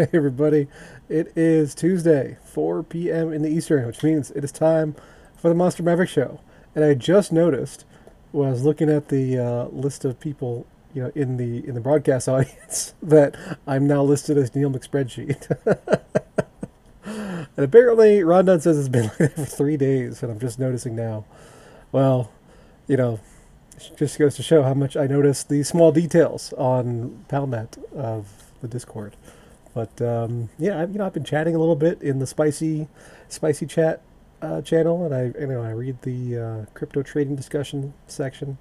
Hey 0.06 0.08
everybody, 0.14 0.66
it 1.10 1.30
is 1.36 1.74
Tuesday, 1.74 2.38
4 2.46 2.84
p.m. 2.84 3.34
in 3.34 3.42
the 3.42 3.50
Eastern, 3.50 3.86
which 3.86 4.02
means 4.02 4.30
it 4.30 4.42
is 4.42 4.50
time 4.50 4.96
for 5.36 5.50
the 5.50 5.54
Monster 5.54 5.82
Maverick 5.82 6.08
Show. 6.08 6.40
And 6.74 6.82
I 6.82 6.94
just 6.94 7.32
noticed 7.32 7.84
when 8.32 8.48
I 8.48 8.50
was 8.50 8.64
looking 8.64 8.88
at 8.88 9.08
the 9.08 9.36
uh, 9.36 9.64
list 9.66 10.06
of 10.06 10.18
people, 10.18 10.66
you 10.94 11.02
know, 11.02 11.12
in 11.14 11.36
the 11.36 11.68
in 11.68 11.74
the 11.74 11.82
broadcast 11.82 12.28
audience, 12.30 12.94
that 13.02 13.36
I'm 13.66 13.86
now 13.86 14.02
listed 14.02 14.38
as 14.38 14.54
Neil 14.54 14.70
McSpreadsheet. 14.70 15.50
and 17.04 17.46
apparently, 17.58 18.24
Rondon 18.24 18.58
says 18.58 18.78
it's 18.78 18.88
been 18.88 19.08
like 19.08 19.18
that 19.18 19.34
for 19.34 19.44
three 19.44 19.76
days, 19.76 20.22
and 20.22 20.32
I'm 20.32 20.40
just 20.40 20.58
noticing 20.58 20.96
now. 20.96 21.26
Well, 21.92 22.32
you 22.88 22.96
know, 22.96 23.20
it 23.76 23.92
just 23.98 24.18
goes 24.18 24.34
to 24.36 24.42
show 24.42 24.62
how 24.62 24.72
much 24.72 24.96
I 24.96 25.06
notice 25.06 25.44
the 25.44 25.62
small 25.62 25.92
details 25.92 26.54
on 26.54 27.26
PalNet 27.28 27.92
of 27.92 28.50
the 28.62 28.68
Discord. 28.68 29.14
But 29.74 30.00
um, 30.02 30.50
yeah, 30.58 30.80
I've, 30.80 30.92
you 30.92 30.98
know, 30.98 31.06
I've 31.06 31.14
been 31.14 31.24
chatting 31.24 31.54
a 31.54 31.58
little 31.58 31.76
bit 31.76 32.02
in 32.02 32.18
the 32.18 32.26
spicy, 32.26 32.88
spicy 33.28 33.66
chat 33.66 34.02
uh, 34.42 34.62
channel, 34.62 35.04
and 35.04 35.14
I, 35.14 35.40
you 35.40 35.46
know, 35.46 35.62
I 35.62 35.70
read 35.70 36.02
the 36.02 36.38
uh, 36.38 36.64
crypto 36.74 37.02
trading 37.02 37.36
discussion 37.36 37.94
section. 38.06 38.58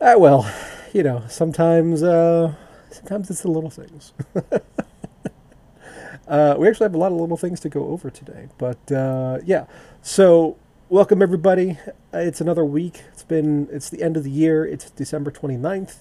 Ah, 0.00 0.16
well, 0.16 0.50
you 0.92 1.02
know, 1.02 1.24
sometimes, 1.28 2.02
uh, 2.02 2.54
sometimes 2.90 3.30
it's 3.30 3.42
the 3.42 3.50
little 3.50 3.70
things. 3.70 4.12
uh, 6.28 6.54
we 6.58 6.68
actually 6.68 6.84
have 6.84 6.94
a 6.94 6.98
lot 6.98 7.12
of 7.12 7.18
little 7.18 7.36
things 7.36 7.60
to 7.60 7.68
go 7.68 7.88
over 7.88 8.10
today, 8.10 8.48
but 8.58 8.90
uh, 8.92 9.38
yeah. 9.44 9.66
So, 10.02 10.56
welcome 10.88 11.22
everybody. 11.22 11.78
Uh, 12.14 12.18
It's 12.18 12.40
another 12.40 12.64
week. 12.64 13.02
It's 13.12 13.24
been, 13.24 13.68
it's 13.70 13.90
the 13.90 14.02
end 14.02 14.16
of 14.16 14.24
the 14.24 14.30
year. 14.30 14.64
It's 14.66 14.90
December 14.90 15.30
29th. 15.30 15.96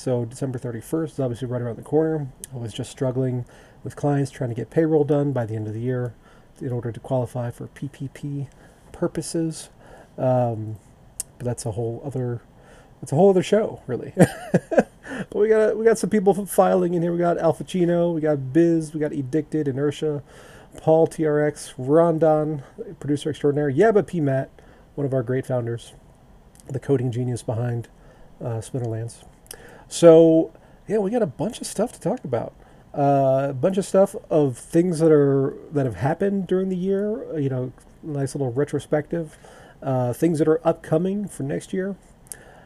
So 0.00 0.24
December 0.24 0.58
31st 0.58 1.10
is 1.10 1.20
obviously 1.20 1.46
right 1.46 1.60
around 1.60 1.76
the 1.76 1.82
corner. 1.82 2.26
I 2.54 2.56
was 2.56 2.72
just 2.72 2.90
struggling 2.90 3.44
with 3.84 3.96
clients 3.96 4.30
trying 4.30 4.48
to 4.48 4.56
get 4.56 4.70
payroll 4.70 5.04
done 5.04 5.32
by 5.32 5.44
the 5.44 5.54
end 5.54 5.68
of 5.68 5.74
the 5.74 5.80
year 5.80 6.14
in 6.58 6.72
order 6.72 6.90
to 6.90 6.98
qualify 7.00 7.50
for 7.50 7.66
PPP 7.66 8.48
purposes. 8.92 9.68
Um, 10.16 10.76
but 11.36 11.44
that's 11.44 11.66
a 11.66 11.72
whole 11.72 12.00
other 12.02 12.40
that's 13.02 13.12
a 13.12 13.14
whole 13.14 13.28
other 13.28 13.42
show, 13.42 13.82
really. 13.86 14.14
but 14.16 15.34
we 15.34 15.48
got 15.48 15.76
we 15.76 15.84
got 15.84 15.98
some 15.98 16.08
people 16.08 16.46
filing 16.46 16.94
in 16.94 17.02
here. 17.02 17.12
We 17.12 17.18
got 17.18 17.36
Alpha 17.36 17.64
Chino, 17.64 18.10
we 18.10 18.22
got 18.22 18.54
Biz, 18.54 18.94
we 18.94 19.00
got 19.00 19.12
Addicted, 19.12 19.68
Inertia, 19.68 20.22
Paul 20.78 21.08
TRX, 21.08 21.74
Rondon, 21.76 22.62
producer 23.00 23.28
extraordinaire, 23.28 23.70
Yabba 23.70 24.06
P 24.06 24.22
Matt, 24.22 24.48
one 24.94 25.04
of 25.04 25.12
our 25.12 25.22
great 25.22 25.44
founders, 25.44 25.92
the 26.68 26.80
coding 26.80 27.12
genius 27.12 27.42
behind 27.42 27.88
uh, 28.40 28.62
Splinterlands. 28.62 29.24
So 29.90 30.52
yeah, 30.88 30.98
we 30.98 31.10
got 31.10 31.20
a 31.20 31.26
bunch 31.26 31.60
of 31.60 31.66
stuff 31.66 31.92
to 31.92 32.00
talk 32.00 32.24
about. 32.24 32.54
Uh, 32.94 33.48
a 33.50 33.52
bunch 33.52 33.76
of 33.76 33.84
stuff 33.84 34.16
of 34.30 34.56
things 34.56 35.00
that 35.00 35.12
are 35.12 35.54
that 35.72 35.84
have 35.84 35.96
happened 35.96 36.46
during 36.46 36.68
the 36.68 36.76
year. 36.76 37.38
You 37.38 37.50
know, 37.50 37.72
nice 38.02 38.34
little 38.34 38.52
retrospective. 38.52 39.36
Uh, 39.82 40.12
things 40.12 40.38
that 40.38 40.48
are 40.48 40.60
upcoming 40.66 41.26
for 41.26 41.42
next 41.42 41.72
year, 41.72 41.96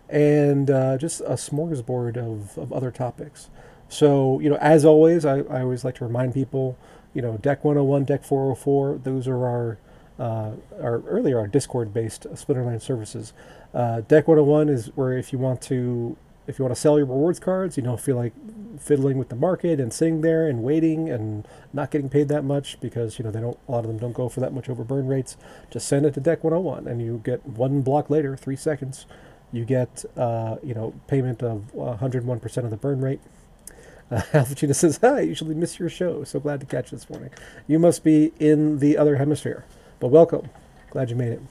and 0.09 0.71
uh, 0.71 0.99
just 0.99 1.21
a 1.21 1.35
smorgasbord 1.35 2.17
of, 2.17 2.59
of 2.59 2.73
other 2.73 2.91
topics. 2.91 3.51
So 3.89 4.39
you 4.41 4.51
know, 4.51 4.57
as 4.57 4.85
always, 4.85 5.25
I, 5.25 5.39
I 5.41 5.63
always 5.63 5.85
like 5.85 5.95
to 5.97 6.05
remind 6.05 6.35
people, 6.35 6.77
you 7.15 7.23
know, 7.23 7.39
Deck 7.39 7.65
101, 7.65 8.05
Deck 8.05 8.23
404. 8.25 9.01
Those 9.03 9.27
are 9.29 9.47
our 9.47 9.79
uh, 10.19 10.53
our 10.81 11.01
earlier 11.07 11.39
our 11.39 11.47
Discord-based 11.47 12.25
Splinterland 12.35 12.83
services. 12.83 13.33
Uh, 13.73 14.03
Deck 14.03 14.29
101 14.29 14.69
is 14.69 14.87
where 14.95 15.17
if 15.17 15.33
you 15.33 15.39
want 15.39 15.63
to 15.63 16.17
if 16.47 16.59
you 16.59 16.65
want 16.65 16.75
to 16.75 16.81
sell 16.81 16.99
your 16.99 17.07
rewards 17.07 17.39
cards, 17.39 17.77
you 17.77 17.83
don't 17.83 18.01
feel 18.01 18.17
like 18.17 18.33
fiddling 18.79 19.19
with 19.19 19.29
the 19.29 19.37
market 19.37 19.81
and 19.81 19.93
sitting 19.93 20.21
there 20.21 20.49
and 20.49 20.63
waiting 20.63 21.09
and 21.09 21.47
not 21.73 21.91
getting 21.91 22.09
paid 22.09 22.29
that 22.29 22.45
much 22.45 22.79
because 22.81 23.19
you 23.19 23.25
know 23.25 23.31
they 23.31 23.41
don't 23.41 23.59
a 23.69 23.73
lot 23.73 23.81
of 23.81 23.87
them 23.87 23.99
don't 23.99 24.13
go 24.13 24.29
for 24.29 24.41
that 24.41 24.53
much 24.53 24.69
over 24.69 24.85
burn 24.85 25.07
rates. 25.07 25.37
Just 25.71 25.89
send 25.89 26.05
it 26.05 26.15
to 26.15 26.21
Deck 26.21 26.45
101 26.45 26.87
and 26.87 27.01
you 27.01 27.21
get 27.25 27.45
one 27.47 27.83
block 27.83 28.11
later, 28.11 28.37
three 28.37 28.57
seconds, 28.57 29.07
you 29.53 29.65
get 29.65 30.05
uh, 30.17 30.57
you 30.63 30.75
know 30.75 30.93
payment 31.07 31.43
of 31.43 31.73
101% 31.75 32.57
of 32.65 32.71
the 32.71 32.77
burn 32.77 33.01
rate. 33.01 33.21
Uh, 34.11 34.45
says, 34.45 35.01
"Hi, 35.01 35.17
I 35.17 35.21
usually 35.23 35.55
miss 35.55 35.79
your 35.79 35.89
show. 35.89 36.25
So 36.25 36.39
glad 36.39 36.61
to 36.61 36.67
catch 36.67 36.91
this 36.91 37.09
morning. 37.09 37.31
You 37.67 37.79
must 37.79 38.05
be 38.05 38.33
in 38.39 38.79
the 38.79 38.99
other 38.99 39.17
hemisphere, 39.17 39.65
but 39.99 40.09
welcome. 40.09 40.51
Glad 40.91 41.09
you 41.09 41.17
made 41.17 41.33
it." 41.33 41.43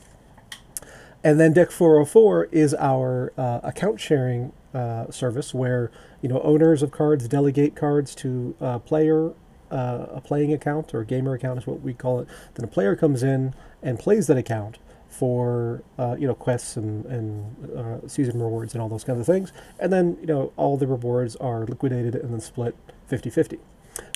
And 1.24 1.40
then 1.40 1.52
Deck 1.54 1.72
404 1.72 2.50
is 2.52 2.76
our 2.76 3.34
uh, 3.38 3.62
account 3.64 4.00
sharing 4.00 4.54
uh, 4.74 5.10
service 5.12 5.54
where 5.54 5.92
you 6.22 6.30
know 6.30 6.42
owners 6.42 6.82
of 6.82 6.92
cards 6.92 7.28
delegate 7.28 7.76
cards 7.76 8.16
to 8.16 8.56
a 8.60 8.80
player, 8.80 9.34
uh, 9.72 10.06
a 10.12 10.22
playing 10.22 10.54
account 10.54 10.94
or 10.94 11.04
gamer 11.04 11.34
account 11.34 11.60
is 11.60 11.68
what 11.68 11.82
we 11.82 11.94
call 11.94 12.20
it. 12.20 12.28
Then 12.56 12.66
a 12.66 12.68
player 12.68 12.96
comes 12.96 13.24
in 13.24 13.54
and 13.82 14.00
plays 14.00 14.28
that 14.28 14.38
account 14.38 14.80
for 15.08 15.84
uh, 16.00 16.16
you 16.18 16.28
know 16.28 16.34
quests 16.34 16.76
and, 16.76 17.06
and 17.06 17.78
uh, 17.78 18.08
season 18.08 18.42
rewards 18.42 18.74
and 18.74 18.82
all 18.82 18.90
those 18.90 19.04
kinds 19.04 19.20
of 19.20 19.26
things. 19.26 19.54
And 19.80 19.94
then 19.94 20.18
you 20.22 20.28
know 20.28 20.54
all 20.58 20.78
the 20.78 20.88
rewards 20.88 21.36
are 21.38 21.66
liquidated 21.66 22.16
and 22.16 22.34
then 22.34 22.40
split 22.40 22.76
50-50. 23.10 23.60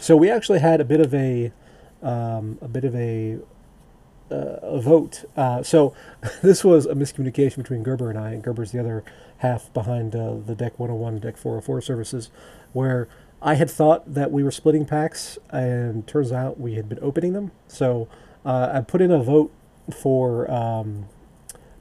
So 0.01 0.15
we 0.17 0.31
actually 0.31 0.59
had 0.59 0.81
a 0.81 0.85
bit 0.85 0.99
of 0.99 1.13
a 1.13 1.51
um, 2.01 2.57
a 2.61 2.67
bit 2.67 2.83
of 2.83 2.95
a 2.95 3.37
uh, 4.31 4.59
a 4.61 4.81
vote. 4.81 5.25
Uh, 5.35 5.63
so 5.63 5.93
this 6.41 6.63
was 6.63 6.85
a 6.85 6.93
miscommunication 6.93 7.57
between 7.57 7.83
Gerber 7.83 8.09
and 8.09 8.19
I, 8.19 8.31
and 8.31 8.43
Gerber's 8.43 8.71
the 8.71 8.79
other 8.79 9.03
half 9.39 9.71
behind 9.73 10.15
uh, 10.15 10.35
the 10.45 10.55
Deck 10.55 10.79
101 10.79 11.19
Deck 11.19 11.37
404 11.37 11.81
services, 11.81 12.29
where 12.73 13.07
I 13.41 13.55
had 13.55 13.69
thought 13.69 14.13
that 14.13 14.31
we 14.31 14.43
were 14.43 14.51
splitting 14.51 14.85
packs, 14.85 15.37
and 15.49 16.07
turns 16.07 16.31
out 16.31 16.59
we 16.59 16.75
had 16.75 16.89
been 16.89 16.99
opening 17.01 17.33
them. 17.33 17.51
So 17.67 18.07
uh, 18.45 18.71
I 18.73 18.81
put 18.81 19.01
in 19.01 19.11
a 19.11 19.21
vote 19.21 19.51
for 19.95 20.49
um, 20.51 21.05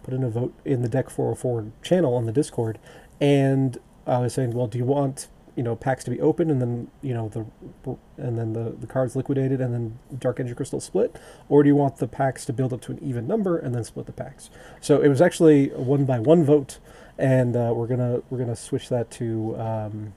put 0.03 0.15
in 0.15 0.22
a 0.22 0.31
vote 0.31 0.55
in 0.65 0.83
the 0.83 0.89
Deck 0.89 1.11
404 1.11 1.72
channel 1.83 2.15
on 2.15 2.27
the 2.27 2.33
Discord, 2.33 2.78
and 3.21 3.78
I 4.06 4.19
was 4.19 4.34
saying, 4.34 4.53
well, 4.53 4.67
do 4.67 4.78
you 4.78 4.84
want 4.84 5.28
you 5.56 5.62
know 5.62 5.75
packs 5.75 6.05
to 6.05 6.11
be 6.11 6.21
open 6.21 6.50
and 6.50 6.61
then 6.61 6.88
you 7.03 7.15
know 7.15 7.28
the 7.31 7.97
and 8.19 8.38
then 8.38 8.53
the, 8.53 8.77
the 8.78 8.87
cards 8.87 9.17
liquidated 9.17 9.61
and 9.61 9.73
then 9.73 9.99
dark 10.19 10.38
energy 10.38 10.55
crystal 10.55 10.81
split 10.81 11.17
or 11.49 11.62
do 11.62 11.69
you 11.69 11.75
want 11.75 11.97
the 11.97 12.06
packs 12.06 12.44
to 12.44 12.53
build 12.53 12.73
up 12.73 12.83
to 12.83 12.93
an 12.93 12.99
even 13.03 13.27
number 13.27 13.56
and 13.56 13.75
then 13.75 13.83
split 13.83 14.06
the 14.06 14.12
packs 14.12 14.50
so 14.81 15.00
it 15.00 15.09
was 15.09 15.21
actually 15.21 15.69
one 15.71 16.05
by 16.05 16.21
one 16.21 16.44
vote 16.44 16.78
and 17.19 17.56
uh, 17.56 17.72
we're 17.75 17.87
gonna 17.87 18.22
we're 18.31 18.38
gonna 18.38 18.56
switch 18.56 18.88
that 18.88 19.10
to 19.10 19.56
um, 19.59 20.15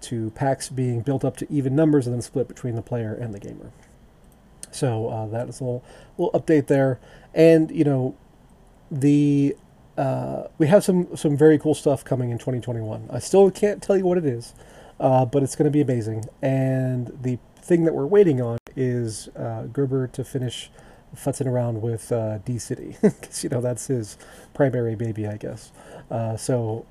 to 0.00 0.30
packs 0.30 0.68
being 0.68 1.00
built 1.00 1.24
up 1.24 1.36
to 1.36 1.46
even 1.50 1.74
numbers 1.74 2.06
and 2.06 2.14
then 2.14 2.22
split 2.22 2.48
between 2.48 2.74
the 2.74 2.82
player 2.82 3.14
and 3.14 3.34
the 3.34 3.40
gamer 3.40 3.70
so 4.70 5.08
uh, 5.08 5.26
that 5.26 5.48
is 5.48 5.60
a 5.60 5.64
little, 5.64 5.84
little 6.16 6.40
update 6.40 6.66
there 6.66 7.00
and 7.34 7.70
you 7.70 7.84
know 7.84 8.16
the 8.90 9.56
uh, 9.96 10.48
we 10.58 10.66
have 10.66 10.82
some 10.82 11.14
some 11.16 11.36
very 11.36 11.58
cool 11.58 11.74
stuff 11.74 12.04
coming 12.04 12.30
in 12.30 12.38
2021. 12.38 13.08
I 13.12 13.18
still 13.18 13.50
can't 13.50 13.82
tell 13.82 13.98
you 13.98 14.06
what 14.06 14.16
it 14.16 14.24
is, 14.24 14.54
uh, 14.98 15.26
but 15.26 15.42
it's 15.42 15.54
going 15.54 15.66
to 15.66 15.70
be 15.70 15.82
amazing. 15.82 16.24
And 16.40 17.18
the 17.22 17.38
thing 17.56 17.84
that 17.84 17.92
we're 17.94 18.06
waiting 18.06 18.40
on 18.40 18.58
is 18.74 19.28
uh, 19.36 19.64
Gerber 19.64 20.06
to 20.08 20.24
finish 20.24 20.70
futzing 21.16 21.46
around 21.46 21.82
with 21.82 22.12
uh, 22.12 22.38
D 22.38 22.58
City 22.58 22.96
because 23.02 23.42
you 23.44 23.50
know 23.50 23.60
that's 23.60 23.86
his 23.86 24.16
primary 24.54 24.94
baby, 24.94 25.26
I 25.26 25.36
guess. 25.36 25.72
Uh, 26.10 26.36
so 26.36 26.86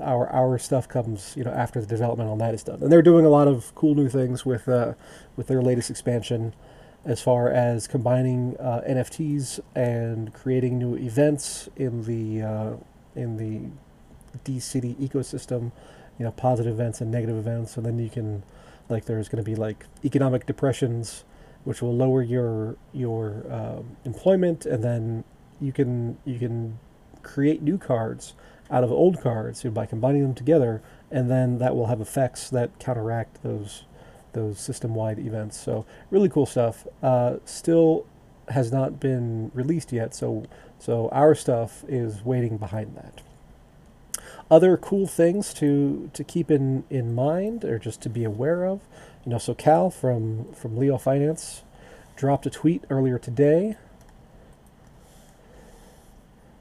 our 0.00 0.28
our 0.28 0.58
stuff 0.58 0.88
comes 0.88 1.34
you 1.36 1.44
know 1.44 1.50
after 1.50 1.80
the 1.80 1.86
development 1.86 2.30
on 2.30 2.38
that 2.38 2.54
is 2.54 2.62
done, 2.62 2.82
and 2.82 2.92
they're 2.92 3.02
doing 3.02 3.24
a 3.26 3.30
lot 3.30 3.48
of 3.48 3.74
cool 3.74 3.94
new 3.94 4.08
things 4.08 4.44
with 4.44 4.68
uh, 4.68 4.94
with 5.36 5.46
their 5.48 5.62
latest 5.62 5.90
expansion 5.90 6.54
as 7.04 7.22
far 7.22 7.50
as 7.50 7.86
combining 7.86 8.56
uh, 8.58 8.82
NFTs 8.86 9.60
and 9.74 10.32
creating 10.34 10.78
new 10.78 10.96
events 10.96 11.68
in 11.76 12.04
the 12.04 12.42
uh, 12.42 12.72
in 13.14 13.36
the 13.36 13.70
D 14.44 14.60
City 14.60 14.94
ecosystem. 15.00 15.72
You 16.18 16.26
know, 16.26 16.32
positive 16.32 16.74
events 16.74 17.00
and 17.00 17.10
negative 17.10 17.38
events, 17.38 17.78
and 17.78 17.86
then 17.86 17.98
you 17.98 18.10
can, 18.10 18.42
like, 18.90 19.06
there's 19.06 19.30
going 19.30 19.42
to 19.42 19.50
be 19.50 19.56
like 19.56 19.86
economic 20.04 20.44
depressions, 20.44 21.24
which 21.64 21.82
will 21.82 21.94
lower 21.94 22.22
your 22.22 22.76
your 22.92 23.44
um, 23.50 23.96
employment, 24.04 24.66
and 24.66 24.82
then 24.82 25.24
you 25.60 25.72
can 25.72 26.18
you 26.24 26.38
can 26.38 26.78
create 27.22 27.62
new 27.62 27.78
cards 27.78 28.34
out 28.70 28.84
of 28.84 28.90
old 28.90 29.20
cards 29.20 29.62
by 29.64 29.84
combining 29.84 30.22
them 30.22 30.34
together, 30.34 30.82
and 31.10 31.30
then 31.30 31.58
that 31.58 31.74
will 31.74 31.86
have 31.86 32.00
effects 32.00 32.48
that 32.50 32.78
counteract 32.78 33.42
those 33.42 33.84
those 34.32 34.60
system-wide 34.60 35.18
events. 35.18 35.58
So 35.58 35.84
really 36.10 36.28
cool 36.28 36.46
stuff. 36.46 36.86
Uh, 37.02 37.36
still 37.44 38.06
has 38.48 38.72
not 38.72 39.00
been 39.00 39.50
released 39.54 39.92
yet, 39.92 40.14
so 40.14 40.44
so 40.78 41.08
our 41.10 41.34
stuff 41.34 41.84
is 41.88 42.24
waiting 42.24 42.56
behind 42.56 42.96
that. 42.96 43.22
Other 44.50 44.76
cool 44.76 45.06
things 45.06 45.52
to 45.54 46.10
to 46.12 46.24
keep 46.24 46.50
in 46.50 46.84
in 46.90 47.14
mind 47.14 47.64
or 47.64 47.78
just 47.78 48.00
to 48.02 48.08
be 48.08 48.24
aware 48.24 48.64
of, 48.64 48.80
you 49.24 49.30
know. 49.32 49.38
So 49.38 49.54
Cal 49.54 49.90
from 49.90 50.52
from 50.52 50.76
Leo 50.76 50.98
Finance 50.98 51.62
dropped 52.16 52.46
a 52.46 52.50
tweet 52.50 52.84
earlier 52.90 53.18
today. 53.18 53.76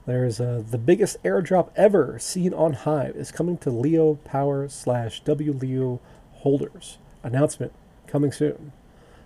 There's 0.05 0.37
the 0.37 0.81
biggest 0.83 1.21
airdrop 1.23 1.69
ever 1.75 2.17
seen 2.17 2.51
on 2.53 2.73
Hive 2.73 3.15
is 3.15 3.31
coming 3.31 3.57
to 3.59 3.69
Leo 3.69 4.15
Power 4.15 4.67
slash 4.67 5.19
W 5.21 5.53
Leo 5.53 5.99
holders 6.37 6.97
announcement 7.21 7.73
coming 8.07 8.31
soon. 8.31 8.71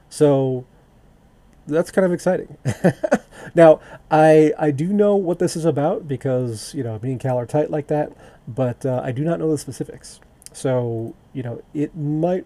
So 0.10 0.66
that's 1.68 1.92
kind 1.92 2.06
of 2.06 2.12
exciting. 2.12 2.58
now, 3.56 3.80
I 4.12 4.54
I 4.60 4.72
do 4.72 4.88
know 4.88 5.16
what 5.16 5.40
this 5.40 5.56
is 5.56 5.66
about 5.66 6.08
because 6.08 6.74
you 6.74 6.84
know 6.84 7.00
me 7.02 7.12
and 7.12 7.20
Cal 7.20 7.40
are 7.40 7.46
tight 7.46 7.72
like 7.72 7.88
that, 7.88 8.12
but 8.48 8.86
uh, 8.86 9.02
I 9.04 9.12
do 9.12 9.24
not 9.24 9.40
know 9.40 9.50
the 9.50 9.58
specifics. 9.58 10.20
So 10.52 11.16
you 11.34 11.44
know 11.44 11.62
it 11.74 11.96
might 11.96 12.46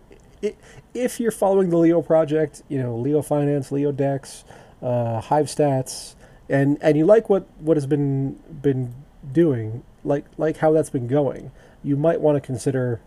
if 0.93 1.19
you're 1.19 1.31
following 1.31 1.69
the 1.69 1.77
Leo 1.77 2.01
project, 2.01 2.61
you 2.69 2.81
know 2.81 2.95
Leo 2.97 3.21
Finance, 3.21 3.71
Leo 3.71 3.91
Dex, 3.91 4.43
uh, 4.81 5.21
Hive 5.21 5.47
Stats, 5.47 6.15
and 6.49 6.77
and 6.81 6.97
you 6.97 7.05
like 7.05 7.29
what 7.29 7.47
what 7.59 7.77
has 7.77 7.85
been 7.85 8.33
been 8.61 8.93
doing, 9.31 9.83
like 10.03 10.25
like 10.37 10.57
how 10.57 10.71
that's 10.71 10.89
been 10.89 11.07
going, 11.07 11.51
you 11.83 11.95
might 11.95 12.21
want 12.21 12.35
to 12.35 12.41
consider, 12.41 13.01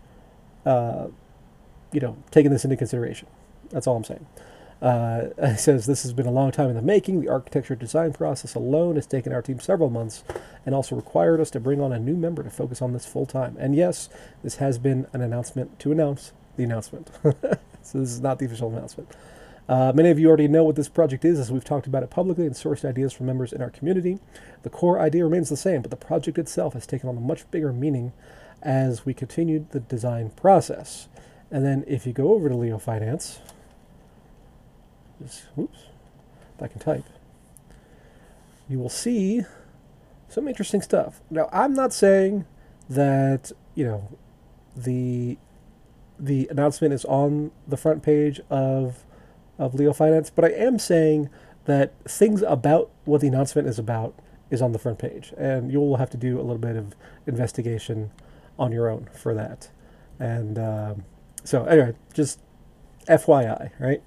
uh, 0.65 1.07
you 1.91 1.99
know, 1.99 2.17
taking 2.31 2.51
this 2.51 2.63
into 2.63 2.77
consideration. 2.77 3.27
That's 3.69 3.87
all 3.87 3.95
I'm 3.95 4.03
saying. 4.03 4.25
Uh, 4.81 5.27
it 5.37 5.59
says 5.59 5.85
this 5.85 6.03
has 6.03 6.13
been 6.13 6.25
a 6.25 6.31
long 6.31 6.51
time 6.51 6.69
in 6.69 6.75
the 6.75 6.81
making. 6.81 7.21
The 7.21 7.29
architecture 7.29 7.75
design 7.75 8.13
process 8.13 8.55
alone 8.55 8.95
has 8.95 9.05
taken 9.05 9.31
our 9.31 9.41
team 9.41 9.59
several 9.59 9.89
months 9.89 10.23
and 10.65 10.73
also 10.73 10.95
required 10.95 11.39
us 11.39 11.51
to 11.51 11.59
bring 11.59 11.79
on 11.81 11.93
a 11.93 11.99
new 11.99 12.15
member 12.15 12.43
to 12.43 12.49
focus 12.49 12.81
on 12.81 12.93
this 12.93 13.05
full 13.05 13.25
time. 13.25 13.55
And 13.59 13.75
yes, 13.75 14.09
this 14.43 14.55
has 14.55 14.77
been 14.77 15.07
an 15.13 15.21
announcement 15.21 15.79
to 15.79 15.91
announce 15.91 16.33
the 16.57 16.63
announcement. 16.63 17.09
so 17.81 17.99
this 17.99 18.11
is 18.11 18.21
not 18.21 18.39
the 18.39 18.45
official 18.45 18.69
announcement. 18.69 19.09
Uh, 19.69 19.91
many 19.95 20.09
of 20.09 20.19
you 20.19 20.27
already 20.27 20.47
know 20.47 20.63
what 20.63 20.75
this 20.75 20.89
project 20.89 21.23
is 21.23 21.39
as 21.39 21.51
we've 21.51 21.63
talked 21.63 21.87
about 21.87 22.03
it 22.03 22.09
publicly 22.09 22.45
and 22.45 22.55
sourced 22.55 22.83
ideas 22.83 23.13
from 23.13 23.25
members 23.25 23.53
in 23.53 23.61
our 23.61 23.69
community. 23.69 24.19
The 24.63 24.69
core 24.69 24.99
idea 24.99 25.23
remains 25.23 25.49
the 25.49 25.57
same, 25.57 25.81
but 25.81 25.91
the 25.91 25.97
project 25.97 26.37
itself 26.37 26.73
has 26.73 26.85
taken 26.85 27.07
on 27.07 27.15
a 27.15 27.21
much 27.21 27.49
bigger 27.51 27.71
meaning 27.71 28.11
as 28.61 29.05
we 29.05 29.13
continued 29.13 29.71
the 29.71 29.79
design 29.79 30.29
process. 30.31 31.07
And 31.49 31.65
then 31.65 31.83
if 31.87 32.05
you 32.05 32.13
go 32.13 32.33
over 32.33 32.49
to 32.49 32.55
Leo 32.55 32.77
Finance, 32.77 33.39
just, 35.21 35.43
oops, 35.57 35.85
if 36.55 36.63
I 36.63 36.67
can 36.67 36.79
type, 36.79 37.05
you 38.67 38.79
will 38.79 38.89
see 38.89 39.43
some 40.29 40.47
interesting 40.47 40.81
stuff. 40.81 41.21
Now, 41.29 41.49
I'm 41.51 41.73
not 41.73 41.93
saying 41.93 42.45
that, 42.89 43.51
you 43.75 43.85
know, 43.85 44.17
the 44.75 45.37
the 46.21 46.47
announcement 46.51 46.93
is 46.93 47.03
on 47.05 47.51
the 47.67 47.77
front 47.77 48.03
page 48.03 48.39
of 48.49 49.03
of 49.57 49.75
Leo 49.75 49.93
Finance, 49.93 50.29
but 50.29 50.45
I 50.45 50.49
am 50.49 50.79
saying 50.79 51.29
that 51.65 51.93
things 52.05 52.41
about 52.43 52.89
what 53.05 53.21
the 53.21 53.27
announcement 53.27 53.67
is 53.67 53.77
about 53.77 54.15
is 54.49 54.61
on 54.61 54.71
the 54.71 54.79
front 54.79 54.99
page, 54.99 55.33
and 55.37 55.71
you'll 55.71 55.97
have 55.97 56.09
to 56.11 56.17
do 56.17 56.37
a 56.37 56.41
little 56.41 56.57
bit 56.57 56.75
of 56.75 56.95
investigation 57.27 58.11
on 58.57 58.71
your 58.71 58.89
own 58.89 59.09
for 59.13 59.33
that. 59.33 59.69
And 60.19 60.57
um, 60.57 61.03
so, 61.43 61.65
anyway, 61.65 61.95
just 62.13 62.39
FYI, 63.07 63.71
right? 63.79 64.01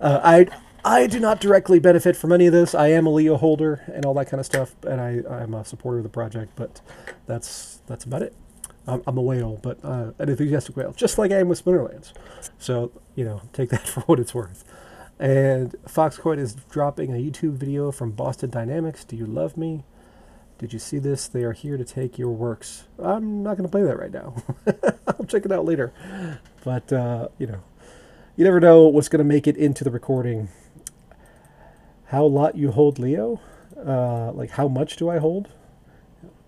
Uh, 0.00 0.20
I 0.22 0.46
I 0.84 1.06
do 1.06 1.20
not 1.20 1.40
directly 1.40 1.78
benefit 1.78 2.16
from 2.16 2.32
any 2.32 2.46
of 2.46 2.52
this. 2.52 2.74
I 2.74 2.88
am 2.88 3.06
a 3.06 3.10
Leo 3.10 3.36
holder 3.36 3.82
and 3.92 4.06
all 4.06 4.14
that 4.14 4.26
kind 4.26 4.40
of 4.40 4.46
stuff, 4.46 4.74
and 4.84 5.00
I 5.00 5.22
I'm 5.28 5.54
a 5.54 5.64
supporter 5.64 5.98
of 5.98 6.04
the 6.04 6.10
project, 6.10 6.52
but 6.56 6.80
that's 7.26 7.82
that's 7.86 8.04
about 8.04 8.22
it. 8.22 8.34
I'm, 9.06 9.18
a 9.18 9.22
whale, 9.22 9.58
but 9.62 9.78
uh, 9.84 10.12
an 10.18 10.28
enthusiastic 10.28 10.76
whale, 10.76 10.92
just 10.92 11.18
like 11.18 11.30
I 11.30 11.38
am 11.38 11.48
with 11.48 11.64
Splinterlands. 11.64 12.12
So 12.58 12.92
you 13.14 13.24
know, 13.24 13.42
take 13.52 13.70
that 13.70 13.88
for 13.88 14.00
what 14.02 14.18
it's 14.20 14.34
worth. 14.34 14.64
And 15.18 15.72
Foxcoin 15.86 16.38
is 16.38 16.54
dropping 16.70 17.12
a 17.12 17.18
YouTube 17.18 17.52
video 17.52 17.92
from 17.92 18.12
Boston 18.12 18.48
Dynamics. 18.48 19.04
Do 19.04 19.16
you 19.16 19.26
love 19.26 19.56
me? 19.56 19.84
Did 20.60 20.72
you 20.72 20.78
see 20.78 20.98
this? 20.98 21.28
They 21.28 21.42
are 21.42 21.52
here 21.52 21.76
to 21.76 21.84
take 21.84 22.18
your 22.18 22.30
works. 22.30 22.84
I'm 22.98 23.42
not 23.42 23.56
going 23.58 23.68
to 23.68 23.70
play 23.70 23.82
that 23.82 23.98
right 23.98 24.12
now. 24.12 24.34
I'll 25.06 25.26
check 25.26 25.44
it 25.44 25.52
out 25.52 25.66
later. 25.66 25.92
But, 26.64 26.90
uh, 26.92 27.28
you 27.38 27.46
know, 27.46 27.62
you 28.36 28.44
never 28.44 28.60
know 28.60 28.86
what's 28.86 29.08
going 29.08 29.18
to 29.18 29.24
make 29.24 29.46
it 29.46 29.56
into 29.56 29.84
the 29.84 29.90
recording. 29.90 30.48
How 32.06 32.24
lot 32.24 32.56
you 32.56 32.70
hold, 32.70 32.98
Leo? 32.98 33.40
Uh, 33.76 34.32
like, 34.32 34.50
how 34.50 34.68
much 34.68 34.96
do 34.96 35.10
I 35.10 35.18
hold? 35.18 35.48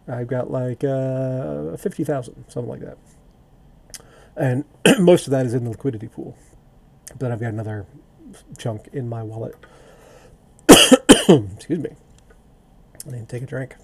I've 0.09 0.27
got 0.27 0.51
like 0.51 0.85
uh, 0.85 1.77
50,000, 1.77 2.45
something 2.49 2.71
like 2.71 2.81
that. 2.81 2.99
And 4.37 4.65
most 4.99 5.27
of 5.27 5.31
that 5.33 5.47
is 5.47 5.55
in 5.55 5.65
the 5.65 5.71
liquidity 5.71 6.09
pool. 6.09 6.37
But 7.09 7.21
then 7.21 7.33
I've 7.33 7.41
got 7.41 7.53
another 7.53 7.87
chunk 8.59 8.89
in 8.93 9.09
my 9.09 9.23
wallet. 9.23 9.55
Excuse 10.69 11.79
me. 11.79 11.91
I 13.07 13.11
need 13.11 13.21
to 13.21 13.27
take 13.27 13.43
a 13.43 13.47
drink. 13.47 13.77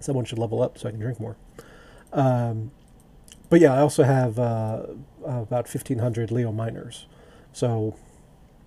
Someone 0.00 0.24
should 0.24 0.38
level 0.38 0.62
up 0.62 0.78
so 0.78 0.88
I 0.88 0.90
can 0.90 1.00
drink 1.00 1.20
more. 1.20 1.36
Um, 2.12 2.70
but 3.48 3.60
yeah, 3.60 3.74
I 3.74 3.80
also 3.80 4.02
have 4.02 4.38
uh, 4.38 4.86
about 5.24 5.72
1,500 5.72 6.30
Leo 6.30 6.52
miners. 6.52 7.06
So, 7.52 7.96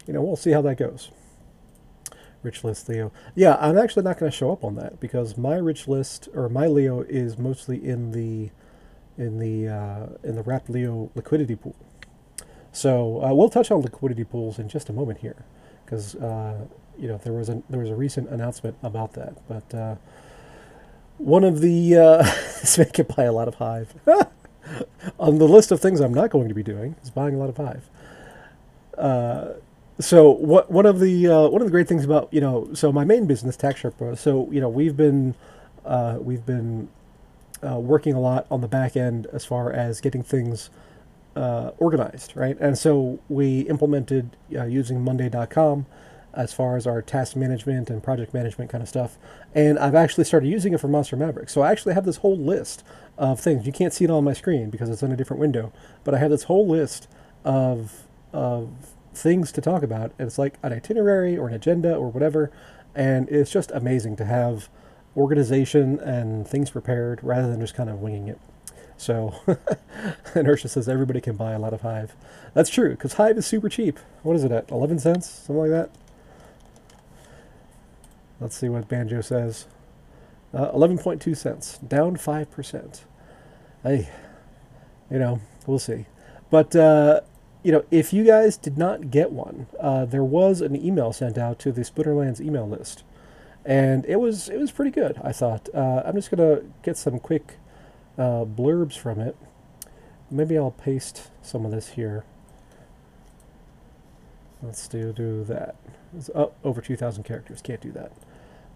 you 0.05 0.13
know, 0.13 0.21
we'll 0.21 0.35
see 0.35 0.51
how 0.51 0.61
that 0.63 0.77
goes. 0.77 1.11
Rich 2.43 2.63
list 2.63 2.87
Leo. 2.89 3.11
Yeah, 3.35 3.57
I'm 3.59 3.77
actually 3.77 4.03
not 4.03 4.19
going 4.19 4.31
to 4.31 4.37
show 4.37 4.51
up 4.51 4.63
on 4.63 4.75
that 4.75 4.99
because 4.99 5.37
my 5.37 5.55
rich 5.55 5.87
list 5.87 6.29
or 6.33 6.49
my 6.49 6.67
Leo 6.67 7.01
is 7.01 7.37
mostly 7.37 7.83
in 7.83 8.11
the 8.11 8.51
in 9.17 9.39
the 9.39 9.67
uh, 9.67 10.05
in 10.23 10.35
the 10.35 10.43
wrapped 10.43 10.69
Leo 10.69 11.09
liquidity 11.15 11.55
pool. 11.55 11.75
So 12.71 13.23
uh, 13.23 13.33
we'll 13.33 13.49
touch 13.49 13.71
on 13.71 13.81
liquidity 13.81 14.23
pools 14.23 14.59
in 14.59 14.69
just 14.69 14.89
a 14.89 14.93
moment 14.93 15.19
here, 15.19 15.45
because 15.83 16.15
uh, 16.15 16.65
you 16.97 17.07
know 17.07 17.17
there 17.17 17.33
was 17.33 17.49
a 17.49 17.63
there 17.69 17.79
was 17.79 17.89
a 17.89 17.95
recent 17.95 18.29
announcement 18.29 18.77
about 18.83 19.13
that. 19.13 19.35
But 19.47 19.73
uh, 19.73 19.95
one 21.17 21.43
of 21.43 21.61
the 21.61 21.95
uh, 21.97 22.23
this 22.61 22.77
may 22.77 22.85
get 22.93 23.15
buy 23.15 23.23
a 23.23 23.33
lot 23.33 23.47
of 23.47 23.55
Hive 23.55 23.95
on 25.19 25.39
the 25.39 25.47
list 25.47 25.71
of 25.71 25.81
things 25.81 25.99
I'm 25.99 26.13
not 26.13 26.29
going 26.29 26.49
to 26.49 26.53
be 26.53 26.63
doing 26.63 26.95
is 27.03 27.09
buying 27.09 27.33
a 27.35 27.37
lot 27.37 27.49
of 27.49 27.57
Hive. 27.57 27.89
Uh, 29.97 30.01
so 30.01 30.29
what 30.29 30.71
one 30.71 30.85
of 30.85 30.99
the 30.99 31.27
uh, 31.27 31.47
one 31.47 31.61
of 31.61 31.67
the 31.67 31.71
great 31.71 31.87
things 31.87 32.05
about 32.05 32.31
you 32.31 32.41
know 32.41 32.69
so 32.73 32.91
my 32.91 33.05
main 33.05 33.25
business 33.25 33.57
Tax 33.57 33.81
Sherpa 33.81 34.17
so 34.17 34.49
you 34.51 34.61
know 34.61 34.69
we've 34.69 34.97
been 34.97 35.35
we've 36.19 36.45
been 36.45 36.89
working 37.61 38.13
a 38.13 38.19
lot 38.19 38.45
on 38.51 38.61
the 38.61 38.67
back 38.67 38.95
end 38.95 39.27
as 39.33 39.45
far 39.45 39.71
as 39.71 39.99
getting 40.01 40.23
things 40.23 40.69
uh, 41.37 41.71
organized, 41.77 42.35
right? 42.35 42.57
And 42.59 42.77
so 42.77 43.19
we 43.29 43.61
implemented 43.61 44.35
uh, 44.55 44.65
using 44.65 45.03
Monday.com 45.03 45.85
as 46.33 46.53
far 46.53 46.77
as 46.77 46.85
our 46.85 47.01
task 47.01 47.35
management 47.35 47.89
and 47.89 48.03
project 48.03 48.33
management 48.33 48.69
kind 48.69 48.81
of 48.81 48.89
stuff. 48.89 49.17
And 49.53 49.79
I've 49.79 49.95
actually 49.95 50.23
started 50.23 50.47
using 50.47 50.73
it 50.73 50.79
for 50.79 50.87
Monster 50.87 51.15
Maverick. 51.15 51.49
So 51.49 51.61
I 51.61 51.71
actually 51.71 51.93
have 51.93 52.05
this 52.05 52.17
whole 52.17 52.37
list 52.37 52.83
of 53.17 53.39
things. 53.39 53.65
You 53.65 53.71
can't 53.71 53.93
see 53.93 54.05
it 54.05 54.11
on 54.11 54.23
my 54.23 54.33
screen 54.33 54.69
because 54.69 54.89
it's 54.89 55.03
in 55.03 55.11
a 55.11 55.15
different 55.15 55.39
window, 55.39 55.71
but 56.03 56.13
I 56.13 56.17
have 56.17 56.31
this 56.31 56.43
whole 56.43 56.67
list 56.67 57.07
of 57.45 58.03
of 58.33 58.69
things 59.17 59.51
to 59.53 59.61
talk 59.61 59.83
about. 59.83 60.11
And 60.17 60.27
it's 60.27 60.37
like 60.37 60.55
an 60.63 60.73
itinerary 60.73 61.37
or 61.37 61.47
an 61.47 61.53
agenda 61.53 61.95
or 61.95 62.09
whatever. 62.09 62.51
And 62.95 63.29
it's 63.29 63.51
just 63.51 63.71
amazing 63.71 64.15
to 64.17 64.25
have 64.25 64.69
organization 65.15 65.99
and 65.99 66.47
things 66.47 66.69
prepared 66.69 67.23
rather 67.23 67.49
than 67.49 67.59
just 67.59 67.75
kind 67.75 67.89
of 67.89 67.99
winging 67.99 68.27
it. 68.27 68.39
So, 68.97 69.35
Inertia 70.35 70.69
says 70.69 70.89
everybody 70.89 71.21
can 71.21 71.35
buy 71.35 71.51
a 71.51 71.59
lot 71.59 71.73
of 71.73 71.81
Hive. 71.81 72.15
That's 72.53 72.69
true, 72.69 72.91
because 72.91 73.13
Hive 73.13 73.37
is 73.37 73.45
super 73.45 73.69
cheap. 73.69 73.99
What 74.23 74.35
is 74.35 74.43
it 74.43 74.51
at? 74.51 74.71
11 74.71 74.99
cents? 74.99 75.29
Something 75.29 75.57
like 75.57 75.69
that? 75.69 75.91
Let's 78.39 78.55
see 78.55 78.69
what 78.69 78.87
Banjo 78.87 79.21
says. 79.21 79.67
Uh, 80.53 80.71
11.2 80.71 81.37
cents, 81.37 81.77
down 81.79 82.17
5%. 82.17 83.01
Hey, 83.83 84.09
you 85.11 85.19
know, 85.19 85.41
we'll 85.67 85.77
see. 85.77 86.05
But, 86.49 86.75
uh, 86.75 87.21
you 87.67 87.73
know, 87.73 87.83
if 87.91 88.13
you 88.13 88.23
guys 88.23 88.55
did 88.55 88.77
not 88.77 89.11
get 89.11 89.29
one, 89.29 89.67
uh, 89.77 90.05
there 90.05 90.23
was 90.23 90.61
an 90.61 90.73
email 90.73 91.11
sent 91.11 91.37
out 91.37 91.59
to 91.59 91.73
the 91.73 91.81
Splinterlands 91.81 92.39
email 92.39 92.65
list. 92.65 93.03
And 93.65 94.05
it 94.05 94.21
was 94.21 94.47
it 94.47 94.57
was 94.57 94.71
pretty 94.71 94.91
good, 94.91 95.19
I 95.21 95.33
thought. 95.33 95.67
Uh, 95.73 96.01
I'm 96.05 96.15
just 96.15 96.29
to 96.37 96.63
get 96.81 96.95
some 96.95 97.19
quick 97.19 97.57
uh, 98.17 98.45
blurbs 98.45 98.97
from 98.97 99.19
it. 99.19 99.35
Maybe 100.31 100.57
I'll 100.57 100.71
paste 100.71 101.29
some 101.41 101.65
of 101.65 101.71
this 101.71 101.89
here. 101.89 102.23
Let's 104.63 104.87
do, 104.87 105.11
do 105.11 105.43
that. 105.43 105.75
It's, 106.15 106.29
oh, 106.33 106.53
over 106.63 106.79
2,000 106.79 107.25
characters. 107.25 107.61
Can't 107.61 107.81
do 107.81 107.91
that. 107.91 108.13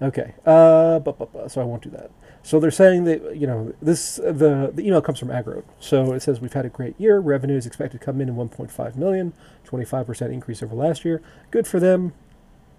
Okay. 0.01 0.33
Uh, 0.45 0.99
bu- 0.99 1.13
bu- 1.13 1.27
bu- 1.27 1.49
so 1.49 1.61
I 1.61 1.63
won't 1.63 1.83
do 1.83 1.89
that. 1.91 2.09
So 2.43 2.59
they're 2.59 2.71
saying 2.71 3.03
that, 3.03 3.35
you 3.35 3.45
know, 3.45 3.73
this 3.81 4.15
the, 4.15 4.71
the 4.73 4.81
email 4.85 5.01
comes 5.01 5.19
from 5.19 5.29
Agro. 5.29 5.63
So 5.79 6.13
it 6.13 6.21
says 6.21 6.41
we've 6.41 6.53
had 6.53 6.65
a 6.65 6.69
great 6.69 6.99
year. 6.99 7.19
Revenue 7.19 7.55
is 7.55 7.67
expected 7.67 7.99
to 7.99 8.05
come 8.05 8.19
in 8.19 8.29
at 8.29 8.35
1.5 8.35 8.95
million, 8.95 9.33
25% 9.67 10.33
increase 10.33 10.63
over 10.63 10.73
last 10.73 11.05
year. 11.05 11.21
Good 11.51 11.67
for 11.67 11.79
them. 11.79 12.13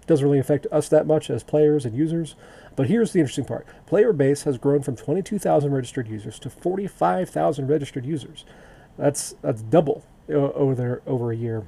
Doesn't 0.05 0.25
really 0.25 0.39
affect 0.39 0.67
us 0.69 0.89
that 0.89 1.07
much 1.07 1.29
as 1.29 1.43
players 1.43 1.85
and 1.85 1.95
users. 1.95 2.35
But 2.75 2.87
here's 2.87 3.13
the 3.13 3.19
interesting 3.19 3.45
part 3.45 3.65
player 3.85 4.11
base 4.11 4.43
has 4.43 4.57
grown 4.57 4.81
from 4.81 4.97
22,000 4.97 5.71
registered 5.71 6.09
users 6.09 6.39
to 6.39 6.49
45,000 6.49 7.67
registered 7.67 8.05
users. 8.05 8.43
That's, 8.97 9.35
that's 9.41 9.61
double 9.61 10.03
over, 10.29 10.75
there, 10.75 11.01
over 11.07 11.31
a 11.31 11.35
year, 11.35 11.65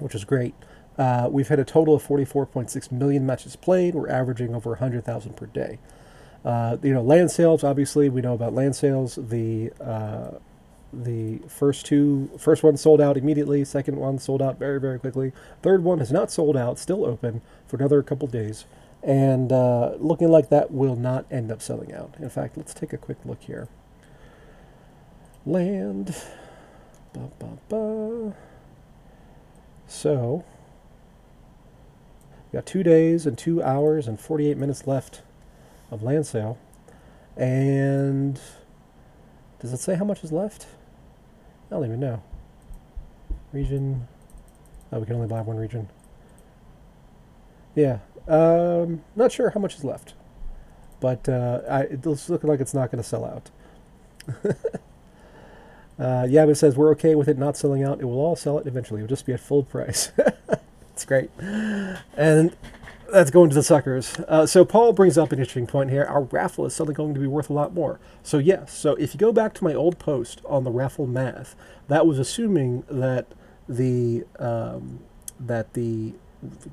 which 0.00 0.14
is 0.16 0.24
great. 0.24 0.54
Uh, 0.98 1.28
we've 1.30 1.48
had 1.48 1.58
a 1.58 1.64
total 1.64 1.94
of 1.94 2.06
44.6 2.06 2.92
million 2.92 3.24
matches 3.24 3.56
played. 3.56 3.94
We're 3.94 4.10
averaging 4.10 4.54
over 4.54 4.70
100,000 4.70 5.36
per 5.36 5.46
day. 5.46 5.78
Uh, 6.44 6.76
you 6.82 6.92
know, 6.92 7.02
land 7.02 7.30
sales, 7.30 7.64
obviously, 7.64 8.08
we 8.08 8.20
know 8.20 8.34
about 8.34 8.52
land 8.52 8.74
sales. 8.76 9.16
The 9.20 9.72
uh, 9.80 10.32
the 10.92 11.38
first 11.48 11.86
two, 11.86 12.30
first 12.38 12.62
one 12.62 12.76
sold 12.76 13.00
out 13.00 13.16
immediately. 13.16 13.64
Second 13.64 13.96
one 13.96 14.18
sold 14.18 14.42
out 14.42 14.58
very 14.58 14.80
very 14.80 14.98
quickly. 14.98 15.32
Third 15.62 15.84
one 15.84 15.98
has 15.98 16.12
not 16.12 16.30
sold 16.30 16.56
out, 16.56 16.78
still 16.78 17.04
open 17.04 17.40
for 17.66 17.76
another 17.76 18.02
couple 18.02 18.28
days, 18.28 18.66
and 19.02 19.52
uh, 19.52 19.94
looking 19.98 20.28
like 20.28 20.48
that 20.50 20.70
will 20.72 20.96
not 20.96 21.24
end 21.30 21.50
up 21.50 21.62
selling 21.62 21.94
out. 21.94 22.14
In 22.18 22.28
fact, 22.28 22.56
let's 22.56 22.74
take 22.74 22.92
a 22.92 22.98
quick 22.98 23.18
look 23.24 23.40
here. 23.42 23.68
Land. 25.46 26.14
Ba, 27.12 27.30
ba, 27.38 27.58
ba. 27.68 28.34
So, 29.86 30.44
we 32.52 32.58
got 32.58 32.66
two 32.66 32.82
days 32.82 33.24
and 33.24 33.38
two 33.38 33.62
hours 33.62 34.06
and 34.06 34.20
48 34.20 34.58
minutes 34.58 34.86
left 34.86 35.22
of 35.90 36.02
land 36.02 36.26
sale. 36.26 36.58
And 37.34 38.38
does 39.58 39.72
it 39.72 39.78
say 39.78 39.94
how 39.94 40.04
much 40.04 40.22
is 40.22 40.32
left? 40.32 40.66
I 41.70 41.74
don't 41.74 41.86
even 41.86 42.00
know. 42.00 42.22
Region. 43.54 44.06
Oh, 44.92 44.98
we 44.98 45.06
can 45.06 45.14
only 45.14 45.28
buy 45.28 45.40
one 45.40 45.56
region. 45.56 45.88
Yeah. 47.74 48.00
Um, 48.28 49.02
not 49.16 49.32
sure 49.32 49.50
how 49.50 49.60
much 49.60 49.76
is 49.76 49.84
left. 49.84 50.12
But 51.00 51.26
uh, 51.28 51.62
I, 51.68 51.80
it's 51.82 52.28
looking 52.28 52.50
like 52.50 52.60
it's 52.60 52.74
not 52.74 52.90
going 52.90 53.02
to 53.02 53.08
sell 53.08 53.24
out. 53.24 53.50
uh, 55.98 56.26
it 56.28 56.56
says 56.56 56.76
we're 56.76 56.90
okay 56.90 57.14
with 57.14 57.28
it 57.28 57.38
not 57.38 57.56
selling 57.56 57.82
out. 57.82 58.00
It 58.00 58.04
will 58.04 58.20
all 58.20 58.36
sell 58.36 58.58
it 58.58 58.66
eventually. 58.66 59.00
It 59.00 59.04
will 59.04 59.08
just 59.08 59.24
be 59.24 59.32
at 59.32 59.40
full 59.40 59.62
price. 59.62 60.12
it's 61.02 61.08
great. 61.08 61.30
And 62.16 62.56
that's 63.12 63.30
going 63.30 63.50
to 63.50 63.54
the 63.54 63.62
suckers. 63.62 64.18
Uh, 64.28 64.46
so 64.46 64.64
Paul 64.64 64.92
brings 64.92 65.18
up 65.18 65.32
an 65.32 65.38
interesting 65.38 65.66
point 65.66 65.90
here. 65.90 66.04
Our 66.04 66.22
raffle 66.22 66.64
is 66.64 66.74
suddenly 66.74 66.94
going 66.94 67.14
to 67.14 67.20
be 67.20 67.26
worth 67.26 67.50
a 67.50 67.52
lot 67.52 67.74
more. 67.74 67.98
So 68.22 68.38
yes. 68.38 68.72
So 68.72 68.94
if 68.94 69.12
you 69.14 69.18
go 69.18 69.32
back 69.32 69.52
to 69.54 69.64
my 69.64 69.74
old 69.74 69.98
post 69.98 70.40
on 70.46 70.64
the 70.64 70.70
raffle 70.70 71.06
math, 71.06 71.56
that 71.88 72.06
was 72.06 72.18
assuming 72.18 72.84
that 72.88 73.26
the 73.68 74.24
um, 74.38 75.00
that 75.38 75.74
the 75.74 76.14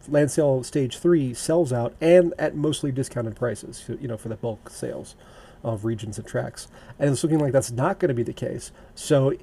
land 0.07 0.31
sale 0.31 0.63
stage 0.63 0.97
three 0.97 1.33
sells 1.33 1.73
out 1.73 1.95
and 2.01 2.33
at 2.39 2.55
mostly 2.55 2.91
discounted 2.91 3.35
prices. 3.35 3.83
You 3.87 4.07
know, 4.07 4.17
for 4.17 4.29
the 4.29 4.35
bulk 4.35 4.69
sales 4.69 5.15
of 5.63 5.83
regions 5.85 6.17
and 6.17 6.27
tracks. 6.27 6.67
And 6.97 7.09
it's 7.09 7.23
looking 7.23 7.39
like 7.39 7.51
that's 7.51 7.71
not 7.71 7.99
going 7.99 8.09
to 8.09 8.15
be 8.15 8.23
the 8.23 8.33
case. 8.33 8.71
So 8.95 9.33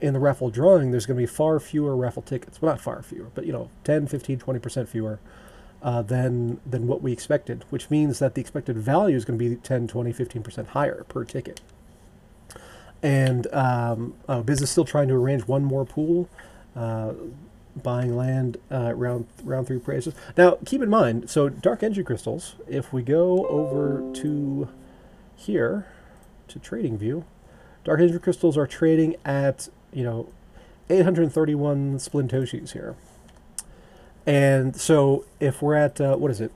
in 0.00 0.12
the 0.12 0.18
raffle 0.18 0.50
drawing, 0.50 0.90
there's 0.90 1.06
going 1.06 1.16
to 1.16 1.22
be 1.22 1.26
far 1.26 1.60
fewer 1.60 1.96
raffle 1.96 2.22
tickets. 2.22 2.60
Well, 2.60 2.72
not 2.72 2.80
far 2.80 3.02
fewer, 3.02 3.30
but 3.34 3.46
you 3.46 3.52
know, 3.52 3.70
10, 3.84 4.06
15, 4.08 4.38
20% 4.38 4.88
fewer 4.88 5.20
uh, 5.82 6.02
than 6.02 6.60
than 6.66 6.86
what 6.86 7.02
we 7.02 7.12
expected, 7.12 7.64
which 7.70 7.90
means 7.90 8.18
that 8.18 8.34
the 8.34 8.40
expected 8.40 8.76
value 8.76 9.16
is 9.16 9.24
going 9.24 9.38
to 9.38 9.48
be 9.48 9.56
10, 9.56 9.88
20, 9.88 10.12
15% 10.12 10.66
higher 10.68 11.04
per 11.08 11.24
ticket. 11.24 11.60
And 13.02 13.46
um, 13.54 14.14
uh, 14.28 14.42
Biz 14.42 14.62
is 14.62 14.70
still 14.70 14.84
trying 14.84 15.08
to 15.08 15.14
arrange 15.14 15.46
one 15.46 15.64
more 15.64 15.86
pool, 15.86 16.28
uh, 16.76 17.12
buying 17.82 18.14
land 18.14 18.58
uh, 18.70 18.92
round 18.94 19.26
round 19.42 19.68
three 19.68 19.78
prices. 19.78 20.14
Now, 20.36 20.58
keep 20.66 20.82
in 20.82 20.90
mind, 20.90 21.30
so 21.30 21.48
dark 21.48 21.82
energy 21.82 22.02
crystals. 22.02 22.56
If 22.68 22.92
we 22.92 23.02
go 23.02 23.46
over 23.46 24.12
to 24.16 24.68
here 25.34 25.86
to 26.48 26.58
Trading 26.58 26.98
View, 26.98 27.24
dark 27.84 28.00
energy 28.00 28.18
crystals 28.18 28.56
are 28.56 28.66
trading 28.66 29.16
at 29.24 29.68
you 29.92 30.04
know 30.04 30.28
831 30.88 31.98
splintoshis 31.98 32.72
here. 32.72 32.96
And 34.26 34.76
so 34.76 35.24
if 35.38 35.62
we're 35.62 35.74
at, 35.74 36.00
uh, 36.00 36.16
what 36.16 36.30
is 36.30 36.40
it, 36.40 36.52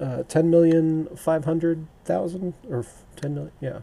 uh, 0.00 0.22
10 0.22 0.50
million 0.50 1.06
500,000 1.14 2.54
or 2.70 2.86
10 3.16 3.34
million, 3.34 3.52
yeah, 3.60 3.80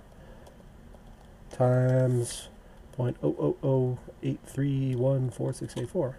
times 1.51 2.49
point 2.93 3.17
oh 3.23 3.35
oh 3.39 3.67
oh 3.67 3.97
eight 4.21 4.39
three 4.45 4.95
one 4.95 5.29
four 5.29 5.53
six 5.53 5.75
eight 5.77 5.89
four. 5.89 6.17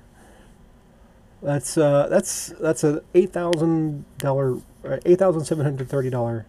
That's 1.43 1.77
uh, 1.77 2.09
that's 2.09 2.49
that's 2.61 2.85
a 2.85 3.03
eight 3.15 3.33
thousand 3.33 4.05
dollar 4.19 4.57
uh, 4.85 4.99
eight 5.05 5.19
thousand 5.19 5.45
seven 5.45 5.65
hundred 5.65 5.89
thirty 5.89 6.11
dollar 6.11 6.47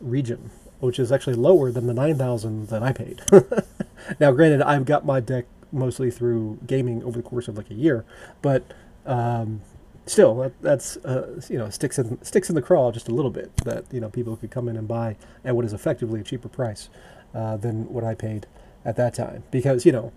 region, 0.00 0.50
which 0.80 0.98
is 0.98 1.12
actually 1.12 1.36
lower 1.36 1.70
than 1.70 1.86
the 1.86 1.94
nine 1.94 2.16
thousand 2.16 2.68
that 2.68 2.82
I 2.82 2.92
paid. 2.92 3.22
now, 4.20 4.32
granted, 4.32 4.62
I've 4.62 4.84
got 4.84 5.04
my 5.04 5.20
deck 5.20 5.46
mostly 5.72 6.10
through 6.10 6.58
gaming 6.66 7.02
over 7.04 7.18
the 7.18 7.22
course 7.22 7.48
of 7.48 7.56
like 7.56 7.70
a 7.70 7.74
year, 7.74 8.04
but 8.42 8.64
um, 9.06 9.60
still, 10.06 10.34
that, 10.36 10.60
that's 10.62 10.96
uh, 10.98 11.40
you 11.48 11.58
know 11.58 11.70
sticks 11.70 11.98
in 11.98 12.22
sticks 12.22 12.48
in 12.48 12.54
the 12.54 12.62
craw 12.62 12.90
just 12.90 13.08
a 13.08 13.14
little 13.14 13.30
bit. 13.30 13.54
That 13.58 13.84
you 13.92 14.00
know 14.00 14.08
people 14.08 14.36
could 14.36 14.50
come 14.50 14.68
in 14.68 14.76
and 14.76 14.88
buy 14.88 15.16
at 15.44 15.54
what 15.54 15.64
is 15.64 15.72
effectively 15.72 16.20
a 16.20 16.24
cheaper 16.24 16.48
price 16.48 16.88
uh, 17.34 17.56
than 17.56 17.88
what 17.92 18.04
I 18.04 18.14
paid 18.14 18.46
at 18.84 18.96
that 18.96 19.14
time, 19.14 19.44
because 19.50 19.86
you 19.86 19.92
know 19.92 20.12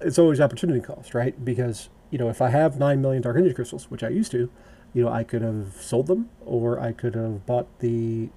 it's 0.00 0.18
always 0.18 0.40
opportunity 0.40 0.80
cost, 0.80 1.14
right? 1.14 1.44
Because 1.44 1.88
you 2.10 2.18
know 2.18 2.28
if 2.28 2.40
I 2.40 2.50
have 2.50 2.78
nine 2.78 3.00
million 3.02 3.22
dark 3.22 3.36
energy 3.36 3.54
crystals, 3.54 3.90
which 3.90 4.02
I 4.02 4.08
used 4.08 4.30
to, 4.32 4.50
you 4.94 5.02
know 5.04 5.10
I 5.10 5.24
could 5.24 5.42
have 5.42 5.74
sold 5.80 6.06
them, 6.06 6.30
or 6.44 6.80
I 6.80 6.92
could 6.92 7.14
have 7.14 7.46
bought 7.46 7.66
the 7.80 8.28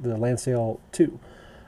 the 0.00 0.16
land 0.16 0.40
sale 0.40 0.80
two. 0.92 1.18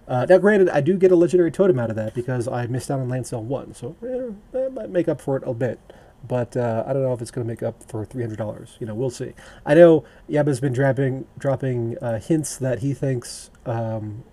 Uh, 0.08 0.26
now, 0.28 0.38
granted, 0.38 0.68
I 0.68 0.80
do 0.80 0.96
get 0.96 1.12
a 1.12 1.16
legendary 1.16 1.52
totem 1.52 1.78
out 1.78 1.88
of 1.88 1.96
that 1.96 2.14
because 2.14 2.48
I 2.48 2.66
missed 2.66 2.90
out 2.90 2.98
on 2.98 3.08
land 3.08 3.28
sale 3.28 3.44
one, 3.44 3.74
so 3.74 3.94
eh, 4.02 4.32
that 4.52 4.72
might 4.72 4.90
make 4.90 5.08
up 5.08 5.20
for 5.20 5.36
it 5.36 5.44
a 5.46 5.54
bit 5.54 5.78
but 6.26 6.56
uh, 6.56 6.84
I 6.86 6.92
don't 6.92 7.02
know 7.02 7.12
if 7.12 7.22
it's 7.22 7.30
going 7.30 7.46
to 7.46 7.50
make 7.50 7.62
up 7.62 7.82
for 7.84 8.04
three 8.04 8.22
hundred 8.22 8.38
dollars. 8.38 8.76
You 8.80 8.86
know, 8.86 8.94
we'll 8.94 9.10
see. 9.10 9.32
I 9.64 9.74
know 9.74 10.04
Yaba's 10.28 10.60
been 10.60 10.72
dropping 10.72 11.26
dropping 11.38 11.98
uh, 11.98 12.20
hints 12.20 12.56
that 12.58 12.80
he 12.80 12.94
thinks 12.94 13.50
um, 13.66 14.24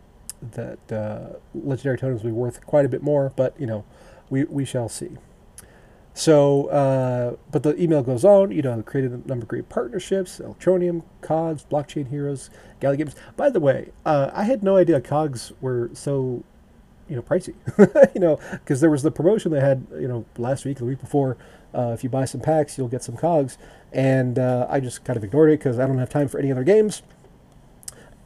that 0.42 0.92
uh, 0.92 1.38
legendary 1.54 1.98
totems 1.98 2.24
will 2.24 2.32
be 2.32 2.36
worth 2.36 2.66
quite 2.66 2.86
a 2.86 2.90
bit 2.90 3.02
more, 3.02 3.32
but 3.36 3.60
you 3.60 3.68
know, 3.68 3.86
we 4.30 4.44
we 4.46 4.66
shall 4.66 4.90
see. 4.90 5.18
So, 6.18 6.66
uh, 6.70 7.36
but 7.52 7.62
the 7.62 7.80
email 7.80 8.02
goes 8.02 8.26
on. 8.26 8.50
You 8.50 8.64
know, 8.64 8.82
created 8.82 9.12
a 9.12 9.28
number 9.28 9.44
of 9.44 9.48
great 9.48 9.70
partnerships: 9.70 10.40
Electroneum, 10.40 11.04
Cogs, 11.22 11.64
Blockchain 11.64 12.10
Heroes, 12.10 12.50
Gala 12.80 12.98
Games. 12.98 13.16
By 13.36 13.52
the 13.52 13.60
way, 13.60 13.92
uh, 14.04 14.32
I 14.34 14.46
had 14.46 14.64
no 14.64 14.78
idea 14.78 15.00
Cogs 15.00 15.54
were 15.62 15.92
so 15.94 16.44
you 17.08 17.16
know 17.16 17.22
pricey 17.22 17.54
you 18.16 18.20
know 18.20 18.40
because 18.52 18.82
there 18.82 18.90
was 18.90 19.04
the 19.04 19.12
promotion 19.12 19.52
they 19.52 19.62
had 19.62 19.86
you 19.94 20.08
know 20.08 20.26
last 20.38 20.66
week 20.66 20.78
the 20.78 20.86
week 20.86 21.00
before 21.00 21.38
uh, 21.74 21.92
if 21.94 22.04
you 22.04 22.10
buy 22.10 22.26
some 22.26 22.42
packs 22.42 22.78
you'll 22.78 22.90
get 22.90 23.02
some 23.02 23.16
cogs 23.16 23.58
and 23.94 24.38
uh, 24.38 24.68
i 24.70 24.82
just 24.82 25.06
kind 25.06 25.16
of 25.16 25.24
ignored 25.24 25.50
it 25.50 25.58
because 25.58 25.80
i 25.80 25.88
don't 25.88 26.00
have 26.00 26.10
time 26.10 26.28
for 26.28 26.38
any 26.38 26.52
other 26.52 26.66
games 26.66 27.02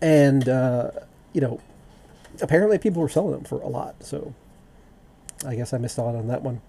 and 0.02 0.50
uh, 0.50 0.90
you 1.32 1.40
know 1.40 1.60
apparently 2.42 2.80
people 2.80 3.04
were 3.04 3.10
selling 3.10 3.34
them 3.34 3.44
for 3.44 3.62
a 3.62 3.68
lot 3.68 3.94
so 4.00 4.34
i 5.46 5.54
guess 5.54 5.74
i 5.74 5.78
missed 5.78 6.00
out 6.00 6.16
on 6.16 6.28
that 6.28 6.42
one 6.42 6.60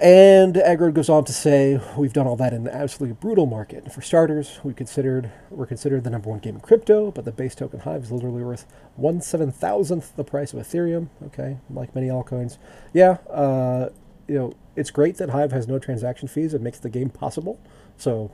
and 0.00 0.54
Aggro 0.54 0.94
goes 0.94 1.08
on 1.08 1.24
to 1.24 1.32
say, 1.32 1.80
we've 1.96 2.12
done 2.12 2.26
all 2.26 2.36
that 2.36 2.52
in 2.52 2.66
an 2.66 2.72
absolutely 2.72 3.14
brutal 3.14 3.46
market. 3.46 3.90
For 3.92 4.00
starters, 4.00 4.60
we 4.62 4.72
considered 4.72 5.30
we're 5.50 5.66
considered 5.66 6.04
the 6.04 6.10
number 6.10 6.30
one 6.30 6.38
game 6.38 6.54
in 6.54 6.60
crypto, 6.60 7.10
but 7.10 7.24
the 7.24 7.32
base 7.32 7.54
token 7.54 7.80
Hive 7.80 8.04
is 8.04 8.12
literally 8.12 8.44
worth 8.44 8.64
one 8.94 9.20
seven 9.20 9.50
thousandth 9.50 10.14
the 10.14 10.24
price 10.24 10.52
of 10.52 10.60
Ethereum. 10.60 11.08
Okay, 11.26 11.58
like 11.68 11.94
many 11.94 12.08
altcoins. 12.08 12.58
Yeah, 12.92 13.18
uh, 13.28 13.88
you 14.28 14.34
know 14.36 14.52
it's 14.76 14.90
great 14.90 15.16
that 15.16 15.30
Hive 15.30 15.50
has 15.50 15.66
no 15.66 15.80
transaction 15.80 16.28
fees. 16.28 16.54
It 16.54 16.60
makes 16.60 16.78
the 16.78 16.90
game 16.90 17.10
possible. 17.10 17.58
So 17.96 18.30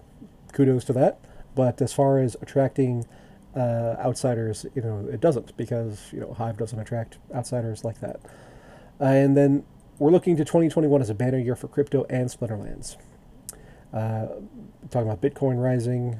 kudos 0.53 0.85
to 0.85 0.93
that. 0.95 1.19
But 1.55 1.81
as 1.81 1.93
far 1.93 2.19
as 2.19 2.37
attracting 2.43 3.07
uh, 3.57 3.95
outsiders, 3.99 4.67
you 4.75 4.83
know, 4.83 5.09
it 5.11 5.21
doesn't 5.21 5.57
because 5.57 6.11
you 6.13 6.21
know 6.21 6.35
Hive 6.35 6.59
doesn't 6.59 6.79
attract 6.79 7.17
outsiders 7.35 7.85
like 7.85 8.01
that. 8.01 8.21
Uh, 9.01 9.05
and 9.05 9.37
then 9.37 9.65
we're 9.99 10.11
looking 10.11 10.37
to 10.37 10.45
2021 10.45 11.01
as 11.01 11.11
a 11.11 11.15
banner 11.15 11.39
year 11.39 11.55
for 11.55 11.69
crypto 11.69 12.05
and 12.11 12.29
Splinterlands. 12.29 12.97
Uh, 13.93 14.27
talking 14.91 15.09
about 15.09 15.21
Bitcoin 15.21 15.63
rising. 15.63 16.19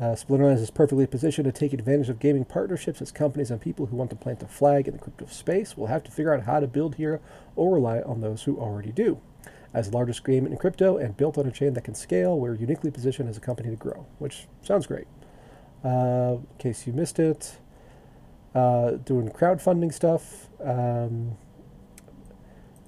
Uh, 0.00 0.14
Splinterlands 0.14 0.60
is 0.60 0.70
perfectly 0.70 1.06
positioned 1.06 1.44
to 1.44 1.52
take 1.52 1.72
advantage 1.72 2.08
of 2.08 2.18
gaming 2.18 2.44
partnerships 2.44 3.02
as 3.02 3.12
companies 3.12 3.50
and 3.50 3.60
people 3.60 3.86
who 3.86 3.96
want 3.96 4.10
to 4.10 4.16
plant 4.16 4.42
a 4.42 4.46
flag 4.46 4.88
in 4.88 4.94
the 4.94 4.98
crypto 4.98 5.26
space 5.26 5.76
will 5.76 5.86
have 5.86 6.02
to 6.04 6.10
figure 6.10 6.34
out 6.34 6.44
how 6.44 6.60
to 6.60 6.66
build 6.66 6.94
here 6.94 7.20
or 7.54 7.74
rely 7.74 8.00
on 8.00 8.20
those 8.20 8.44
who 8.44 8.58
already 8.58 8.92
do. 8.92 9.20
As 9.74 9.90
the 9.90 9.96
largest 9.96 10.24
game 10.24 10.46
in 10.46 10.56
crypto 10.56 10.96
and 10.96 11.16
built 11.16 11.36
on 11.36 11.46
a 11.46 11.50
chain 11.50 11.74
that 11.74 11.84
can 11.84 11.94
scale, 11.94 12.38
we're 12.38 12.54
uniquely 12.54 12.90
positioned 12.90 13.28
as 13.28 13.36
a 13.36 13.40
company 13.40 13.68
to 13.68 13.76
grow, 13.76 14.06
which 14.18 14.46
sounds 14.62 14.86
great. 14.86 15.06
Uh, 15.84 16.38
in 16.40 16.58
case 16.58 16.86
you 16.86 16.94
missed 16.94 17.18
it, 17.18 17.58
uh, 18.54 18.92
doing 18.92 19.28
crowdfunding 19.28 19.92
stuff. 19.92 20.48
Um, 20.64 21.36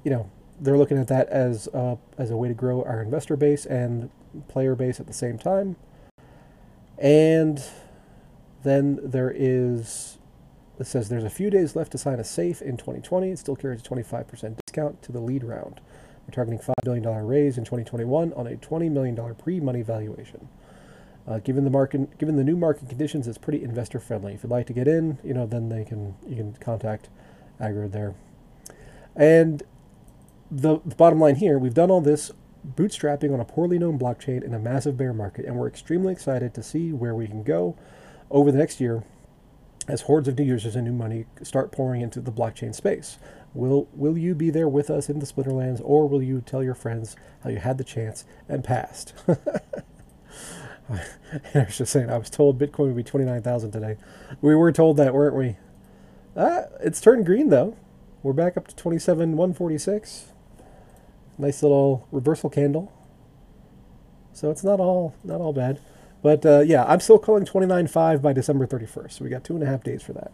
you 0.04 0.10
know, 0.10 0.30
they're 0.60 0.78
looking 0.78 0.98
at 0.98 1.08
that 1.08 1.28
as 1.28 1.68
a, 1.68 1.98
as 2.16 2.30
a 2.30 2.36
way 2.36 2.48
to 2.48 2.54
grow 2.54 2.82
our 2.82 3.00
investor 3.00 3.36
base 3.36 3.64
and 3.64 4.10
player 4.48 4.74
base 4.74 5.00
at 5.00 5.06
the 5.06 5.12
same 5.12 5.38
time. 5.38 5.76
And 6.98 7.62
then 8.64 8.98
there 9.02 9.32
is, 9.34 10.18
it 10.78 10.86
says 10.86 11.08
there's 11.08 11.24
a 11.24 11.30
few 11.30 11.50
days 11.50 11.76
left 11.76 11.92
to 11.92 11.98
sign 11.98 12.18
a 12.18 12.24
safe 12.24 12.60
in 12.60 12.76
2020. 12.76 13.30
It 13.30 13.38
still 13.38 13.56
carries 13.56 13.80
a 13.80 13.84
25% 13.84 14.56
discount 14.66 15.02
to 15.02 15.12
the 15.12 15.20
lead 15.20 15.44
round. 15.44 15.80
We're 16.26 16.34
targeting 16.34 16.58
$5 16.58 16.72
billion 16.84 17.04
raise 17.26 17.56
in 17.56 17.64
2021 17.64 18.32
on 18.34 18.46
a 18.46 18.56
$20 18.56 18.90
million 18.90 19.34
pre-money 19.36 19.82
valuation. 19.82 20.48
Uh, 21.26 21.38
given 21.38 21.64
the 21.64 21.70
market, 21.70 22.18
given 22.18 22.36
the 22.36 22.44
new 22.44 22.56
market 22.56 22.88
conditions, 22.88 23.28
it's 23.28 23.38
pretty 23.38 23.62
investor 23.62 24.00
friendly. 24.00 24.32
If 24.32 24.42
you'd 24.42 24.50
like 24.50 24.66
to 24.66 24.72
get 24.72 24.88
in, 24.88 25.18
you 25.22 25.34
know, 25.34 25.46
then 25.46 25.68
they 25.68 25.84
can 25.84 26.14
you 26.26 26.36
can 26.36 26.54
contact 26.54 27.10
Aggro 27.60 27.90
there. 27.90 28.14
And 29.14 29.62
the, 30.50 30.80
the 30.84 30.94
bottom 30.94 31.20
line 31.20 31.36
here, 31.36 31.58
we've 31.58 31.74
done 31.74 31.90
all 31.90 32.00
this 32.00 32.32
bootstrapping 32.66 33.32
on 33.32 33.40
a 33.40 33.44
poorly 33.44 33.78
known 33.78 33.98
blockchain 33.98 34.42
in 34.42 34.54
a 34.54 34.58
massive 34.58 34.96
bear 34.96 35.12
market, 35.12 35.44
and 35.46 35.56
we're 35.56 35.68
extremely 35.68 36.12
excited 36.12 36.54
to 36.54 36.62
see 36.62 36.92
where 36.92 37.14
we 37.14 37.26
can 37.26 37.42
go 37.42 37.76
over 38.30 38.50
the 38.52 38.58
next 38.58 38.80
year 38.80 39.04
as 39.86 40.02
hordes 40.02 40.28
of 40.28 40.38
new 40.38 40.44
users 40.44 40.76
and 40.76 40.84
new 40.86 40.92
money 40.92 41.24
start 41.42 41.72
pouring 41.72 42.02
into 42.02 42.20
the 42.20 42.30
blockchain 42.32 42.74
space. 42.74 43.18
Will 43.54 43.88
will 43.94 44.18
you 44.18 44.34
be 44.34 44.50
there 44.50 44.68
with 44.68 44.90
us 44.90 45.08
in 45.08 45.20
the 45.20 45.26
Splinterlands, 45.26 45.80
or 45.82 46.06
will 46.06 46.22
you 46.22 46.42
tell 46.42 46.62
your 46.62 46.74
friends 46.74 47.16
how 47.42 47.50
you 47.50 47.56
had 47.58 47.78
the 47.78 47.84
chance 47.84 48.24
and 48.48 48.62
passed? 48.62 49.14
I 50.90 51.00
was 51.54 51.78
just 51.78 51.92
saying, 51.92 52.10
I 52.10 52.18
was 52.18 52.30
told 52.30 52.58
Bitcoin 52.58 52.88
would 52.88 52.96
be 52.96 53.02
twenty 53.02 53.24
nine 53.24 53.42
thousand 53.42 53.72
today. 53.72 53.96
We 54.42 54.54
were 54.54 54.72
told 54.72 54.98
that, 54.98 55.14
weren't 55.14 55.34
we? 55.34 55.56
Ah, 56.36 56.64
it's 56.80 57.00
turned 57.00 57.24
green 57.24 57.48
though. 57.48 57.76
We're 58.22 58.34
back 58.34 58.56
up 58.58 58.68
to 58.68 58.76
twenty 58.76 58.98
seven 58.98 59.36
one 59.36 59.54
forty 59.54 59.78
six. 59.78 60.32
Nice 61.38 61.62
little 61.62 62.06
reversal 62.10 62.50
candle. 62.50 62.92
So 64.32 64.50
it's 64.50 64.64
not 64.64 64.80
all 64.80 65.14
not 65.24 65.40
all 65.40 65.52
bad. 65.52 65.80
But 66.22 66.44
uh, 66.44 66.60
yeah, 66.60 66.84
I'm 66.84 67.00
still 67.00 67.18
calling 67.18 67.44
29.5 67.44 68.20
by 68.20 68.32
December 68.32 68.66
31st. 68.66 69.12
So 69.12 69.24
we 69.24 69.30
got 69.30 69.44
two 69.44 69.54
and 69.54 69.62
a 69.62 69.66
half 69.66 69.84
days 69.84 70.02
for 70.02 70.12
that. 70.14 70.32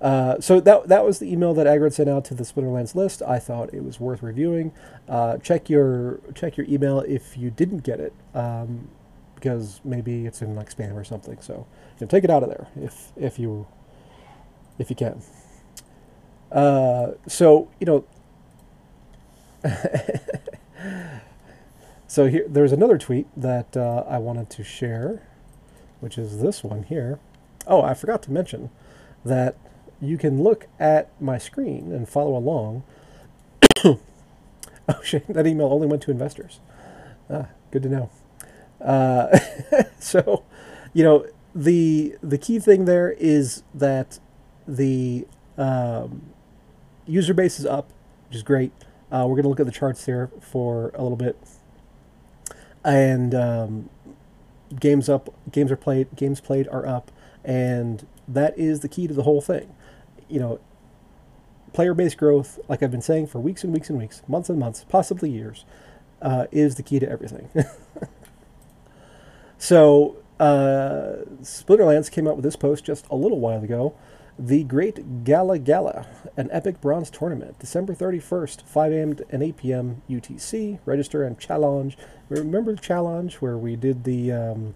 Uh, 0.00 0.40
so 0.40 0.60
that 0.60 0.88
that 0.88 1.04
was 1.04 1.18
the 1.18 1.30
email 1.30 1.52
that 1.52 1.66
Aggroed 1.66 1.92
sent 1.92 2.08
out 2.08 2.24
to 2.26 2.34
the 2.34 2.44
Splinterlands 2.44 2.94
list. 2.94 3.22
I 3.22 3.38
thought 3.38 3.74
it 3.74 3.84
was 3.84 4.00
worth 4.00 4.22
reviewing. 4.22 4.72
Uh, 5.08 5.36
check 5.38 5.68
your 5.68 6.20
check 6.34 6.56
your 6.56 6.66
email 6.68 7.00
if 7.00 7.36
you 7.36 7.50
didn't 7.50 7.80
get 7.80 8.00
it, 8.00 8.14
um, 8.34 8.88
because 9.34 9.80
maybe 9.84 10.24
it's 10.24 10.40
in 10.40 10.54
like 10.54 10.74
spam 10.74 10.94
or 10.94 11.04
something. 11.04 11.38
So 11.42 11.66
you 11.98 12.06
know, 12.06 12.08
take 12.08 12.24
it 12.24 12.30
out 12.30 12.42
of 12.42 12.48
there 12.48 12.68
if 12.76 13.12
if 13.16 13.38
you 13.38 13.66
if 14.78 14.88
you 14.88 14.96
can. 14.96 15.22
Uh, 16.50 17.12
so 17.26 17.68
you 17.78 17.86
know. 17.86 18.04
So 22.10 22.26
here, 22.26 22.44
there's 22.48 22.72
another 22.72 22.98
tweet 22.98 23.28
that 23.36 23.76
uh, 23.76 24.02
I 24.08 24.18
wanted 24.18 24.50
to 24.50 24.64
share, 24.64 25.28
which 26.00 26.18
is 26.18 26.42
this 26.42 26.64
one 26.64 26.82
here. 26.82 27.20
Oh, 27.68 27.82
I 27.82 27.94
forgot 27.94 28.20
to 28.24 28.32
mention 28.32 28.70
that 29.24 29.54
you 30.00 30.18
can 30.18 30.42
look 30.42 30.66
at 30.80 31.08
my 31.22 31.38
screen 31.38 31.92
and 31.92 32.08
follow 32.08 32.36
along. 32.36 32.82
oh 33.84 34.00
shit! 35.04 35.24
That 35.28 35.46
email 35.46 35.68
only 35.68 35.86
went 35.86 36.02
to 36.02 36.10
investors. 36.10 36.58
Ah, 37.32 37.46
good 37.70 37.84
to 37.84 37.88
know. 37.88 38.10
Uh, 38.80 39.38
so, 40.00 40.42
you 40.92 41.04
know, 41.04 41.24
the 41.54 42.16
the 42.24 42.38
key 42.38 42.58
thing 42.58 42.86
there 42.86 43.12
is 43.12 43.62
that 43.72 44.18
the 44.66 45.28
um, 45.56 46.22
user 47.06 47.34
base 47.34 47.60
is 47.60 47.66
up, 47.66 47.92
which 48.26 48.34
is 48.34 48.42
great. 48.42 48.72
Uh, 49.12 49.26
we're 49.26 49.34
going 49.34 49.42
to 49.42 49.48
look 49.48 49.60
at 49.60 49.66
the 49.66 49.72
charts 49.72 50.06
here 50.06 50.30
for 50.40 50.92
a 50.94 51.02
little 51.02 51.16
bit 51.16 51.36
and 52.84 53.34
um, 53.34 53.90
games 54.78 55.08
up, 55.08 55.32
games 55.50 55.70
are 55.70 55.76
played, 55.76 56.08
games 56.16 56.40
played 56.40 56.68
are 56.68 56.86
up, 56.86 57.10
and 57.44 58.06
that 58.28 58.58
is 58.58 58.80
the 58.80 58.88
key 58.88 59.06
to 59.06 59.14
the 59.14 59.22
whole 59.22 59.40
thing. 59.40 59.74
You 60.28 60.40
know, 60.40 60.60
player 61.72 61.94
base 61.94 62.14
growth, 62.14 62.58
like 62.68 62.82
I've 62.82 62.90
been 62.90 63.02
saying 63.02 63.26
for 63.26 63.40
weeks 63.40 63.64
and 63.64 63.72
weeks 63.72 63.90
and 63.90 63.98
weeks, 63.98 64.22
months 64.28 64.48
and 64.48 64.58
months, 64.58 64.84
possibly 64.88 65.30
years, 65.30 65.64
uh, 66.22 66.46
is 66.50 66.76
the 66.76 66.82
key 66.82 66.98
to 67.00 67.08
everything. 67.08 67.48
so, 69.58 70.16
uh, 70.38 71.24
Splinterlands 71.42 72.10
came 72.10 72.26
out 72.26 72.36
with 72.36 72.44
this 72.44 72.56
post 72.56 72.84
just 72.84 73.06
a 73.10 73.16
little 73.16 73.40
while 73.40 73.62
ago 73.62 73.94
the 74.40 74.64
Great 74.64 75.22
Gala 75.24 75.58
Gala, 75.58 76.06
an 76.36 76.48
epic 76.50 76.80
bronze 76.80 77.10
tournament, 77.10 77.58
December 77.58 77.94
31st, 77.94 78.62
5 78.62 78.92
a.m. 78.92 79.16
and 79.30 79.42
8 79.42 79.56
p.m. 79.58 80.02
UTC. 80.08 80.78
Register 80.86 81.22
and 81.24 81.38
challenge. 81.38 81.98
Remember 82.30 82.74
the 82.74 82.80
challenge 82.80 83.36
where 83.36 83.58
we 83.58 83.76
did 83.76 84.04
the 84.04 84.32
um, 84.32 84.74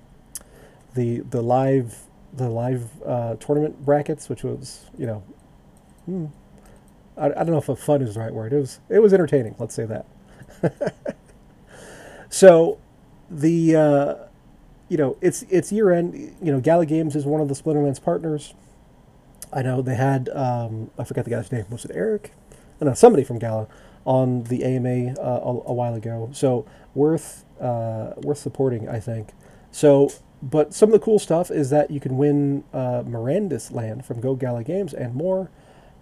the 0.94 1.20
the 1.20 1.40
live 1.40 2.00
the 2.34 2.50
live 2.50 3.02
uh, 3.06 3.36
tournament 3.36 3.84
brackets, 3.86 4.28
which 4.28 4.42
was 4.44 4.84
you 4.98 5.06
know, 5.06 5.22
hmm, 6.04 6.26
I, 7.16 7.26
I 7.26 7.30
don't 7.30 7.52
know 7.52 7.58
if 7.58 7.70
a 7.70 7.76
fun 7.76 8.02
is 8.02 8.14
the 8.14 8.20
right 8.20 8.34
word. 8.34 8.52
It 8.52 8.58
was 8.58 8.80
it 8.90 8.98
was 8.98 9.14
entertaining. 9.14 9.54
Let's 9.58 9.74
say 9.74 9.86
that. 9.86 10.06
so 12.28 12.78
the 13.30 13.76
uh, 13.76 14.14
you 14.90 14.98
know 14.98 15.16
it's 15.22 15.42
it's 15.48 15.72
year 15.72 15.90
end. 15.90 16.36
You 16.42 16.52
know, 16.52 16.60
Gala 16.60 16.84
Games 16.84 17.16
is 17.16 17.24
one 17.24 17.40
of 17.40 17.48
the 17.48 17.54
Splinterlands 17.54 18.02
partners. 18.02 18.52
I 19.54 19.62
know 19.62 19.80
they 19.80 19.94
had 19.94 20.28
um, 20.30 20.90
I 20.98 21.04
forgot 21.04 21.24
the 21.24 21.30
guy's 21.30 21.52
name. 21.52 21.64
Was 21.70 21.84
it 21.84 21.92
Eric? 21.94 22.32
I 22.80 22.84
know 22.84 22.94
somebody 22.94 23.22
from 23.24 23.38
Gala 23.38 23.68
on 24.04 24.44
the 24.44 24.64
AMA 24.64 25.14
uh, 25.18 25.40
a, 25.42 25.48
a, 25.48 25.72
while 25.72 25.94
ago. 25.94 26.28
So 26.32 26.66
worth 26.94 27.44
uh, 27.60 28.14
worth 28.16 28.38
supporting, 28.38 28.88
I 28.88 28.98
think. 29.00 29.28
So, 29.70 30.10
but 30.42 30.74
some 30.74 30.88
of 30.88 30.92
the 30.92 30.98
cool 30.98 31.18
stuff 31.18 31.50
is 31.50 31.70
that 31.70 31.90
you 31.90 32.00
can 32.00 32.16
win 32.16 32.64
uh, 32.72 33.02
Mirandus 33.06 33.72
land 33.72 34.04
from 34.04 34.20
Go 34.20 34.34
Gala 34.34 34.64
Games 34.64 34.92
and 34.92 35.14
more. 35.14 35.50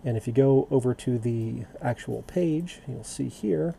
And 0.04 0.16
if 0.16 0.26
you 0.26 0.32
go 0.32 0.66
over 0.70 0.94
to 0.94 1.18
the 1.18 1.64
actual 1.80 2.22
page, 2.22 2.80
you'll 2.88 3.04
see 3.04 3.28
here 3.28 3.76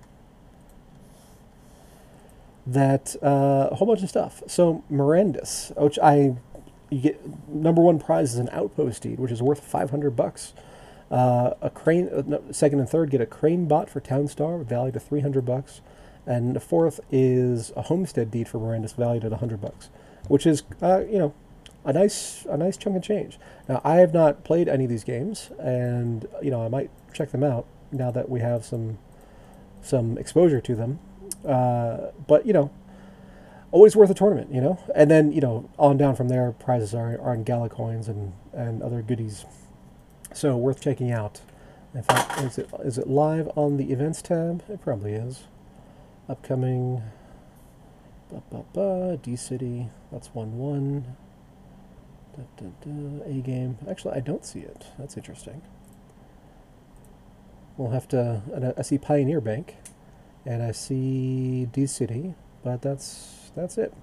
that 2.65 3.15
uh, 3.21 3.67
a 3.71 3.75
whole 3.75 3.88
bunch 3.88 4.03
of 4.03 4.09
stuff. 4.09 4.41
So 4.47 4.83
Mirandus, 4.89 5.75
which 5.77 5.99
I 5.99 6.38
you 6.93 7.01
get 7.01 7.49
number 7.49 7.82
one 7.82 7.99
prize 7.99 8.34
is 8.34 8.39
an 8.39 8.49
outpost 8.51 9.01
deed, 9.01 9.19
which 9.19 9.32
is 9.32 9.41
worth 9.41 9.60
500 9.60 10.15
bucks. 10.15 10.53
Uh, 11.10 11.53
a 11.62 11.69
crane, 11.69 12.10
uh, 12.10 12.23
no, 12.25 12.43
second 12.51 12.79
and 12.79 12.89
third 12.89 13.10
get 13.10 13.21
a 13.21 13.25
crane 13.25 13.67
bot 13.67 13.89
for 13.89 13.99
Townstar, 13.99 14.63
valued 14.63 14.95
at 14.95 15.03
300 15.03 15.45
bucks, 15.45 15.82
and 16.25 16.56
the 16.56 16.60
fourth 16.60 16.99
is 17.12 17.71
a 17.75 17.84
homestead 17.84 18.32
deed 18.32 18.47
for 18.47 18.60
Mirandus, 18.60 18.95
valued 18.95 19.23
at 19.25 19.32
100 19.32 19.60
bucks, 19.62 19.89
which 20.27 20.45
is 20.45 20.63
uh, 20.82 21.03
you 21.10 21.19
know 21.19 21.34
a 21.86 21.93
nice 21.93 22.45
a 22.49 22.58
nice 22.58 22.77
chunk 22.77 22.95
of 22.95 23.03
change. 23.03 23.38
Now 23.67 23.82
I 23.84 23.95
have 23.95 24.13
not 24.13 24.43
played 24.43 24.67
any 24.67 24.86
of 24.86 24.89
these 24.89 25.03
games, 25.03 25.51
and 25.60 26.25
you 26.41 26.51
know 26.51 26.63
I 26.63 26.69
might 26.69 26.89
check 27.13 27.32
them 27.32 27.43
out 27.43 27.65
now 27.91 28.12
that 28.12 28.29
we 28.29 28.39
have 28.39 28.65
some 28.65 28.97
some 29.82 30.17
exposure 30.17 30.62
to 30.62 30.75
them. 30.75 30.99
Uh, 31.45 32.12
but 32.27 32.45
you 32.45 32.53
know 32.53 32.71
always 33.73 33.95
worth 33.95 34.09
a 34.09 34.13
tournament, 34.13 34.53
you 34.53 34.62
know. 34.62 34.79
And 34.95 35.12
then 35.12 35.33
you 35.33 35.41
know 35.41 35.69
on 35.77 35.97
down 35.97 36.15
from 36.15 36.29
there, 36.29 36.53
prizes 36.53 36.93
are 36.93 37.19
are 37.19 37.33
in 37.33 37.43
Gala 37.43 37.67
coins 37.67 38.07
and 38.07 38.31
and 38.53 38.81
other 38.81 39.01
goodies. 39.01 39.45
So 40.33 40.55
worth 40.55 40.79
checking 40.79 41.12
out. 41.12 41.41
In 41.93 42.03
fact, 42.03 42.39
is 42.41 42.57
it 42.57 42.69
is 42.86 42.97
it 42.97 43.07
live 43.07 43.51
on 43.55 43.77
the 43.77 43.91
events 43.91 44.21
tab? 44.21 44.63
It 44.69 44.81
probably 44.81 45.13
is. 45.13 45.43
Upcoming. 46.29 47.01
Ba, 48.31 48.41
ba, 48.49 48.63
ba, 48.73 49.19
D 49.21 49.36
City. 49.36 49.89
That's 50.12 50.29
one 50.33 50.57
one. 50.57 51.17
Da, 52.36 52.43
da, 52.57 52.69
da, 52.81 53.23
a 53.25 53.41
game. 53.41 53.77
Actually, 53.88 54.15
I 54.15 54.19
don't 54.21 54.45
see 54.45 54.62
it. 54.62 54.88
That's 54.97 55.17
interesting. 55.17 55.62
We'll 57.77 57.91
have 57.91 58.07
to. 58.09 58.73
I 58.77 58.81
see 58.81 58.97
Pioneer 58.97 59.41
Bank, 59.41 59.75
and 60.45 60.63
I 60.63 60.71
see 60.71 61.65
D 61.71 61.86
City, 61.86 62.33
but 62.63 62.81
that's 62.81 63.42
that's 63.56 63.78
it. 63.78 63.94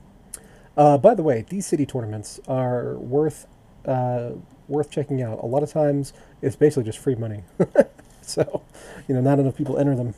Uh, 0.77 0.97
by 0.97 1.15
the 1.15 1.23
way, 1.23 1.45
these 1.49 1.67
city 1.67 1.85
tournaments 1.85 2.41
are 2.49 2.97
worth 2.97 3.47
uh, 3.87 4.31
worth 4.69 4.91
checking 4.91 5.21
out. 5.23 5.39
A 5.43 5.47
lot 5.47 5.63
of 5.63 5.71
times, 5.71 6.13
it's 6.41 6.57
basically 6.57 6.85
just 6.85 6.99
free 6.99 7.15
money. 7.15 7.43
so, 8.23 8.63
you 9.09 9.15
know, 9.15 9.21
not 9.21 9.39
enough 9.39 9.57
people 9.57 9.79
enter 9.79 9.97
them. 9.97 10.15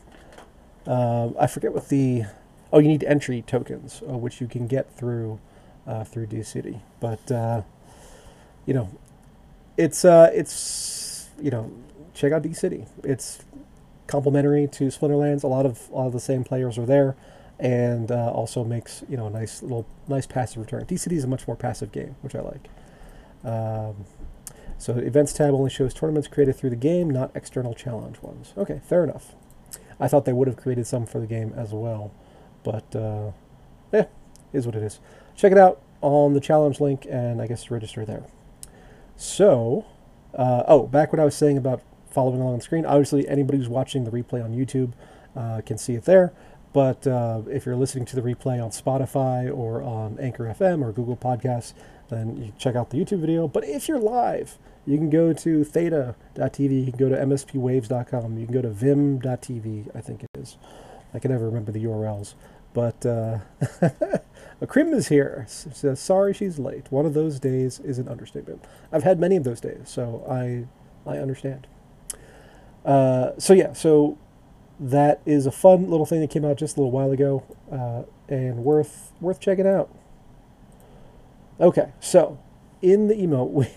Uh, 0.85 1.29
I 1.39 1.47
forget 1.47 1.73
what 1.73 1.89
the 1.89 2.23
oh, 2.71 2.79
you 2.79 2.87
need 2.87 3.03
entry 3.03 3.41
tokens, 3.41 4.01
uh, 4.07 4.17
which 4.17 4.41
you 4.41 4.47
can 4.47 4.67
get 4.67 4.95
through 4.95 5.39
uh, 5.87 6.03
through 6.03 6.27
D 6.27 6.43
City. 6.43 6.79
But 6.99 7.31
uh, 7.31 7.63
you 8.65 8.73
know, 8.73 8.89
it's 9.77 10.05
it's 10.05 11.29
you 11.41 11.49
know, 11.49 11.71
check 12.13 12.31
out 12.31 12.43
D 12.43 12.53
City. 12.53 12.85
It's 13.03 13.43
complementary 14.07 14.67
to 14.67 14.85
Splinterlands. 14.85 15.43
A 15.43 15.47
lot 15.47 15.65
of 15.65 15.89
a 15.91 15.95
lot 15.95 16.07
of 16.07 16.13
the 16.13 16.19
same 16.19 16.43
players 16.43 16.77
are 16.77 16.85
there 16.85 17.15
and 17.63 18.11
uh, 18.11 18.29
also 18.29 18.65
makes 18.65 19.03
you 19.09 19.15
know 19.15 19.27
a 19.27 19.29
nice 19.29 19.63
little 19.63 19.87
nice 20.07 20.27
passive 20.27 20.57
return. 20.57 20.85
DCD 20.85 21.13
is 21.13 21.23
a 21.23 21.27
much 21.27 21.47
more 21.47 21.55
passive 21.55 21.91
game, 21.91 22.15
which 22.21 22.35
I 22.35 22.41
like. 22.41 22.67
Um, 23.43 24.05
so 24.77 24.97
events 24.97 25.31
tab 25.31 25.53
only 25.53 25.69
shows 25.69 25.93
tournaments 25.93 26.27
created 26.27 26.57
through 26.57 26.71
the 26.71 26.75
game, 26.75 27.09
not 27.09 27.31
external 27.33 27.73
challenge 27.73 28.21
ones. 28.21 28.53
Okay, 28.57 28.81
fair 28.87 29.05
enough. 29.05 29.33
I 29.97 30.09
thought 30.09 30.25
they 30.25 30.33
would 30.33 30.49
have 30.49 30.57
created 30.57 30.85
some 30.85 31.05
for 31.05 31.19
the 31.19 31.25
game 31.25 31.53
as 31.55 31.71
well, 31.71 32.11
but 32.63 32.93
uh, 32.93 33.31
yeah, 33.93 34.05
is 34.51 34.65
what 34.65 34.75
it 34.75 34.83
is. 34.83 34.99
Check 35.35 35.53
it 35.53 35.57
out 35.57 35.81
on 36.01 36.33
the 36.33 36.41
challenge 36.41 36.81
link, 36.81 37.07
and 37.09 37.41
I 37.41 37.47
guess 37.47 37.71
register 37.71 38.03
there. 38.03 38.25
So, 39.15 39.85
uh, 40.37 40.63
oh, 40.67 40.87
back 40.87 41.13
what 41.13 41.21
I 41.21 41.25
was 41.25 41.35
saying 41.35 41.57
about 41.57 41.81
following 42.11 42.41
along 42.41 42.53
on 42.53 42.59
the 42.59 42.63
screen. 42.63 42.85
Obviously, 42.85 43.25
anybody 43.29 43.59
who's 43.59 43.69
watching 43.69 44.03
the 44.03 44.11
replay 44.11 44.43
on 44.43 44.51
YouTube 44.51 44.91
uh, 45.35 45.61
can 45.65 45.77
see 45.77 45.93
it 45.93 46.03
there. 46.03 46.33
But 46.73 47.05
uh, 47.05 47.41
if 47.47 47.65
you're 47.65 47.75
listening 47.75 48.05
to 48.05 48.15
the 48.15 48.21
replay 48.21 48.63
on 48.63 48.71
Spotify 48.71 49.55
or 49.55 49.81
on 49.83 50.17
Anchor 50.19 50.45
FM 50.45 50.83
or 50.83 50.91
Google 50.91 51.15
Podcasts, 51.15 51.73
then 52.09 52.35
you 52.37 52.51
check 52.57 52.75
out 52.75 52.89
the 52.89 52.97
YouTube 52.97 53.19
video. 53.19 53.47
But 53.47 53.63
if 53.63 53.87
you're 53.87 53.99
live, 53.99 54.57
You 54.85 54.97
can 54.97 55.09
go 55.09 55.31
to 55.31 55.63
theta.tv, 55.63 56.85
you 56.85 56.91
can 56.91 56.99
go 56.99 57.09
to 57.09 57.15
mspwaves.com, 57.15 58.37
you 58.37 58.45
can 58.45 58.53
go 58.53 58.61
to 58.61 58.69
vimm.tv, 58.69 59.95
I 59.95 60.01
think 60.01 60.23
it 60.23 60.29
is. 60.37 60.57
I 61.13 61.19
can 61.19 61.31
never 61.31 61.45
remember 61.45 61.71
the 61.71 61.83
URLs. 61.85 62.33
But 62.73 63.05
uh, 63.05 63.37
Krim 64.67 64.93
is 64.93 65.07
here. 65.07 65.45
Says, 65.47 65.99
sorry 65.99 66.33
she's 66.33 66.57
late. 66.59 66.91
One 66.91 67.05
of 67.05 67.13
those 67.13 67.39
days 67.39 67.79
is 67.79 67.99
an 67.99 68.07
understatement. 68.07 68.65
I've 68.91 69.03
had 69.03 69.19
many 69.19 69.35
of 69.35 69.43
those 69.43 69.61
days, 69.61 69.83
so 69.85 70.25
I, 70.29 70.65
I 71.09 71.19
understand. 71.19 71.67
Uh, 72.83 73.31
so 73.37 73.53
yeah, 73.53 73.73
so 73.73 74.17
that 74.79 75.21
is 75.25 75.45
a 75.45 75.51
fun 75.51 75.89
little 75.89 76.05
thing 76.05 76.21
that 76.21 76.29
came 76.29 76.45
out 76.45 76.57
just 76.57 76.77
a 76.77 76.79
little 76.79 76.91
while 76.91 77.11
ago, 77.11 77.43
uh, 77.71 78.03
and 78.27 78.63
worth 78.63 79.11
worth 79.21 79.39
checking 79.39 79.67
out. 79.67 79.89
Okay, 81.59 81.91
so 81.99 82.39
in 82.81 83.07
the 83.07 83.21
email, 83.21 83.47
we, 83.49 83.67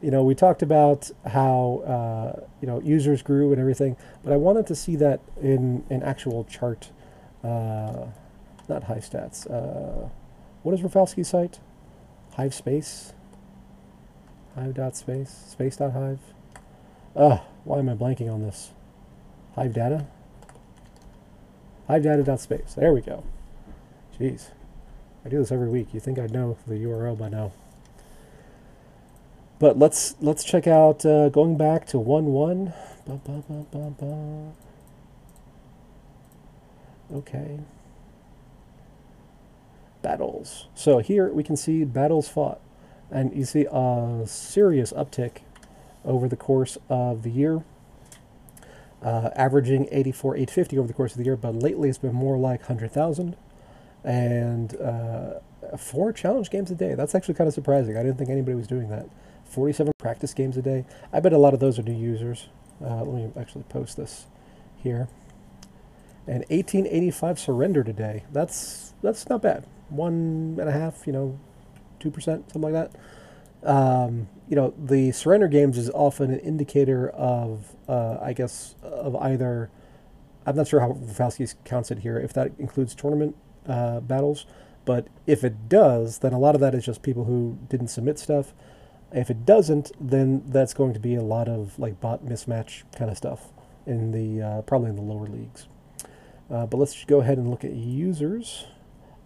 you 0.00 0.10
know, 0.10 0.22
we 0.22 0.34
talked 0.34 0.62
about 0.62 1.10
how 1.26 1.82
uh, 1.86 2.46
you 2.60 2.66
know 2.66 2.80
users 2.80 3.22
grew 3.22 3.52
and 3.52 3.60
everything, 3.60 3.96
but 4.24 4.32
I 4.32 4.36
wanted 4.36 4.66
to 4.68 4.74
see 4.74 4.96
that 4.96 5.20
in 5.40 5.84
an 5.90 6.02
actual 6.02 6.44
chart, 6.44 6.90
uh, 7.44 8.06
not 8.68 8.84
Hivestats. 8.84 9.50
Uh, 9.50 10.08
what 10.62 10.74
is 10.74 10.80
Rafalski's 10.80 11.28
site? 11.28 11.60
Hive 12.34 12.54
Space. 12.54 13.12
Hive 14.54 14.74
dot 14.74 14.96
space 14.96 15.30
space 15.48 15.76
dot 15.76 15.92
hive. 15.92 16.18
Ugh, 17.14 17.40
why 17.64 17.78
am 17.78 17.88
I 17.88 17.94
blanking 17.94 18.32
on 18.32 18.42
this? 18.42 18.70
Hive 19.54 19.72
data. 19.72 20.06
Hive 21.88 22.02
data 22.02 22.38
space. 22.38 22.74
There 22.76 22.92
we 22.92 23.00
go. 23.00 23.24
Jeez. 24.18 24.50
I 25.24 25.28
do 25.28 25.38
this 25.38 25.52
every 25.52 25.68
week. 25.68 25.92
You 25.92 26.00
think 26.00 26.18
I'd 26.18 26.32
know 26.32 26.56
the 26.66 26.74
URL 26.74 27.18
by 27.18 27.28
now. 27.28 27.52
But 29.58 29.78
let's 29.78 30.14
let's 30.20 30.42
check 30.42 30.66
out 30.66 31.04
uh, 31.04 31.28
going 31.28 31.58
back 31.58 31.86
to 31.88 31.98
one 31.98 32.26
one. 32.26 32.72
Ba, 33.06 33.20
ba, 33.24 33.66
ba, 33.70 34.52
okay. 37.12 37.58
Battles. 40.00 40.68
So 40.74 40.98
here 40.98 41.30
we 41.30 41.42
can 41.42 41.56
see 41.56 41.84
battles 41.84 42.28
fought, 42.28 42.60
and 43.10 43.36
you 43.36 43.44
see 43.44 43.66
a 43.70 44.22
serious 44.26 44.92
uptick 44.94 45.38
over 46.06 46.26
the 46.26 46.36
course 46.36 46.78
of 46.88 47.22
the 47.22 47.30
year. 47.30 47.62
Uh, 49.02 49.30
averaging 49.34 49.88
84, 49.90 50.36
850 50.36 50.78
over 50.78 50.86
the 50.86 50.92
course 50.92 51.12
of 51.12 51.18
the 51.18 51.24
year, 51.24 51.36
but 51.36 51.54
lately 51.54 51.88
it's 51.88 51.98
been 51.98 52.14
more 52.14 52.36
like 52.36 52.60
100,000 52.60 53.34
and 54.04 54.76
uh, 54.76 55.40
four 55.76 56.12
challenge 56.12 56.50
games 56.50 56.70
a 56.70 56.74
day. 56.74 56.94
That's 56.94 57.14
actually 57.14 57.34
kind 57.34 57.48
of 57.48 57.54
surprising. 57.54 57.96
I 57.96 58.02
didn't 58.02 58.18
think 58.18 58.30
anybody 58.30 58.54
was 58.54 58.66
doing 58.66 58.88
that. 58.90 59.08
47 59.44 59.92
practice 59.98 60.34
games 60.34 60.56
a 60.56 60.62
day. 60.62 60.84
I 61.12 61.20
bet 61.20 61.32
a 61.32 61.38
lot 61.38 61.54
of 61.54 61.60
those 61.60 61.78
are 61.78 61.82
new 61.82 61.96
users. 61.96 62.48
Uh, 62.82 63.02
let 63.04 63.14
me 63.14 63.30
actually 63.40 63.64
post 63.64 63.96
this 63.96 64.26
here. 64.82 65.08
And 66.26 66.44
1885 66.48 67.38
surrender 67.38 67.82
today. 67.82 68.24
That's 68.32 68.94
that's 69.02 69.28
not 69.28 69.42
bad. 69.42 69.66
One 69.88 70.56
and 70.60 70.68
a 70.68 70.72
half, 70.72 71.06
you 71.06 71.12
know, 71.12 71.38
two 71.98 72.10
percent, 72.10 72.52
something 72.52 72.72
like 72.72 72.90
that. 72.90 73.00
Um, 73.62 74.28
you 74.48 74.56
know, 74.56 74.74
the 74.78 75.12
surrender 75.12 75.48
games 75.48 75.78
is 75.78 75.90
often 75.90 76.32
an 76.32 76.40
indicator 76.40 77.10
of, 77.10 77.76
uh, 77.88 78.18
I 78.20 78.32
guess, 78.32 78.74
of 78.82 79.14
either. 79.16 79.70
I'm 80.46 80.56
not 80.56 80.66
sure 80.68 80.80
how 80.80 80.92
Rafalski 80.92 81.46
counts 81.64 81.90
it 81.90 81.98
here. 81.98 82.18
If 82.18 82.32
that 82.32 82.52
includes 82.58 82.94
tournament 82.94 83.36
uh, 83.66 84.00
battles. 84.00 84.46
But 84.84 85.08
if 85.26 85.44
it 85.44 85.68
does, 85.68 86.18
then 86.18 86.32
a 86.32 86.38
lot 86.38 86.54
of 86.54 86.60
that 86.60 86.74
is 86.74 86.84
just 86.84 87.02
people 87.02 87.24
who 87.24 87.58
didn't 87.68 87.88
submit 87.88 88.18
stuff. 88.18 88.54
If 89.12 89.30
it 89.30 89.44
doesn't, 89.44 89.92
then 90.00 90.42
that's 90.46 90.74
going 90.74 90.94
to 90.94 91.00
be 91.00 91.14
a 91.14 91.22
lot 91.22 91.48
of 91.48 91.78
like 91.78 92.00
bot 92.00 92.24
mismatch 92.24 92.84
kind 92.96 93.10
of 93.10 93.16
stuff 93.16 93.48
in 93.86 94.12
the 94.12 94.42
uh, 94.44 94.62
probably 94.62 94.90
in 94.90 94.96
the 94.96 95.02
lower 95.02 95.26
leagues. 95.26 95.68
Uh, 96.50 96.66
but 96.66 96.78
let's 96.78 97.04
go 97.04 97.20
ahead 97.20 97.38
and 97.38 97.50
look 97.50 97.64
at 97.64 97.72
users, 97.72 98.66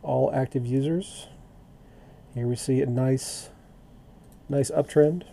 all 0.03 0.31
active 0.35 0.66
users. 0.66 1.29
Here 2.35 2.47
we 2.47 2.57
see 2.57 2.83
a 2.83 2.87
nice, 2.87 3.51
nice 4.48 4.70
uptrend. 4.70 5.24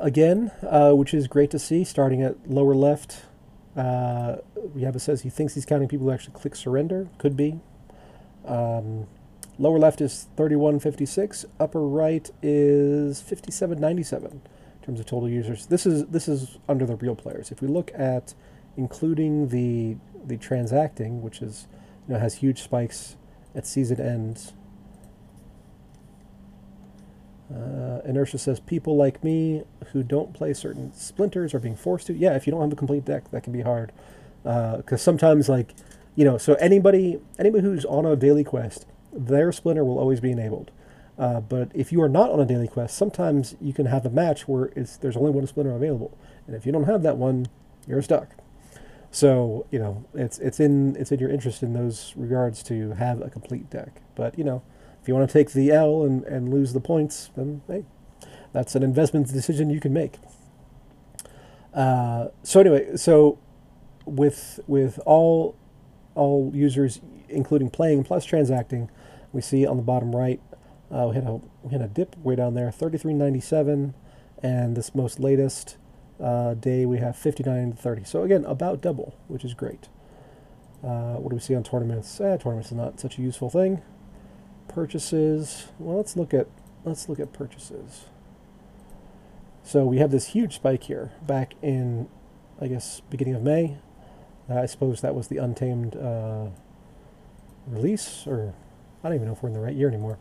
Again, 0.00 0.52
uh, 0.62 0.92
which 0.92 1.12
is 1.12 1.26
great 1.26 1.50
to 1.50 1.58
see, 1.58 1.82
starting 1.82 2.22
at 2.22 2.48
lower 2.48 2.74
left, 2.74 3.22
uh, 3.76 4.36
Yaba 4.76 5.00
says 5.00 5.22
he 5.22 5.30
thinks 5.30 5.54
he's 5.54 5.66
counting 5.66 5.88
people 5.88 6.06
who 6.06 6.12
actually 6.12 6.34
click 6.34 6.54
surrender. 6.54 7.08
Could 7.18 7.36
be. 7.36 7.60
Um, 8.44 9.06
lower 9.58 9.78
left 9.78 10.00
is 10.00 10.26
3156. 10.36 11.44
Upper 11.60 11.80
right 11.86 12.30
is 12.42 13.20
5797 13.20 14.30
in 14.32 14.40
terms 14.84 15.00
of 15.00 15.06
total 15.06 15.28
users. 15.28 15.66
This 15.66 15.86
is 15.86 16.06
this 16.06 16.28
is 16.28 16.58
under 16.68 16.86
the 16.86 16.96
real 16.96 17.16
players. 17.16 17.50
If 17.50 17.60
we 17.60 17.68
look 17.68 17.90
at 17.94 18.34
including 18.76 19.48
the 19.48 19.96
the 20.24 20.36
transacting, 20.36 21.22
which 21.22 21.42
is 21.42 21.66
you 22.06 22.14
know 22.14 22.20
has 22.20 22.36
huge 22.36 22.62
spikes 22.62 23.16
at 23.54 23.66
season 23.66 24.00
ends. 24.00 24.52
Uh, 27.52 28.00
Inertia 28.04 28.38
says 28.38 28.60
people 28.60 28.96
like 28.96 29.24
me 29.24 29.62
who 29.92 30.02
don't 30.02 30.34
play 30.34 30.52
certain 30.52 30.92
splinters 30.92 31.54
are 31.54 31.58
being 31.58 31.76
forced 31.76 32.06
to. 32.08 32.14
Yeah, 32.14 32.34
if 32.34 32.46
you 32.46 32.50
don't 32.50 32.60
have 32.60 32.72
a 32.72 32.76
complete 32.76 33.04
deck, 33.04 33.30
that 33.30 33.42
can 33.42 33.52
be 33.52 33.62
hard. 33.62 33.92
Because 34.42 34.92
uh, 34.92 34.96
sometimes 34.96 35.48
like 35.48 35.74
you 36.14 36.24
know 36.24 36.38
so 36.38 36.54
anybody 36.54 37.20
anybody 37.38 37.62
who's 37.62 37.84
on 37.84 38.06
a 38.06 38.16
daily 38.16 38.44
quest 38.44 38.86
their 39.12 39.50
splinter 39.52 39.84
will 39.84 39.98
always 39.98 40.20
be 40.20 40.30
enabled. 40.30 40.70
Uh, 41.18 41.40
but 41.40 41.70
if 41.74 41.90
you 41.90 42.00
are 42.00 42.08
not 42.08 42.30
on 42.30 42.38
a 42.38 42.44
daily 42.44 42.68
quest 42.68 42.96
sometimes 42.96 43.56
you 43.60 43.72
can 43.72 43.86
have 43.86 44.06
a 44.06 44.10
match 44.10 44.46
where 44.46 44.70
there's 45.00 45.16
only 45.16 45.30
one 45.30 45.46
splinter 45.46 45.74
available. 45.74 46.16
And 46.46 46.54
if 46.54 46.66
you 46.66 46.72
don't 46.72 46.84
have 46.84 47.02
that 47.02 47.16
one 47.16 47.46
you're 47.86 48.02
stuck. 48.02 48.28
So 49.10 49.66
you 49.70 49.78
know 49.78 50.04
it's 50.14 50.38
it's 50.38 50.60
in 50.60 50.96
it's 50.96 51.10
in 51.10 51.18
your 51.18 51.30
interest 51.30 51.62
in 51.62 51.72
those 51.72 52.12
regards 52.16 52.62
to 52.64 52.92
have 52.92 53.20
a 53.22 53.30
complete 53.30 53.70
deck. 53.70 54.02
But 54.14 54.38
you 54.38 54.44
know 54.44 54.62
if 55.08 55.12
you 55.12 55.14
want 55.14 55.28
to 55.28 55.32
take 55.32 55.52
the 55.52 55.70
L 55.70 56.04
and, 56.04 56.22
and 56.24 56.50
lose 56.50 56.72
the 56.72 56.80
points 56.80 57.30
then 57.36 57.62
hey 57.66 57.84
that's 58.52 58.74
an 58.74 58.82
investment 58.82 59.32
decision 59.32 59.70
you 59.70 59.80
can 59.80 59.92
make 59.92 60.16
uh, 61.74 62.28
so 62.42 62.60
anyway 62.60 62.96
so 62.96 63.38
with 64.06 64.60
with 64.66 64.98
all 65.04 65.56
all 66.18 66.50
users, 66.52 67.00
including 67.28 67.70
playing 67.70 68.04
plus 68.04 68.24
transacting, 68.24 68.90
we 69.32 69.40
see 69.40 69.66
on 69.66 69.76
the 69.76 69.82
bottom 69.82 70.14
right, 70.14 70.40
uh, 70.90 71.06
we 71.08 71.14
hit 71.14 71.24
a 71.24 71.40
we 71.62 71.70
hit 71.70 71.80
a 71.80 71.86
dip 71.86 72.16
way 72.18 72.34
down 72.34 72.54
there, 72.54 72.70
33.97, 72.70 73.94
and 74.42 74.76
this 74.76 74.94
most 74.94 75.20
latest 75.20 75.76
uh, 76.20 76.54
day 76.54 76.84
we 76.84 76.98
have 76.98 77.14
59.30. 77.14 78.06
So 78.06 78.22
again, 78.22 78.44
about 78.44 78.80
double, 78.80 79.14
which 79.28 79.44
is 79.44 79.54
great. 79.54 79.88
Uh, 80.82 81.14
what 81.14 81.30
do 81.30 81.36
we 81.36 81.40
see 81.40 81.54
on 81.54 81.62
tournaments? 81.62 82.20
Eh, 82.20 82.36
tournaments 82.36 82.68
is 82.68 82.76
not 82.76 83.00
such 83.00 83.18
a 83.18 83.22
useful 83.22 83.50
thing. 83.50 83.82
Purchases. 84.68 85.68
Well, 85.78 85.96
let's 85.96 86.16
look 86.16 86.32
at 86.32 86.46
let's 86.84 87.08
look 87.08 87.18
at 87.18 87.32
purchases. 87.32 88.04
So 89.64 89.84
we 89.84 89.98
have 89.98 90.10
this 90.10 90.28
huge 90.28 90.54
spike 90.54 90.84
here 90.84 91.12
back 91.26 91.54
in, 91.60 92.08
I 92.60 92.68
guess, 92.68 93.00
beginning 93.10 93.34
of 93.34 93.42
May. 93.42 93.76
I 94.48 94.64
suppose 94.64 95.02
that 95.02 95.14
was 95.14 95.28
the 95.28 95.36
Untamed 95.36 95.94
uh, 95.94 96.46
release, 97.66 98.26
or 98.26 98.54
I 99.04 99.08
don't 99.08 99.16
even 99.16 99.26
know 99.26 99.34
if 99.34 99.42
we're 99.42 99.50
in 99.50 99.54
the 99.54 99.60
right 99.60 99.74
year 99.74 99.88
anymore. 99.88 100.18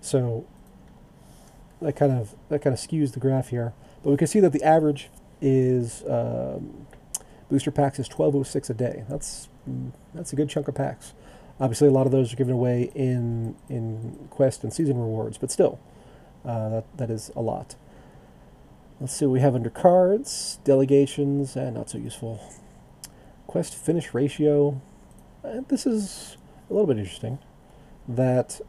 So 0.00 0.46
that 1.82 1.96
kind 1.96 2.12
of 2.12 2.34
that 2.48 2.62
kind 2.62 2.72
of 2.72 2.80
skews 2.80 3.12
the 3.12 3.20
graph 3.20 3.48
here, 3.48 3.74
but 4.02 4.10
we 4.10 4.16
can 4.16 4.26
see 4.26 4.40
that 4.40 4.52
the 4.52 4.62
average 4.62 5.10
is 5.42 6.02
um, 6.08 6.86
booster 7.50 7.70
packs 7.70 7.98
is 7.98 8.06
1206 8.06 8.70
a 8.70 8.74
day. 8.74 9.04
That's 9.08 9.49
that's 10.14 10.32
a 10.32 10.36
good 10.36 10.48
chunk 10.48 10.68
of 10.68 10.74
packs. 10.74 11.12
Obviously, 11.58 11.88
a 11.88 11.90
lot 11.90 12.06
of 12.06 12.12
those 12.12 12.32
are 12.32 12.36
given 12.36 12.54
away 12.54 12.90
in 12.94 13.54
in 13.68 14.28
quest 14.30 14.62
and 14.64 14.72
season 14.72 14.98
rewards, 14.98 15.38
but 15.38 15.50
still, 15.50 15.78
uh, 16.44 16.68
that 16.68 16.96
that 16.96 17.10
is 17.10 17.30
a 17.36 17.40
lot. 17.40 17.74
Let's 19.00 19.14
see 19.14 19.24
what 19.24 19.32
we 19.32 19.40
have 19.40 19.54
under 19.54 19.70
cards, 19.70 20.58
delegations, 20.62 21.56
and 21.56 21.74
not 21.74 21.88
so 21.88 21.96
useful. 21.96 22.38
Quest 23.46 23.74
finish 23.74 24.12
ratio. 24.12 24.80
And 25.42 25.66
this 25.68 25.86
is 25.86 26.36
a 26.68 26.74
little 26.74 26.86
bit 26.86 26.98
interesting. 26.98 27.38
That, 28.06 28.60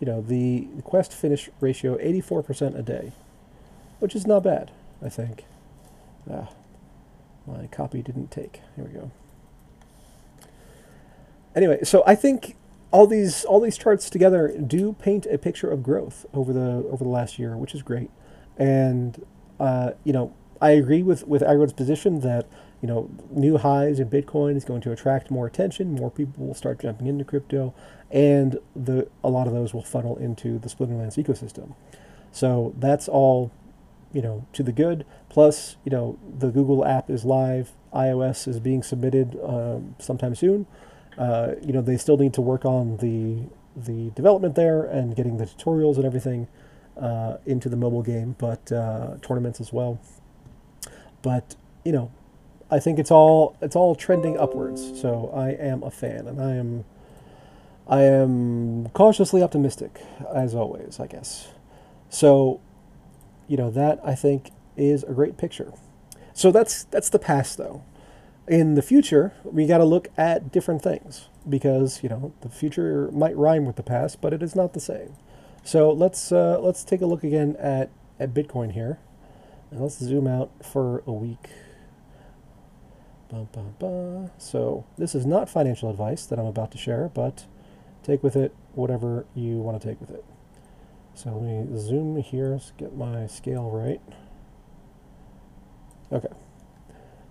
you 0.00 0.06
know, 0.06 0.20
the, 0.20 0.68
the 0.76 0.82
quest 0.82 1.14
finish 1.14 1.48
ratio 1.60 1.96
84% 1.96 2.78
a 2.78 2.82
day, 2.82 3.12
which 4.00 4.14
is 4.14 4.26
not 4.26 4.42
bad, 4.42 4.70
I 5.02 5.08
think. 5.08 5.44
Ah, 6.30 6.50
my 7.46 7.68
copy 7.68 8.02
didn't 8.02 8.30
take. 8.30 8.60
Here 8.76 8.84
we 8.84 8.92
go. 8.92 9.10
Anyway, 11.58 11.80
so 11.82 12.04
I 12.06 12.14
think 12.14 12.56
all 12.92 13.08
these 13.08 13.44
all 13.44 13.58
these 13.58 13.76
charts 13.76 14.08
together 14.08 14.56
do 14.56 14.92
paint 14.92 15.26
a 15.26 15.38
picture 15.38 15.68
of 15.68 15.82
growth 15.82 16.24
over 16.32 16.52
the 16.52 16.86
over 16.88 17.02
the 17.02 17.10
last 17.10 17.36
year, 17.36 17.56
which 17.56 17.74
is 17.74 17.82
great. 17.82 18.10
And 18.56 19.26
uh, 19.58 19.90
you 20.04 20.12
know, 20.12 20.32
I 20.60 20.70
agree 20.70 21.02
with 21.02 21.26
with 21.26 21.42
Aggroed's 21.42 21.72
position 21.72 22.20
that 22.20 22.46
you 22.80 22.86
know, 22.86 23.10
new 23.32 23.58
highs 23.58 23.98
in 23.98 24.08
Bitcoin 24.08 24.56
is 24.56 24.64
going 24.64 24.80
to 24.82 24.92
attract 24.92 25.32
more 25.32 25.48
attention. 25.48 25.96
More 25.96 26.12
people 26.12 26.46
will 26.46 26.54
start 26.54 26.78
jumping 26.78 27.08
into 27.08 27.24
crypto, 27.24 27.74
and 28.08 28.60
the 28.76 29.08
a 29.24 29.28
lot 29.28 29.48
of 29.48 29.52
those 29.52 29.74
will 29.74 29.82
funnel 29.82 30.16
into 30.16 30.60
the 30.60 30.68
Splinterlands 30.68 31.16
ecosystem. 31.22 31.74
So 32.30 32.72
that's 32.78 33.08
all, 33.08 33.50
you 34.12 34.22
know, 34.22 34.46
to 34.52 34.62
the 34.62 34.70
good. 34.70 35.04
Plus, 35.28 35.76
you 35.84 35.90
know, 35.90 36.20
the 36.38 36.50
Google 36.50 36.84
app 36.84 37.10
is 37.10 37.24
live. 37.24 37.72
iOS 37.92 38.46
is 38.46 38.60
being 38.60 38.84
submitted 38.84 39.36
um, 39.42 39.96
sometime 39.98 40.36
soon. 40.36 40.66
Uh, 41.18 41.54
you 41.60 41.72
know, 41.72 41.82
they 41.82 41.96
still 41.96 42.16
need 42.16 42.32
to 42.34 42.40
work 42.40 42.64
on 42.64 42.96
the 42.98 43.42
the 43.76 44.10
development 44.10 44.54
there 44.54 44.84
and 44.84 45.14
getting 45.14 45.36
the 45.36 45.44
tutorials 45.44 45.96
and 45.96 46.04
everything 46.04 46.48
uh, 47.00 47.36
into 47.46 47.68
the 47.68 47.76
mobile 47.76 48.02
game, 48.02 48.34
but 48.38 48.70
uh, 48.72 49.16
tournaments 49.22 49.60
as 49.60 49.72
well. 49.72 50.00
But 51.22 51.56
you 51.84 51.92
know, 51.92 52.10
I 52.70 52.78
think 52.80 52.98
it's 52.98 53.10
all 53.10 53.56
it's 53.60 53.76
all 53.76 53.94
trending 53.94 54.38
upwards. 54.38 55.00
So 55.00 55.30
I 55.34 55.50
am 55.50 55.82
a 55.82 55.90
fan, 55.90 56.26
and 56.26 56.40
I 56.40 56.54
am 56.54 56.84
I 57.86 58.02
am 58.02 58.88
cautiously 58.90 59.42
optimistic 59.42 60.00
as 60.32 60.54
always. 60.54 61.00
I 61.00 61.06
guess. 61.06 61.48
So, 62.10 62.60
you 63.48 63.56
know 63.56 63.70
that 63.70 64.00
I 64.04 64.14
think 64.14 64.50
is 64.76 65.02
a 65.04 65.12
great 65.12 65.36
picture. 65.36 65.72
So 66.32 66.52
that's 66.52 66.84
that's 66.84 67.08
the 67.08 67.18
past 67.18 67.58
though. 67.58 67.82
In 68.48 68.74
the 68.74 68.82
future, 68.82 69.34
we 69.44 69.66
got 69.66 69.78
to 69.78 69.84
look 69.84 70.08
at 70.16 70.50
different 70.50 70.82
things 70.82 71.28
because 71.46 72.02
you 72.02 72.08
know 72.08 72.32
the 72.40 72.48
future 72.48 73.10
might 73.12 73.36
rhyme 73.36 73.66
with 73.66 73.76
the 73.76 73.82
past, 73.82 74.20
but 74.20 74.32
it 74.32 74.42
is 74.42 74.56
not 74.56 74.72
the 74.72 74.80
same. 74.80 75.14
So 75.64 75.90
let's 75.90 76.32
uh, 76.32 76.58
let's 76.60 76.82
take 76.82 77.02
a 77.02 77.06
look 77.06 77.22
again 77.22 77.56
at 77.58 77.90
at 78.18 78.32
Bitcoin 78.32 78.72
here, 78.72 78.98
and 79.70 79.80
let's 79.80 79.98
zoom 79.98 80.26
out 80.26 80.50
for 80.64 81.02
a 81.06 81.12
week. 81.12 81.50
So 84.38 84.86
this 84.96 85.14
is 85.14 85.26
not 85.26 85.50
financial 85.50 85.90
advice 85.90 86.24
that 86.24 86.38
I'm 86.38 86.46
about 86.46 86.70
to 86.72 86.78
share, 86.78 87.10
but 87.10 87.44
take 88.02 88.22
with 88.22 88.36
it 88.36 88.54
whatever 88.74 89.26
you 89.34 89.58
want 89.58 89.80
to 89.80 89.86
take 89.86 90.00
with 90.00 90.10
it. 90.10 90.24
So 91.14 91.30
let 91.30 91.42
me 91.42 91.78
zoom 91.78 92.16
here, 92.16 92.58
get 92.78 92.96
my 92.96 93.26
scale 93.26 93.68
right. 93.70 94.00
Okay. 96.10 96.28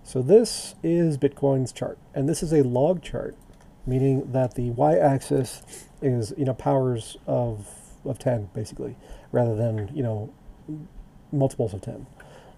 So 0.08 0.22
this 0.22 0.74
is 0.82 1.18
Bitcoin's 1.18 1.70
chart, 1.70 1.98
and 2.14 2.26
this 2.26 2.42
is 2.42 2.50
a 2.50 2.62
log 2.62 3.02
chart, 3.02 3.36
meaning 3.84 4.32
that 4.32 4.54
the 4.54 4.70
y-axis 4.70 5.60
is 6.00 6.32
you 6.38 6.46
know 6.46 6.54
powers 6.54 7.18
of 7.26 7.68
of 8.06 8.18
10 8.18 8.48
basically, 8.54 8.96
rather 9.32 9.54
than 9.54 9.90
you 9.94 10.02
know 10.02 10.32
multiples 11.30 11.74
of 11.74 11.82
10. 11.82 12.06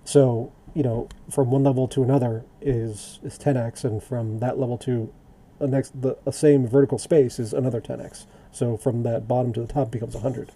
So 0.05 0.53
you 0.75 0.85
know 0.85 1.09
from 1.29 1.51
one 1.51 1.65
level 1.65 1.89
to 1.89 2.05
another 2.05 2.45
is 2.61 3.19
is 3.25 3.37
10x, 3.37 3.83
and 3.83 4.01
from 4.01 4.39
that 4.39 4.57
level 4.57 4.79
to 4.79 5.13
the 5.59 5.67
next 5.67 6.01
the, 6.01 6.19
the 6.25 6.31
same 6.31 6.69
vertical 6.69 6.99
space 6.99 7.41
is 7.41 7.53
another 7.53 7.81
10x. 7.81 8.27
So 8.53 8.77
from 8.77 9.03
that 9.03 9.27
bottom 9.27 9.53
to 9.55 9.61
the 9.63 9.67
top 9.67 9.91
becomes 9.91 10.15
100. 10.15 10.53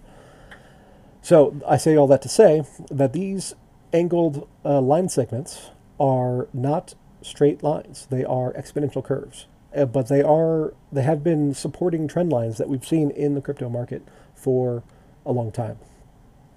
So 1.21 1.59
I 1.67 1.75
say 1.75 1.97
all 1.97 2.07
that 2.07 2.21
to 2.21 2.29
say 2.29 2.63
that 2.89 3.11
these 3.11 3.53
angled 3.91 4.47
uh, 4.63 4.79
line 4.79 5.09
segments 5.09 5.71
are 5.99 6.47
not 6.53 6.95
straight 7.21 7.63
lines. 7.63 8.07
They 8.09 8.23
are 8.23 8.53
exponential 8.53 9.03
curves. 9.03 9.47
Uh, 9.75 9.85
but 9.85 10.07
they 10.07 10.21
are 10.21 10.73
they 10.91 11.01
have 11.03 11.23
been 11.23 11.53
supporting 11.53 12.07
trend 12.07 12.31
lines 12.31 12.57
that 12.57 12.69
we've 12.69 12.85
seen 12.85 13.11
in 13.11 13.35
the 13.35 13.41
crypto 13.41 13.67
market 13.69 14.03
for 14.33 14.83
a 15.25 15.31
long 15.31 15.51
time. 15.51 15.77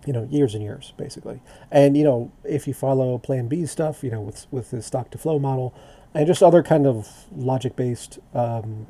You 0.06 0.12
know, 0.12 0.28
years 0.30 0.54
and 0.54 0.62
years, 0.62 0.92
basically. 0.96 1.40
And 1.70 1.96
you 1.96 2.04
know, 2.04 2.30
if 2.44 2.68
you 2.68 2.74
follow 2.74 3.18
Plan 3.18 3.48
B 3.48 3.66
stuff, 3.66 4.04
you 4.04 4.10
know, 4.10 4.20
with 4.20 4.46
with 4.50 4.70
the 4.70 4.82
stock 4.82 5.10
to 5.10 5.18
flow 5.18 5.38
model, 5.38 5.74
and 6.14 6.26
just 6.26 6.42
other 6.42 6.62
kind 6.62 6.86
of 6.86 7.26
logic 7.34 7.74
based 7.74 8.20
um, 8.34 8.86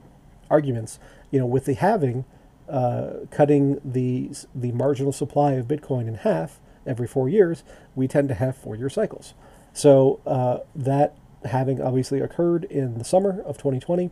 arguments, 0.51 0.99
you 1.31 1.39
know, 1.39 1.47
with 1.47 1.65
the 1.65 1.75
halving, 1.75 2.25
uh, 2.69 3.11
cutting 3.31 3.81
the 3.83 4.31
the 4.55 4.73
marginal 4.73 5.13
supply 5.13 5.53
of 5.53 5.67
Bitcoin 5.67 6.07
in 6.07 6.15
half 6.17 6.61
every 6.87 7.07
four 7.07 7.29
years, 7.29 7.65
we 7.95 8.07
tend 8.07 8.29
to 8.29 8.35
have 8.35 8.57
four 8.57 8.77
year 8.77 8.91
cycles. 8.91 9.33
So 9.79 10.19
uh, 10.27 10.59
that 10.75 11.15
halving 11.45 11.81
obviously 11.81 12.19
occurred 12.19 12.65
in 12.65 12.99
the 12.99 13.05
summer 13.05 13.41
of 13.43 13.59
2020, 13.59 14.11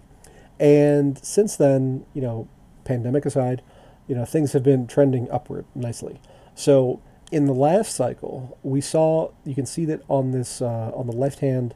and 0.61 1.18
since 1.24 1.57
then, 1.57 2.07
you 2.14 2.22
know, 2.22 2.46
pandemic 2.85 3.26
aside, 3.26 3.62
you 4.07 4.14
know, 4.14 4.24
things 4.24 4.52
have 4.52 4.62
been 4.62 4.87
trending 4.87 5.29
upward 5.29 5.64
nicely. 5.74 6.20
So 6.55 7.02
in 7.33 7.46
the 7.46 7.52
last 7.52 7.96
cycle, 7.96 8.57
we 8.62 8.81
saw 8.81 9.33
you 9.44 9.57
can 9.57 9.66
see 9.66 9.85
that 9.87 10.02
on 10.07 10.31
this 10.31 10.62
uh, 10.62 10.92
on 10.94 11.09
the 11.09 11.16
left 11.16 11.40
hand 11.40 11.74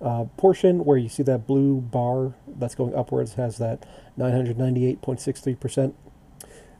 uh, 0.00 0.24
portion 0.38 0.86
where 0.86 0.96
you 0.96 1.10
see 1.10 1.22
that 1.24 1.46
blue 1.46 1.82
bar 1.82 2.32
that's 2.46 2.74
going 2.74 2.94
upwards 2.94 3.34
has 3.34 3.58
that 3.58 3.84
998.63 4.18 5.60
percent. 5.60 5.94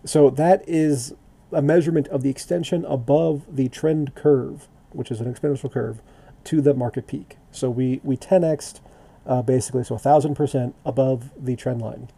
So 0.06 0.30
that 0.30 0.66
is 0.66 1.12
a 1.52 1.60
measurement 1.60 2.08
of 2.08 2.22
the 2.22 2.30
extension 2.30 2.86
above 2.86 3.44
the 3.56 3.68
trend 3.68 4.14
curve, 4.14 4.68
which 4.92 5.10
is 5.10 5.20
an 5.20 5.30
exponential 5.30 5.70
curve, 5.70 6.00
to 6.46 6.60
the 6.60 6.74
market 6.74 7.06
peak. 7.06 7.36
So 7.50 7.70
we 7.70 8.00
we 8.02 8.16
10xed 8.16 8.80
uh, 9.26 9.42
basically, 9.42 9.84
so 9.84 9.96
1,000% 9.96 10.72
above 10.84 11.30
the 11.36 11.56
trend 11.56 11.82
line. 11.82 12.08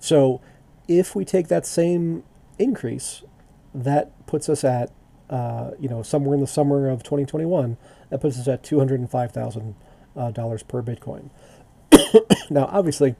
So 0.00 0.40
if 0.88 1.14
we 1.14 1.24
take 1.24 1.48
that 1.48 1.66
same 1.66 2.24
increase, 2.58 3.22
that 3.74 4.26
puts 4.26 4.48
us 4.48 4.64
at, 4.64 4.90
uh, 5.30 5.72
you 5.78 5.88
know, 5.88 6.02
somewhere 6.02 6.34
in 6.34 6.40
the 6.40 6.46
summer 6.46 6.88
of 6.88 7.02
2021, 7.02 7.76
that 8.10 8.20
puts 8.20 8.38
us 8.38 8.48
at 8.48 8.62
$205,000 8.62 9.74
uh, 10.16 10.64
per 10.66 10.82
Bitcoin. 10.82 11.30
now, 12.50 12.66
obviously, 12.72 13.14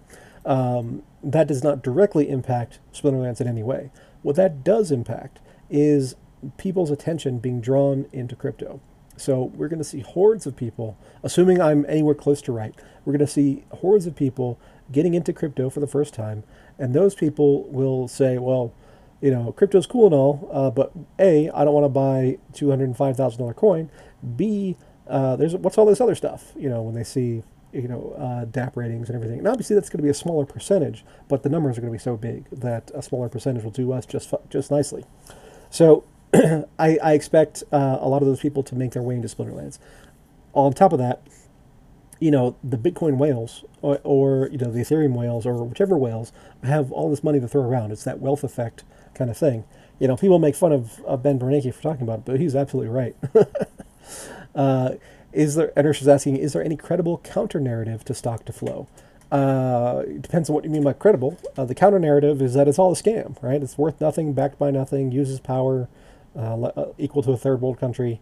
um, 0.45 1.03
that 1.23 1.47
does 1.47 1.63
not 1.63 1.83
directly 1.83 2.29
impact 2.29 2.81
Splinterlands 2.93 3.41
in 3.41 3.47
any 3.47 3.63
way. 3.63 3.91
What 4.23 4.37
that 4.37 4.65
does 4.65 4.91
impact 4.91 5.41
is 5.71 6.17
people's 6.57 6.91
attention 6.91 7.39
being 7.39 7.61
drawn 7.61 8.07
into 8.13 8.35
crypto. 8.35 8.81
So 9.23 9.53
we're 9.55 9.69
going 9.69 9.79
to 9.79 9.85
see 9.85 10.01
hordes 10.01 10.47
of 10.47 10.57
people, 10.57 10.99
assuming 11.23 11.61
I'm 11.61 11.87
anywhere 11.89 12.17
close 12.17 12.43
to 12.43 12.53
right, 12.53 12.75
we're 13.05 13.13
going 13.13 13.25
to 13.25 13.33
see 13.33 13.63
hordes 13.71 14.05
of 14.07 14.17
people 14.17 14.59
getting 14.91 15.15
into 15.15 15.33
crypto 15.33 15.71
for 15.71 15.79
the 15.79 15.87
first 15.87 16.13
time. 16.13 16.43
And 16.77 16.93
those 16.93 17.15
people 17.15 17.63
will 17.69 18.09
say, 18.09 18.39
well, 18.39 18.75
you 19.21 19.31
know, 19.31 19.53
crypto's 19.53 19.87
cool 19.87 20.07
and 20.07 20.15
all, 20.15 20.51
uh, 20.53 20.71
but 20.71 20.91
A, 21.21 21.49
I 21.51 21.65
don't 21.65 21.73
want 21.73 21.85
to 21.85 21.89
buy 21.89 22.39
$205,000 22.53 23.55
coin. 23.55 23.91
B, 24.35 24.77
uh, 25.07 25.37
there's 25.37 25.55
what's 25.55 25.79
all 25.79 25.87
this 25.87 26.01
other 26.01 26.17
stuff, 26.17 26.53
you 26.57 26.69
know, 26.69 26.83
when 26.83 26.97
they 26.97 27.05
see, 27.05 27.45
you 27.73 27.87
know, 27.87 28.17
uh, 28.19 28.45
DApp 28.47 28.75
ratings 28.75 29.09
and 29.09 29.15
everything. 29.15 29.39
And 29.39 29.47
obviously 29.47 29.75
that's 29.75 29.89
going 29.89 29.99
to 29.99 30.03
be 30.03 30.11
a 30.11 30.15
smaller 30.15 30.45
percentage, 30.45 31.05
but 31.29 31.45
the 31.45 31.49
numbers 31.49 31.79
are 31.79 31.81
going 31.81 31.93
to 31.93 31.97
be 31.97 32.03
so 32.03 32.17
big 32.17 32.51
that 32.51 32.91
a 32.93 33.03
smaller 33.03 33.29
percentage 33.29 33.63
will 33.63 33.71
do 33.71 33.93
us 33.93 34.05
just, 34.05 34.35
just 34.51 34.73
nicely. 34.73 35.05
So 35.71 36.03
I, 36.35 36.99
I, 37.03 37.13
expect 37.13 37.63
uh, 37.73 37.99
a 38.01 38.09
lot 38.09 38.23
of 38.23 38.29
those 38.29 38.41
people 38.41 38.63
to 38.63 38.75
make 38.75 38.93
their 38.93 39.03
way 39.03 39.15
into 39.15 39.29
Splinterlands. 39.29 39.79
On 40.55 40.73
top 40.73 40.93
of 40.93 40.99
that, 40.99 41.23
you 42.21 42.31
know, 42.31 42.57
the 42.63 42.79
Bitcoin 42.79 43.17
whales 43.19 43.65
or, 43.83 44.01
or, 44.05 44.49
you 44.51 44.59
know 44.59 44.71
the 44.71 44.81
Ethereum 44.81 45.15
whales 45.15 45.45
or 45.45 45.63
whichever 45.65 45.99
whales 45.99 46.33
have 46.63 46.93
all 46.93 47.11
this 47.11 47.25
money 47.25 47.41
to 47.41 47.49
throw 47.49 47.63
around. 47.63 47.91
It's 47.91 48.05
that 48.05 48.21
wealth 48.21 48.45
effect 48.45 48.85
kind 49.15 49.31
of 49.31 49.37
thing. 49.37 49.65
You 49.99 50.09
know, 50.09 50.17
people 50.17 50.39
make 50.39 50.55
fun 50.55 50.73
of, 50.73 51.01
of 51.01 51.23
Ben 51.23 51.39
Bernanke 51.39 51.75
for 51.75 51.83
talking 51.83 52.03
about 52.03 52.21
it, 52.21 52.25
but 52.25 52.41
he's 52.41 52.57
absolutely 52.57 52.91
right. 52.91 53.17
uh, 54.55 54.93
is 55.33 55.55
there? 55.55 55.73
And 55.77 55.87
is 55.87 56.09
asking, 56.09 56.37
is 56.37 56.53
there 56.53 56.63
any 56.63 56.77
credible 56.77 57.19
counter 57.19 57.61
narrative 57.61 58.05
to 58.07 58.15
stock 58.15 58.45
to 58.47 58.53
flow? 58.53 58.87
Uh, 59.31 60.03
it 60.07 60.23
depends 60.23 60.51
on 60.51 60.55
what 60.55 60.65
you 60.65 60.71
mean 60.71 60.85
by 60.85 60.93
credible. 60.93 61.39
Uh, 61.57 61.65
the 61.65 61.75
counter 61.75 61.99
narrative 61.99 62.43
is 62.43 62.55
that 62.55 62.69
it's 62.69 62.79
all 62.79 62.93
a 62.93 62.95
scam, 62.95 63.43
right? 63.43 63.63
It's 63.63 63.79
worth 63.79 64.01
nothing, 64.01 64.35
backed 64.35 64.59
by 64.59 64.71
nothing, 64.71 65.11
uses 65.11 65.41
power, 65.41 65.89
uh, 66.37 66.87
equal 66.99 67.23
to 67.23 67.33
a 67.33 67.37
third 67.37 67.61
world 67.61 67.79
country, 67.79 68.21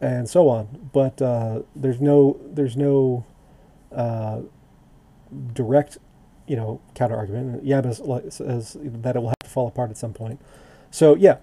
and 0.00 0.28
so 0.28 0.48
on. 0.48 0.90
But 0.92 1.20
uh, 1.22 1.62
there's 1.74 2.00
no 2.00 2.40
there's 2.44 2.76
no 2.76 3.24
uh, 3.92 4.40
direct, 5.52 5.98
you 6.46 6.56
know, 6.56 6.80
counter 6.94 7.16
argument. 7.16 7.64
Yabba 7.64 8.32
says 8.32 8.76
that 8.80 9.16
it 9.16 9.18
will 9.18 9.28
have 9.28 9.38
to 9.44 9.50
fall 9.50 9.68
apart 9.68 9.90
at 9.90 9.96
some 9.96 10.12
point. 10.12 10.40
So 10.90 11.14
yeah, 11.14 11.38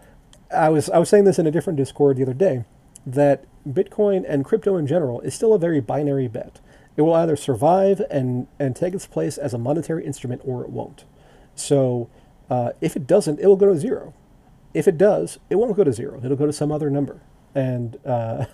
I 0.56 0.69
was 0.69 0.89
I 0.89 0.97
was 0.97 1.10
saying 1.10 1.26
this 1.26 1.39
in 1.39 1.47
a 1.47 1.52
different 1.52 1.78
Discord 1.78 2.17
the 2.17 2.24
other 2.24 2.34
day 2.34 2.65
that 3.06 3.45
Bitcoin 3.67 4.26
and 4.28 4.45
crypto 4.45 4.78
in 4.78 4.86
general 4.88 5.21
is 5.21 5.34
still 5.34 5.54
a 5.54 5.60
very 5.60 5.80
binary 5.80 6.28
bet. 6.28 6.60
It 6.97 7.04
will 7.04 7.13
either 7.13 7.36
survive 7.36 8.02
and 8.12 8.47
and 8.60 8.76
take 8.76 8.93
its 8.93 9.08
place 9.08 9.38
as 9.38 9.54
a 9.54 9.58
monetary 9.58 10.06
instrument 10.06 10.41
or 10.43 10.63
it 10.63 10.69
won't. 10.69 11.06
So 11.56 12.10
uh, 12.50 12.71
if 12.82 12.95
it 12.95 13.08
doesn't, 13.08 13.39
it 13.39 13.47
will 13.47 13.56
go 13.56 13.74
to 13.74 13.80
zero 13.80 14.13
if 14.74 14.88
it 14.88 14.98
does, 14.98 15.40
it 15.50 15.56
won't 15.56 15.76
go 15.76 15.84
to 15.84 15.94
zero. 15.94 16.22
It'll 16.24 16.38
go 16.38 16.46
to 16.46 16.54
some 16.54 16.72
other 16.72 16.90
number. 16.90 17.22
And 17.56 17.98
uh, 18.06 18.46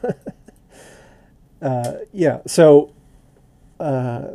uh, 1.62 1.94
yeah, 2.14 2.40
so 2.48 2.94
uh, 3.80 4.28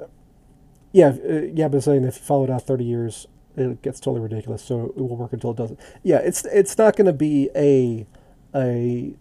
yeah, 0.92 1.08
uh, 1.28 1.42
yeah, 1.54 1.68
but 1.68 1.82
saying 1.82 2.04
if 2.04 2.16
you 2.18 2.22
follow 2.22 2.44
it 2.44 2.50
out 2.50 2.62
30 2.66 2.84
years, 2.84 3.26
it 3.56 3.82
gets 3.82 4.00
totally 4.00 4.22
ridiculous. 4.22 4.62
So 4.64 4.86
it 4.86 4.96
will 4.96 5.16
work 5.16 5.32
until 5.32 5.50
it 5.52 5.56
doesn't. 5.56 5.80
Yeah, 6.02 6.18
it's 6.18 6.44
it's 6.46 6.76
not 6.78 6.96
going 6.96 7.06
to 7.06 7.12
be 7.12 7.50
a 7.56 8.06
a 8.54 9.14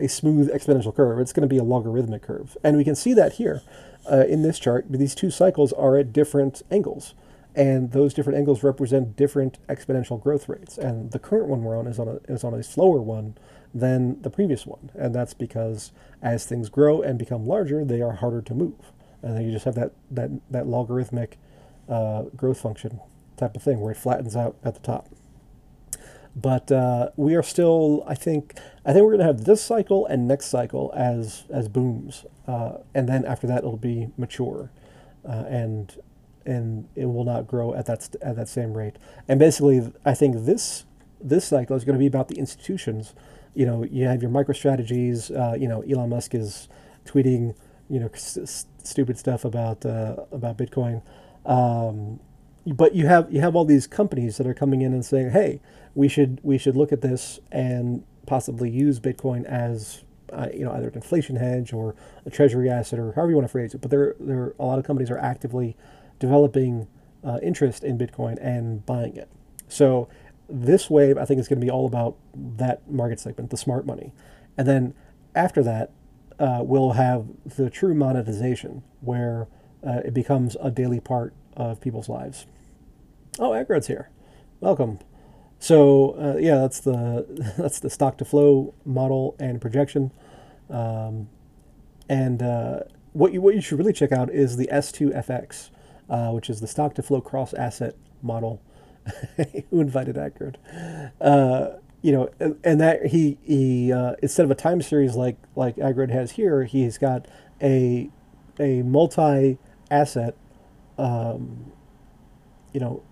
a 0.00 0.08
smooth 0.08 0.50
exponential 0.50 0.94
curve. 0.94 1.18
It's 1.20 1.32
going 1.32 1.42
to 1.48 1.54
be 1.54 1.58
a 1.58 1.64
logarithmic 1.64 2.22
curve, 2.22 2.56
and 2.64 2.76
we 2.76 2.84
can 2.84 2.94
see 2.94 3.14
that 3.14 3.34
here. 3.34 3.62
uh, 4.10 4.24
in 4.28 4.42
this 4.42 4.58
chart, 4.58 4.86
these 4.90 5.14
two 5.14 5.30
cycles 5.30 5.72
are 5.74 5.96
at 5.96 6.12
different 6.12 6.62
angles. 6.70 7.14
And 7.56 7.92
those 7.92 8.12
different 8.12 8.38
angles 8.38 8.62
represent 8.62 9.16
different 9.16 9.58
exponential 9.66 10.22
growth 10.22 10.46
rates. 10.48 10.76
And 10.76 11.10
the 11.10 11.18
current 11.18 11.48
one 11.48 11.62
we're 11.64 11.78
on 11.78 11.86
is 11.86 11.98
on 11.98 12.06
a, 12.06 12.16
is 12.30 12.44
on 12.44 12.52
a 12.52 12.62
slower 12.62 13.00
one 13.00 13.34
than 13.74 14.20
the 14.20 14.30
previous 14.30 14.66
one. 14.66 14.90
And 14.94 15.14
that's 15.14 15.32
because 15.32 15.90
as 16.22 16.44
things 16.44 16.68
grow 16.68 17.00
and 17.00 17.18
become 17.18 17.46
larger, 17.46 17.82
they 17.84 18.02
are 18.02 18.12
harder 18.12 18.42
to 18.42 18.54
move. 18.54 18.92
And 19.22 19.34
then 19.34 19.44
you 19.46 19.52
just 19.52 19.64
have 19.64 19.74
that, 19.76 19.92
that, 20.10 20.30
that 20.50 20.66
logarithmic 20.66 21.38
uh, 21.88 22.24
growth 22.36 22.60
function 22.60 23.00
type 23.38 23.56
of 23.56 23.62
thing 23.62 23.80
where 23.80 23.92
it 23.92 23.96
flattens 23.96 24.36
out 24.36 24.56
at 24.62 24.74
the 24.74 24.80
top. 24.80 25.08
But 26.34 26.70
uh, 26.70 27.10
we 27.16 27.34
are 27.34 27.42
still, 27.42 28.04
I 28.06 28.14
think, 28.14 28.58
I 28.84 28.92
think 28.92 29.02
we're 29.02 29.16
going 29.16 29.20
to 29.20 29.26
have 29.26 29.44
this 29.44 29.62
cycle 29.62 30.04
and 30.06 30.28
next 30.28 30.46
cycle 30.46 30.92
as 30.94 31.44
as 31.48 31.66
booms, 31.66 32.26
uh, 32.46 32.78
and 32.94 33.08
then 33.08 33.24
after 33.24 33.46
that 33.46 33.58
it'll 33.60 33.78
be 33.78 34.08
mature, 34.18 34.70
uh, 35.26 35.44
and 35.48 35.98
and 36.46 36.88
it 36.94 37.06
will 37.06 37.24
not 37.24 37.46
grow 37.46 37.74
at 37.74 37.86
that 37.86 38.14
at 38.22 38.36
that 38.36 38.48
same 38.48 38.74
rate. 38.74 38.96
And 39.28 39.38
basically, 39.38 39.92
I 40.04 40.14
think 40.14 40.44
this 40.46 40.84
this 41.20 41.46
cycle 41.46 41.76
is 41.76 41.84
going 41.84 41.94
to 41.94 41.98
be 41.98 42.06
about 42.06 42.28
the 42.28 42.36
institutions. 42.36 43.14
You 43.54 43.66
know, 43.66 43.84
you 43.84 44.06
have 44.06 44.22
your 44.22 44.30
MicroStrategies. 44.30 45.34
Uh, 45.34 45.56
you 45.56 45.66
know, 45.68 45.82
Elon 45.82 46.10
Musk 46.10 46.34
is 46.34 46.68
tweeting, 47.04 47.54
you 47.88 48.00
know, 48.00 48.10
st- 48.14 48.66
stupid 48.82 49.18
stuff 49.18 49.44
about 49.44 49.84
uh, 49.84 50.16
about 50.30 50.58
Bitcoin. 50.58 51.02
Um, 51.44 52.20
but 52.66 52.94
you 52.94 53.06
have 53.06 53.32
you 53.32 53.40
have 53.40 53.54
all 53.54 53.64
these 53.64 53.86
companies 53.86 54.36
that 54.38 54.46
are 54.46 54.54
coming 54.54 54.82
in 54.82 54.92
and 54.92 55.04
saying, 55.04 55.30
"Hey, 55.30 55.60
we 55.94 56.08
should 56.08 56.40
we 56.42 56.58
should 56.58 56.76
look 56.76 56.92
at 56.92 57.00
this 57.00 57.38
and 57.52 58.04
possibly 58.26 58.68
use 58.68 58.98
Bitcoin 58.98 59.44
as 59.44 60.02
uh, 60.32 60.48
you 60.52 60.64
know 60.64 60.72
either 60.72 60.88
an 60.88 60.94
inflation 60.94 61.36
hedge 61.36 61.72
or 61.72 61.94
a 62.24 62.30
treasury 62.30 62.68
asset 62.68 62.98
or 62.98 63.12
however 63.12 63.30
you 63.30 63.36
want 63.36 63.46
to 63.46 63.52
phrase 63.52 63.74
it." 63.74 63.80
But 63.80 63.90
there 63.90 64.16
there 64.18 64.54
a 64.58 64.64
lot 64.64 64.78
of 64.78 64.84
companies 64.84 65.10
are 65.10 65.18
actively 65.18 65.76
developing 66.18 66.88
uh, 67.24 67.38
interest 67.42 67.84
in 67.84 67.98
Bitcoin 67.98 68.38
and 68.40 68.84
buying 68.86 69.16
it. 69.16 69.28
So 69.68 70.08
this 70.48 70.88
wave, 70.88 71.18
I 71.18 71.24
think, 71.24 71.40
is 71.40 71.48
going 71.48 71.60
to 71.60 71.64
be 71.64 71.70
all 71.70 71.86
about 71.86 72.16
that 72.34 72.88
market 72.90 73.18
segment, 73.20 73.50
the 73.50 73.56
smart 73.56 73.86
money, 73.86 74.12
and 74.56 74.66
then 74.66 74.94
after 75.34 75.62
that, 75.62 75.90
uh, 76.38 76.60
we'll 76.62 76.92
have 76.92 77.26
the 77.44 77.70
true 77.70 77.94
monetization 77.94 78.82
where 79.00 79.48
uh, 79.86 80.00
it 80.04 80.14
becomes 80.14 80.56
a 80.60 80.70
daily 80.70 81.00
part 81.00 81.34
of 81.56 81.80
people's 81.80 82.08
lives. 82.08 82.46
Oh, 83.38 83.50
Aggroed's 83.50 83.86
here. 83.86 84.10
Welcome. 84.60 84.98
So 85.58 86.10
uh, 86.18 86.36
yeah, 86.38 86.56
that's 86.56 86.80
the 86.80 87.54
that's 87.58 87.80
the 87.80 87.90
stock 87.90 88.18
to 88.18 88.24
flow 88.24 88.74
model 88.84 89.36
and 89.38 89.60
projection. 89.60 90.12
Um, 90.68 91.28
and 92.08 92.42
uh, 92.42 92.80
what 93.12 93.32
you 93.32 93.40
what 93.40 93.54
you 93.54 93.60
should 93.60 93.78
really 93.78 93.92
check 93.92 94.12
out 94.12 94.30
is 94.30 94.56
the 94.56 94.68
S2FX, 94.72 95.70
uh, 96.08 96.30
which 96.30 96.50
is 96.50 96.60
the 96.60 96.66
stock 96.66 96.94
to 96.94 97.02
flow 97.02 97.20
cross 97.20 97.52
asset 97.54 97.94
model. 98.22 98.60
Who 99.70 99.80
invited 99.80 100.16
Aggroed? 100.16 100.56
Uh, 101.20 101.78
you 102.02 102.12
know, 102.12 102.28
and, 102.40 102.58
and, 102.64 102.80
that 102.80 103.06
he 103.06 103.38
he 103.42 103.92
uh, 103.92 104.14
instead 104.22 104.44
of 104.44 104.50
a 104.50 104.54
time 104.54 104.82
series 104.82 105.14
like 105.14 105.36
like 105.54 105.76
Aggroed 105.76 106.10
has 106.10 106.32
here, 106.32 106.64
he's 106.64 106.98
got 106.98 107.26
a 107.62 108.10
a 108.58 108.82
multi 108.82 109.58
asset, 109.90 110.36
um, 110.98 111.72
you 112.72 112.80
know, 112.80 113.02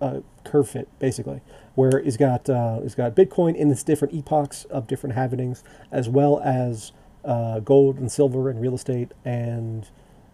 uh, 0.00 0.20
curve 0.44 0.68
fit 0.68 0.88
basically, 0.98 1.40
where 1.74 2.00
he's 2.02 2.16
got 2.16 2.48
uh, 2.48 2.80
he's 2.80 2.94
got 2.94 3.14
Bitcoin 3.14 3.54
in 3.56 3.70
its 3.70 3.82
different 3.82 4.14
epochs 4.14 4.64
of 4.64 4.86
different 4.86 5.16
halvings, 5.16 5.62
as 5.90 6.08
well 6.08 6.40
as 6.44 6.92
uh, 7.24 7.60
gold 7.60 7.98
and 7.98 8.10
silver 8.10 8.48
and 8.48 8.60
real 8.60 8.74
estate 8.74 9.12
and 9.24 9.88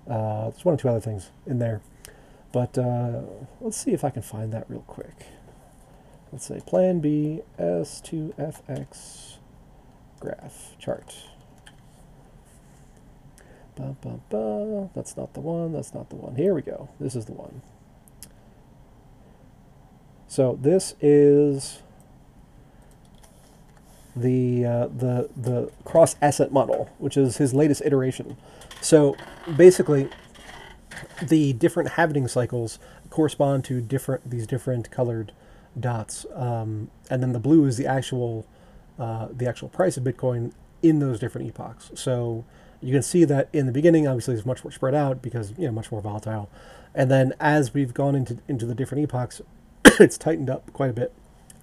uh, 0.08 0.50
there's 0.50 0.64
one 0.64 0.74
or 0.74 0.78
two 0.78 0.88
other 0.88 1.00
things 1.00 1.30
in 1.46 1.58
there. 1.58 1.80
But 2.56 2.78
uh, 2.78 3.20
let's 3.60 3.76
see 3.76 3.90
if 3.90 4.02
I 4.02 4.08
can 4.08 4.22
find 4.22 4.50
that 4.54 4.64
real 4.70 4.80
quick. 4.86 5.26
Let's 6.32 6.46
say 6.46 6.62
Plan 6.66 7.00
B 7.00 7.42
S2FX 7.58 9.36
graph 10.20 10.74
chart. 10.78 11.14
Ba, 13.74 13.94
ba, 14.00 14.20
ba. 14.30 14.88
That's 14.94 15.18
not 15.18 15.34
the 15.34 15.40
one. 15.40 15.74
That's 15.74 15.92
not 15.92 16.08
the 16.08 16.16
one. 16.16 16.36
Here 16.36 16.54
we 16.54 16.62
go. 16.62 16.88
This 16.98 17.14
is 17.14 17.26
the 17.26 17.34
one. 17.34 17.60
So 20.26 20.58
this 20.58 20.94
is 21.02 21.82
the 24.16 24.64
uh, 24.64 24.86
the 24.86 25.28
the 25.36 25.70
cross 25.84 26.16
asset 26.22 26.52
model, 26.52 26.88
which 26.96 27.18
is 27.18 27.36
his 27.36 27.52
latest 27.52 27.82
iteration. 27.84 28.38
So 28.80 29.14
basically, 29.58 30.08
the 31.22 31.52
different 31.52 31.90
halving 31.90 32.28
cycles 32.28 32.78
correspond 33.10 33.64
to 33.64 33.80
different 33.80 34.28
these 34.28 34.46
different 34.46 34.90
colored 34.90 35.32
dots, 35.78 36.26
um, 36.34 36.90
and 37.10 37.22
then 37.22 37.32
the 37.32 37.38
blue 37.38 37.64
is 37.66 37.76
the 37.76 37.86
actual 37.86 38.46
uh, 38.98 39.28
the 39.30 39.48
actual 39.48 39.68
price 39.68 39.96
of 39.96 40.04
Bitcoin 40.04 40.52
in 40.82 40.98
those 40.98 41.18
different 41.18 41.48
epochs. 41.48 41.90
So 41.94 42.44
you 42.80 42.92
can 42.92 43.02
see 43.02 43.24
that 43.24 43.48
in 43.52 43.66
the 43.66 43.72
beginning, 43.72 44.06
obviously, 44.06 44.34
it's 44.34 44.46
much 44.46 44.64
more 44.64 44.70
spread 44.70 44.94
out 44.94 45.22
because 45.22 45.52
you 45.58 45.66
know 45.66 45.72
much 45.72 45.90
more 45.90 46.00
volatile, 46.00 46.48
and 46.94 47.10
then 47.10 47.32
as 47.40 47.74
we've 47.74 47.94
gone 47.94 48.14
into 48.14 48.38
into 48.48 48.66
the 48.66 48.74
different 48.74 49.04
epochs, 49.04 49.40
it's 50.00 50.18
tightened 50.18 50.50
up 50.50 50.72
quite 50.72 50.90
a 50.90 50.94
bit, 50.94 51.12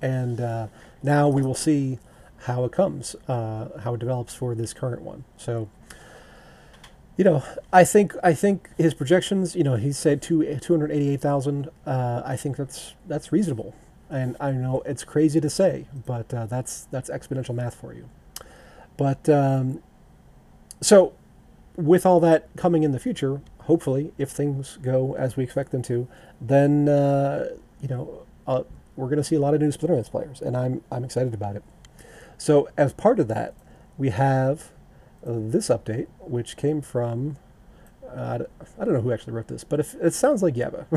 and 0.02 0.40
uh, 0.40 0.68
now 1.02 1.28
we 1.30 1.42
will 1.42 1.56
see 1.56 2.00
how 2.44 2.66
it 2.66 2.72
comes, 2.72 3.16
uh, 3.28 3.80
how 3.80 3.94
it 3.94 4.00
develops 4.00 4.34
for 4.34 4.54
this 4.54 4.74
current 4.74 5.02
one. 5.02 5.24
So, 5.38 5.70
you 7.18 7.24
know, 7.24 7.44
I 7.72 7.84
think 7.84 8.16
I 8.24 8.34
think 8.34 8.70
his 8.78 8.94
projections, 8.94 9.56
you 9.56 9.64
know, 9.64 9.76
he 9.76 9.92
said 9.92 10.22
two 10.22 10.44
two 10.60 10.74
hundred 10.74 10.92
eighty 10.92 11.10
eight 11.10 11.22
thousand. 11.22 11.70
Uh, 11.86 12.22
I 12.26 12.36
think 12.36 12.58
that's 12.58 12.96
that's 13.08 13.32
reasonable, 13.32 13.76
and 14.10 14.36
I 14.40 14.52
know 14.52 14.82
it's 14.86 15.04
crazy 15.04 15.40
to 15.40 15.50
say, 15.50 15.86
but 16.06 16.34
uh, 16.34 16.46
that's 16.48 16.86
that's 16.86 17.10
exponential 17.10 17.54
math 17.54 17.76
for 17.76 17.94
you. 17.94 18.10
But 18.98 19.30
um, 19.30 19.84
so, 20.82 21.14
with 21.76 22.06
all 22.06 22.20
that 22.22 22.50
coming 22.58 22.84
in 22.84 22.92
the 22.92 23.00
future, 23.00 23.42
hopefully, 23.62 24.12
if 24.18 24.30
things 24.30 24.78
go 24.82 25.16
as 25.16 25.38
we 25.38 25.44
expect 25.44 25.72
them 25.72 25.84
to, 25.84 26.08
then 26.42 26.90
uh, 26.90 27.50
you 27.80 27.90
know, 27.90 28.24
uh, 28.48 28.64
we're 28.96 29.08
going 29.08 29.18
to 29.18 29.24
see 29.24 29.36
a 29.36 29.40
lot 29.40 29.54
of 29.54 29.62
new 29.62 29.70
Splinterlands 29.70 30.10
players, 30.10 30.42
and 30.42 30.58
I'm 30.58 30.84
I'm 30.92 31.04
excited 31.04 31.36
about 31.36 31.56
it. 31.56 31.64
So 32.40 32.70
as 32.76 32.92
part 32.92 33.20
of 33.20 33.28
that, 33.28 33.54
we 34.00 34.10
have 34.10 34.72
this 35.26 35.70
update, 35.70 36.08
which 36.20 36.58
came 36.58 36.82
from 36.82 37.38
uh, 38.16 38.40
I 38.80 38.86
don't 38.86 38.94
know 38.94 39.02
who 39.02 39.12
actually 39.12 39.34
wrote 39.34 39.48
this, 39.48 39.64
but 39.64 39.80
if, 39.80 39.96
it 39.96 40.14
sounds 40.14 40.44
like 40.44 40.54
Yeba. 40.56 40.86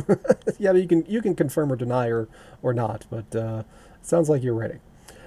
Yeba, 0.60 0.80
you 0.80 0.88
can 0.88 1.04
you 1.06 1.22
can 1.22 1.34
confirm 1.34 1.72
or 1.72 1.76
deny 1.76 2.08
or 2.08 2.28
or 2.62 2.74
not, 2.74 3.06
but 3.10 3.34
uh, 3.34 3.62
it 4.00 4.06
sounds 4.06 4.28
like 4.28 4.42
you're 4.42 4.54
ready. 4.54 4.78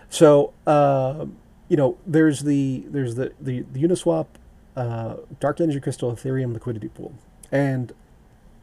So 0.09 0.53
uh, 0.67 1.25
you 1.67 1.77
know, 1.77 1.97
there's 2.05 2.41
the 2.41 2.83
there's 2.87 3.15
the 3.15 3.33
the, 3.39 3.65
the 3.71 3.83
Uniswap 3.83 4.27
uh, 4.75 5.15
Dark 5.39 5.61
Energy 5.61 5.79
Crystal 5.79 6.11
Ethereum 6.11 6.53
liquidity 6.53 6.89
pool, 6.89 7.13
and 7.51 7.93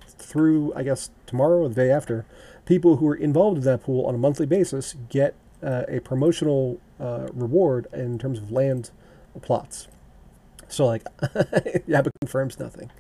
through 0.07 0.73
I 0.75 0.83
guess 0.83 1.11
tomorrow 1.27 1.63
or 1.63 1.69
the 1.69 1.75
day 1.75 1.91
after, 1.91 2.27
people 2.65 2.97
who 2.97 3.09
are 3.09 3.17
involved 3.17 3.59
in 3.59 3.65
that 3.65 3.83
pool 3.83 4.07
on 4.07 4.15
a 4.15 4.19
monthly 4.19 4.47
basis 4.47 4.95
get 5.09 5.35
uh, 5.63 5.83
a 5.89 6.01
promotional 6.01 6.81
uh, 7.01 7.29
reward 7.33 7.87
in 7.93 8.19
terms 8.19 8.39
of 8.39 8.53
land 8.53 8.91
plots. 9.43 9.89
So 10.69 10.87
like, 10.87 11.07
yeah, 11.87 12.03
but 12.03 12.13
confirms 12.21 12.59
nothing. 12.59 12.91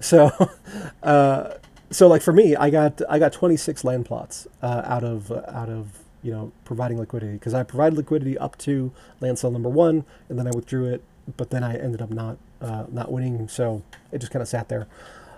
So, 0.00 0.30
uh, 1.02 1.54
so 1.90 2.08
like 2.08 2.22
for 2.22 2.32
me, 2.32 2.56
I 2.56 2.70
got 2.70 3.00
I 3.08 3.18
got 3.18 3.32
26 3.32 3.84
land 3.84 4.06
plots 4.06 4.46
uh, 4.62 4.82
out 4.84 5.04
of 5.04 5.30
uh, 5.30 5.42
out 5.48 5.68
of 5.68 5.98
you 6.22 6.32
know 6.32 6.52
providing 6.64 6.98
liquidity 6.98 7.32
because 7.32 7.54
I 7.54 7.62
provided 7.62 7.96
liquidity 7.96 8.38
up 8.38 8.56
to 8.58 8.92
land 9.20 9.38
sale 9.38 9.50
number 9.50 9.68
one, 9.68 10.04
and 10.28 10.38
then 10.38 10.46
I 10.46 10.50
withdrew 10.54 10.86
it, 10.86 11.02
but 11.36 11.50
then 11.50 11.64
I 11.64 11.76
ended 11.76 12.00
up 12.02 12.10
not 12.10 12.38
uh, 12.60 12.84
not 12.90 13.10
winning, 13.12 13.48
so 13.48 13.82
it 14.12 14.18
just 14.18 14.32
kind 14.32 14.42
of 14.42 14.48
sat 14.48 14.68
there. 14.68 14.86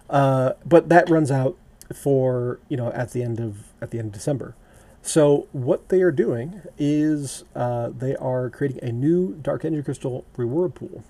but 0.09 0.89
that 0.89 1.09
runs 1.09 1.31
out 1.31 1.57
for 1.95 2.59
you 2.69 2.77
know 2.77 2.91
at 2.93 3.13
the 3.13 3.23
end 3.23 3.41
of 3.41 3.73
at 3.81 3.91
the 3.91 3.99
end 3.99 4.09
of 4.09 4.13
December. 4.13 4.55
So 5.03 5.49
what 5.51 5.89
they 5.89 6.01
are 6.03 6.13
doing 6.13 6.63
is 6.79 7.43
uh, 7.57 7.91
they 7.97 8.15
are 8.17 8.49
creating 8.49 8.85
a 8.85 8.93
new 8.93 9.35
Dark 9.35 9.65
Energy 9.65 9.83
Crystal 9.83 10.25
reward 10.37 10.77
pool, 10.77 11.03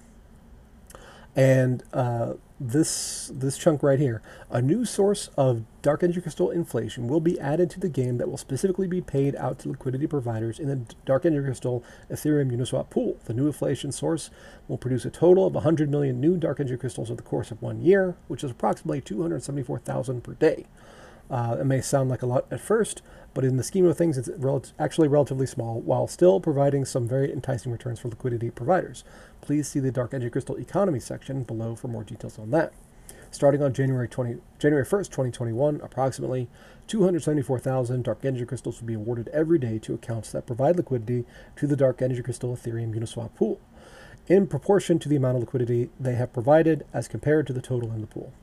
and 1.34 1.82
uh, 1.92 2.34
this 2.60 3.30
this 3.34 3.56
chunk 3.56 3.82
right 3.82 3.98
here, 3.98 4.22
a 4.50 4.60
new 4.60 4.84
source 4.84 5.30
of 5.36 5.64
Dark 5.80 6.02
Energy 6.02 6.20
Crystal 6.20 6.50
inflation 6.50 7.08
will 7.08 7.20
be 7.20 7.40
added 7.40 7.70
to 7.70 7.80
the 7.80 7.88
game 7.88 8.18
that 8.18 8.28
will 8.28 8.36
specifically 8.36 8.86
be 8.86 9.00
paid 9.00 9.34
out 9.36 9.58
to 9.60 9.70
liquidity 9.70 10.06
providers 10.06 10.58
in 10.58 10.68
the 10.68 10.94
Dark 11.06 11.24
Energy 11.24 11.46
Crystal 11.46 11.82
Ethereum 12.10 12.52
Uniswap 12.52 12.90
pool. 12.90 13.16
The 13.24 13.34
new 13.34 13.46
inflation 13.46 13.92
source 13.92 14.30
will 14.68 14.78
produce 14.78 15.04
a 15.04 15.10
total 15.10 15.46
of 15.46 15.54
100 15.54 15.90
million 15.90 16.20
new 16.20 16.36
Dark 16.36 16.60
Energy 16.60 16.76
Crystals 16.76 17.10
over 17.10 17.16
the 17.16 17.28
course 17.28 17.50
of 17.50 17.62
one 17.62 17.80
year, 17.80 18.14
which 18.28 18.44
is 18.44 18.50
approximately 18.50 19.00
274,000 19.00 20.22
per 20.22 20.34
day. 20.34 20.66
Uh, 21.30 21.56
it 21.60 21.64
may 21.64 21.80
sound 21.80 22.10
like 22.10 22.20
a 22.20 22.26
lot 22.26 22.46
at 22.50 22.60
first, 22.60 23.00
but 23.34 23.44
in 23.44 23.56
the 23.56 23.62
scheme 23.62 23.86
of 23.86 23.96
things, 23.96 24.18
it's 24.18 24.28
rel- 24.36 24.64
actually 24.78 25.08
relatively 25.08 25.46
small 25.46 25.80
while 25.80 26.06
still 26.06 26.40
providing 26.40 26.84
some 26.84 27.08
very 27.08 27.32
enticing 27.32 27.72
returns 27.72 28.00
for 28.00 28.08
liquidity 28.08 28.50
providers. 28.50 29.04
Please 29.40 29.68
see 29.68 29.80
the 29.80 29.90
Dark 29.90 30.12
Energy 30.14 30.30
Crystal 30.30 30.58
Economy 30.58 31.00
section 31.00 31.42
below 31.42 31.74
for 31.74 31.88
more 31.88 32.04
details 32.04 32.38
on 32.38 32.50
that. 32.50 32.72
Starting 33.30 33.62
on 33.62 33.72
January 33.72 34.06
20, 34.06 34.40
January 34.58 34.84
1st, 34.84 35.06
2021, 35.06 35.80
approximately 35.82 36.48
274,000 36.86 38.04
Dark 38.04 38.24
Energy 38.24 38.44
Crystals 38.44 38.80
will 38.80 38.88
be 38.88 38.94
awarded 38.94 39.28
every 39.28 39.58
day 39.58 39.78
to 39.78 39.94
accounts 39.94 40.30
that 40.32 40.46
provide 40.46 40.76
liquidity 40.76 41.24
to 41.56 41.66
the 41.66 41.76
Dark 41.76 42.02
Energy 42.02 42.22
Crystal 42.22 42.54
Ethereum 42.54 42.94
Uniswap 42.94 43.34
pool, 43.34 43.58
in 44.26 44.46
proportion 44.46 44.98
to 44.98 45.08
the 45.08 45.16
amount 45.16 45.36
of 45.36 45.42
liquidity 45.42 45.88
they 45.98 46.14
have 46.14 46.32
provided 46.34 46.84
as 46.92 47.08
compared 47.08 47.46
to 47.46 47.54
the 47.54 47.62
total 47.62 47.90
in 47.92 48.02
the 48.02 48.06
pool. 48.06 48.34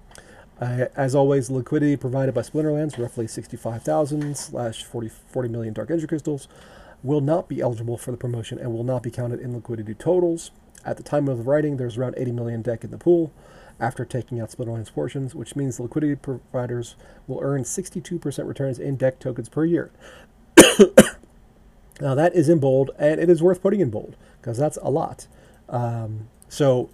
Uh, 0.60 0.86
as 0.96 1.16
always, 1.16 1.50
liquidity 1.50 1.96
provided 1.96 2.36
by 2.36 2.42
Splinterlands, 2.42 2.98
roughly 2.98 3.28
65,000 3.28 4.36
slash 4.36 4.84
40, 4.84 5.10
40 5.10 5.50
million 5.50 5.74
Dark 5.74 5.90
Energy 5.90 6.08
Crystals, 6.08 6.48
will 7.02 7.22
not 7.22 7.48
be 7.48 7.62
eligible 7.62 7.98
for 7.98 8.12
the 8.12 8.18
promotion 8.18 8.60
and 8.60 8.74
will 8.74 8.84
not 8.84 9.04
be 9.04 9.10
counted 9.10 9.40
in 9.40 9.54
liquidity 9.54 9.94
totals. 9.94 10.52
At 10.86 10.98
the 10.98 11.04
time 11.04 11.28
of 11.30 11.38
the 11.38 11.44
writing, 11.44 11.78
there's 11.78 11.98
around 11.98 12.16
80 12.18 12.32
million 12.34 12.62
deck 12.62 12.84
in 12.84 12.92
the 12.92 12.98
pool 12.98 13.32
after 13.80 14.04
taking 14.04 14.42
out 14.42 14.50
Splinterlands 14.50 14.94
portions, 14.94 15.34
which 15.34 15.56
means 15.56 15.78
the 15.78 15.84
liquidity 15.84 16.16
providers 16.16 16.96
will 17.28 17.40
earn 17.42 17.64
62% 17.64 18.48
returns 18.48 18.80
in 18.80 18.98
deck 18.98 19.20
tokens 19.20 19.48
per 19.48 19.64
year. 19.64 19.92
now, 22.02 22.16
that 22.16 22.36
is 22.36 22.50
in 22.50 22.60
bold, 22.60 22.92
and 23.00 23.22
it 23.22 23.30
is 23.30 23.42
worth 23.42 23.62
putting 23.62 23.80
in 23.80 23.90
bold 23.90 24.18
because 24.42 24.58
that's 24.58 24.78
a 24.82 24.90
lot. 24.90 25.28
Um, 25.70 26.28
so, 26.50 26.90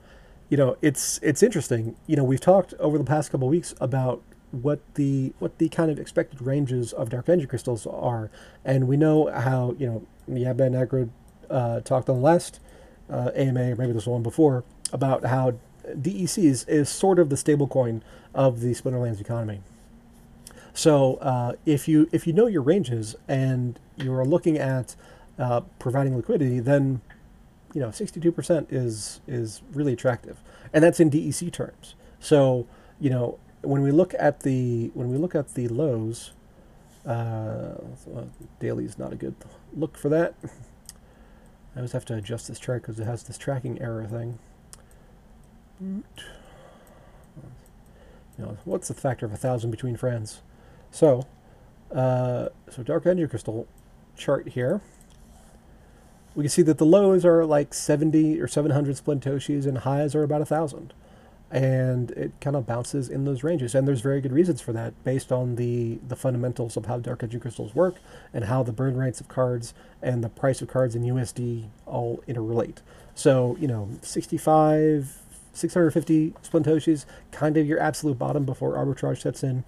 you 0.49 0.57
know, 0.57 0.77
it's 0.81 1.19
it's 1.21 1.41
interesting. 1.41 1.95
You 2.07 2.15
know, 2.15 2.23
we've 2.23 2.41
talked 2.41 2.73
over 2.75 2.97
the 2.97 3.03
past 3.03 3.31
couple 3.31 3.47
weeks 3.47 3.73
about 3.81 4.21
what 4.51 4.79
the 4.95 5.33
what 5.39 5.57
the 5.57 5.69
kind 5.69 5.91
of 5.91 5.99
expected 5.99 6.41
ranges 6.41 6.93
of 6.93 7.09
dark 7.09 7.27
energy 7.29 7.47
crystals 7.47 7.87
are, 7.87 8.29
and 8.63 8.87
we 8.87 8.97
know 8.97 9.31
how 9.31 9.75
you 9.77 9.87
know 9.87 10.07
Yaba 10.29 10.67
and 10.67 10.75
Agro 10.75 11.09
uh, 11.49 11.81
talked 11.81 12.09
on 12.09 12.17
the 12.17 12.21
last 12.21 12.59
uh, 13.09 13.31
AMA, 13.35 13.71
or 13.71 13.75
maybe 13.75 13.91
this 13.91 14.07
one 14.07 14.23
before, 14.23 14.63
about 14.93 15.25
how 15.25 15.55
DECs 15.87 16.67
is 16.67 16.89
sort 16.89 17.19
of 17.19 17.29
the 17.29 17.35
stablecoin 17.35 18.01
of 18.33 18.61
the 18.61 18.73
Splinterlands 18.73 19.21
economy. 19.21 19.61
So 20.73 21.15
uh, 21.15 21.53
if 21.65 21.87
you 21.87 22.09
if 22.11 22.27
you 22.27 22.33
know 22.33 22.47
your 22.47 22.61
ranges 22.61 23.15
and 23.27 23.79
you 23.97 24.13
are 24.13 24.25
looking 24.25 24.57
at 24.57 24.95
uh, 25.39 25.61
providing 25.79 26.15
liquidity, 26.15 26.59
then 26.59 27.01
you 27.75 27.81
know 27.81 27.89
62% 27.89 28.67
is 28.71 29.19
is 29.27 29.61
really 29.73 29.93
attractive, 29.93 30.41
and 30.73 30.83
that's 30.83 30.99
in 30.99 31.11
DEC 31.11 31.51
terms. 31.51 31.93
So 32.19 32.65
you 32.99 33.09
know 33.09 33.37
when 33.61 33.81
we 33.81 33.91
look 33.91 34.15
at 34.17 34.39
the 34.39 34.91
when 34.93 35.11
we 35.11 35.17
look 35.17 35.35
at 35.35 35.53
the 35.55 35.67
lows, 35.67 36.31
uh, 37.05 37.73
daily 38.59 38.85
is 38.85 38.97
not 38.97 39.11
a 39.11 39.17
good 39.17 39.35
look 39.75 39.97
for 39.97 40.07
that. 40.09 40.35
I 41.75 41.79
always 41.79 41.91
have 41.91 42.05
to 42.05 42.15
adjust 42.15 42.47
this 42.47 42.59
chart 42.59 42.83
because 42.83 42.97
it 42.97 43.05
has 43.05 43.23
this 43.23 43.37
tracking 43.37 43.81
error 43.81 44.05
thing. 44.05 44.39
You 48.37 48.45
know, 48.45 48.57
what's 48.63 48.87
the 48.87 48.93
factor 48.93 49.25
of 49.25 49.33
a 49.33 49.37
thousand 49.37 49.71
between 49.71 49.97
friends? 49.97 50.41
So, 50.91 51.27
uh, 51.93 52.47
so 52.71 52.83
dark 52.83 53.05
energy 53.05 53.27
crystal 53.27 53.67
chart 54.15 54.47
here. 54.49 54.79
We 56.35 56.43
can 56.43 56.49
see 56.49 56.61
that 56.63 56.77
the 56.77 56.85
lows 56.85 57.25
are 57.25 57.45
like 57.45 57.73
70 57.73 58.41
or 58.41 58.47
700 58.47 58.95
splintoshis 58.95 59.65
and 59.65 59.79
highs 59.79 60.13
are 60.15 60.23
about 60.23 60.41
a 60.41 60.45
thousand. 60.45 60.93
And 61.49 62.11
it 62.11 62.33
kind 62.41 62.55
of 62.55 62.65
bounces 62.65 63.07
in 63.07 63.23
those 63.23 63.43
ranges. 63.43 63.73
And 63.73 63.87
there's 63.87 64.01
very 64.01 64.19
good 64.19 64.33
reasons 64.33 64.59
for 64.59 64.73
that 64.73 65.01
based 65.05 65.31
on 65.31 65.55
the, 65.55 65.99
the 66.05 66.15
fundamentals 66.15 66.75
of 66.75 66.87
how 66.87 66.99
dark 66.99 67.23
energy 67.23 67.39
crystals 67.39 67.73
work 67.73 67.95
and 68.33 68.45
how 68.45 68.63
the 68.63 68.73
burn 68.73 68.97
rates 68.97 69.21
of 69.21 69.29
cards 69.29 69.73
and 70.01 70.23
the 70.23 70.29
price 70.29 70.61
of 70.61 70.67
cards 70.67 70.95
in 70.95 71.03
USD 71.03 71.67
all 71.85 72.21
interrelate. 72.27 72.77
So, 73.13 73.55
you 73.59 73.67
know, 73.67 73.89
65, 74.01 75.21
650 75.53 76.33
splintoshis, 76.43 77.05
kind 77.31 77.55
of 77.55 77.65
your 77.65 77.79
absolute 77.79 78.19
bottom 78.19 78.43
before 78.43 78.73
arbitrage 78.73 79.21
sets 79.21 79.41
in. 79.41 79.63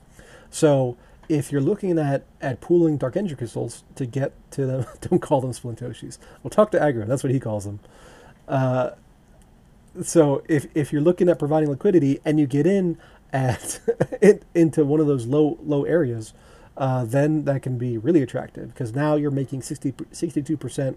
So 0.50 0.98
if 1.30 1.52
you're 1.52 1.62
looking 1.62 1.98
at, 2.00 2.24
at 2.42 2.62
pooling 2.62 2.98
dark 2.98 3.18
energy 3.18 3.36
crystals 3.36 3.84
to 3.96 4.06
get 4.06 4.34
to 4.52 4.66
them, 4.66 4.86
don't 5.02 5.22
call 5.22 5.42
them 5.42 5.52
splintoshis. 5.52 6.18
We'll 6.44 6.52
talk 6.52 6.72
to 6.72 6.80
Aggro, 6.80 7.06
that's 7.08 7.24
what 7.24 7.32
he 7.32 7.40
calls 7.40 7.66
them. 7.66 7.80
Uh, 8.48 8.92
so 10.02 10.44
if, 10.48 10.68
if 10.76 10.94
you're 10.94 11.02
looking 11.02 11.28
at 11.30 11.40
providing 11.40 11.70
liquidity 11.70 12.20
and 12.24 12.40
you 12.40 12.48
get 12.48 12.68
in 12.68 12.98
at 13.34 13.80
into 14.56 14.86
one 14.86 15.00
of 15.00 15.08
those 15.08 15.26
low 15.26 15.58
low 15.64 15.84
areas, 15.84 16.34
uh, 16.78 17.04
then 17.04 17.46
that 17.46 17.62
can 17.62 17.78
be 17.78 17.98
really 17.98 18.22
attractive 18.22 18.70
because 18.70 18.94
now 18.94 19.16
you're 19.16 19.32
making 19.32 19.62
60, 19.62 19.92
62% 19.92 20.96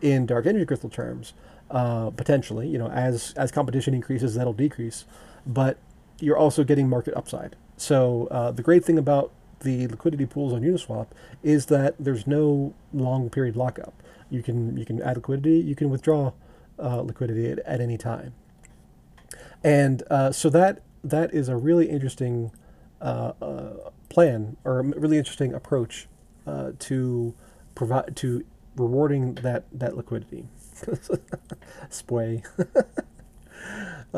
in 0.00 0.26
dark 0.26 0.46
energy 0.46 0.64
crystal 0.64 0.88
terms 0.88 1.34
uh, 1.70 2.10
potentially. 2.10 2.68
You 2.68 2.78
know, 2.78 2.88
as 2.88 3.32
as 3.36 3.52
competition 3.52 3.94
increases, 3.94 4.34
that'll 4.34 4.52
decrease, 4.52 5.04
but 5.46 5.78
you're 6.20 6.36
also 6.36 6.64
getting 6.64 6.88
market 6.88 7.14
upside. 7.14 7.56
So 7.76 8.26
uh, 8.30 8.50
the 8.50 8.62
great 8.62 8.84
thing 8.84 8.98
about 8.98 9.30
the 9.60 9.86
liquidity 9.88 10.26
pools 10.26 10.52
on 10.52 10.62
Uniswap 10.62 11.08
is 11.42 11.66
that 11.66 11.94
there's 11.98 12.26
no 12.26 12.74
long 12.92 13.30
period 13.30 13.56
lockup. 13.56 13.94
You 14.30 14.42
can 14.42 14.76
you 14.76 14.84
can 14.84 15.00
add 15.02 15.16
liquidity, 15.16 15.58
you 15.58 15.74
can 15.74 15.90
withdraw 15.90 16.32
uh, 16.78 17.00
liquidity 17.00 17.50
at, 17.50 17.58
at, 17.60 17.80
any 17.80 17.96
time, 17.96 18.34
and 19.64 20.02
uh, 20.10 20.32
so 20.32 20.50
that 20.50 20.82
that 21.02 21.32
is 21.32 21.48
a 21.48 21.56
really 21.56 21.88
interesting 21.88 22.52
uh, 23.00 23.32
uh, 23.40 23.90
plan 24.08 24.56
or 24.64 24.80
a 24.80 24.82
really 24.82 25.18
interesting 25.18 25.54
approach 25.54 26.08
to 26.78 27.34
provide 27.74 28.16
to 28.16 28.44
rewarding 28.76 29.34
that 29.36 29.64
that 29.72 29.96
liquidity. 29.96 30.48
Spray. 31.90 32.42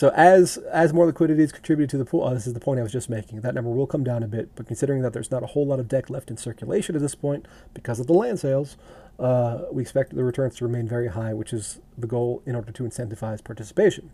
so 0.00 0.08
as 0.14 0.56
as 0.72 0.94
more 0.94 1.04
liquidity 1.04 1.42
is 1.42 1.52
contributed 1.52 1.90
to 1.90 1.98
the 1.98 2.06
pool, 2.06 2.24
oh, 2.24 2.32
this 2.32 2.46
is 2.46 2.54
the 2.54 2.58
point 2.58 2.80
I 2.80 2.82
was 2.82 2.90
just 2.90 3.10
making. 3.10 3.42
That 3.42 3.54
number 3.54 3.70
will 3.70 3.86
come 3.86 4.02
down 4.02 4.22
a 4.22 4.26
bit, 4.26 4.48
but 4.54 4.66
considering 4.66 5.02
that 5.02 5.12
there's 5.12 5.30
not 5.30 5.42
a 5.42 5.46
whole 5.48 5.66
lot 5.66 5.78
of 5.78 5.88
deck 5.88 6.08
left 6.08 6.30
in 6.30 6.38
circulation 6.38 6.96
at 6.96 7.02
this 7.02 7.14
point 7.14 7.44
because 7.74 8.00
of 8.00 8.06
the 8.06 8.14
land 8.14 8.40
sales, 8.40 8.78
uh, 9.18 9.64
we 9.70 9.82
expect 9.82 10.16
the 10.16 10.24
returns 10.24 10.56
to 10.56 10.64
remain 10.64 10.88
very 10.88 11.08
high, 11.08 11.34
which 11.34 11.52
is 11.52 11.80
the 11.98 12.06
goal 12.06 12.42
in 12.46 12.54
order 12.54 12.72
to 12.72 12.82
incentivize 12.82 13.44
participation. 13.44 14.10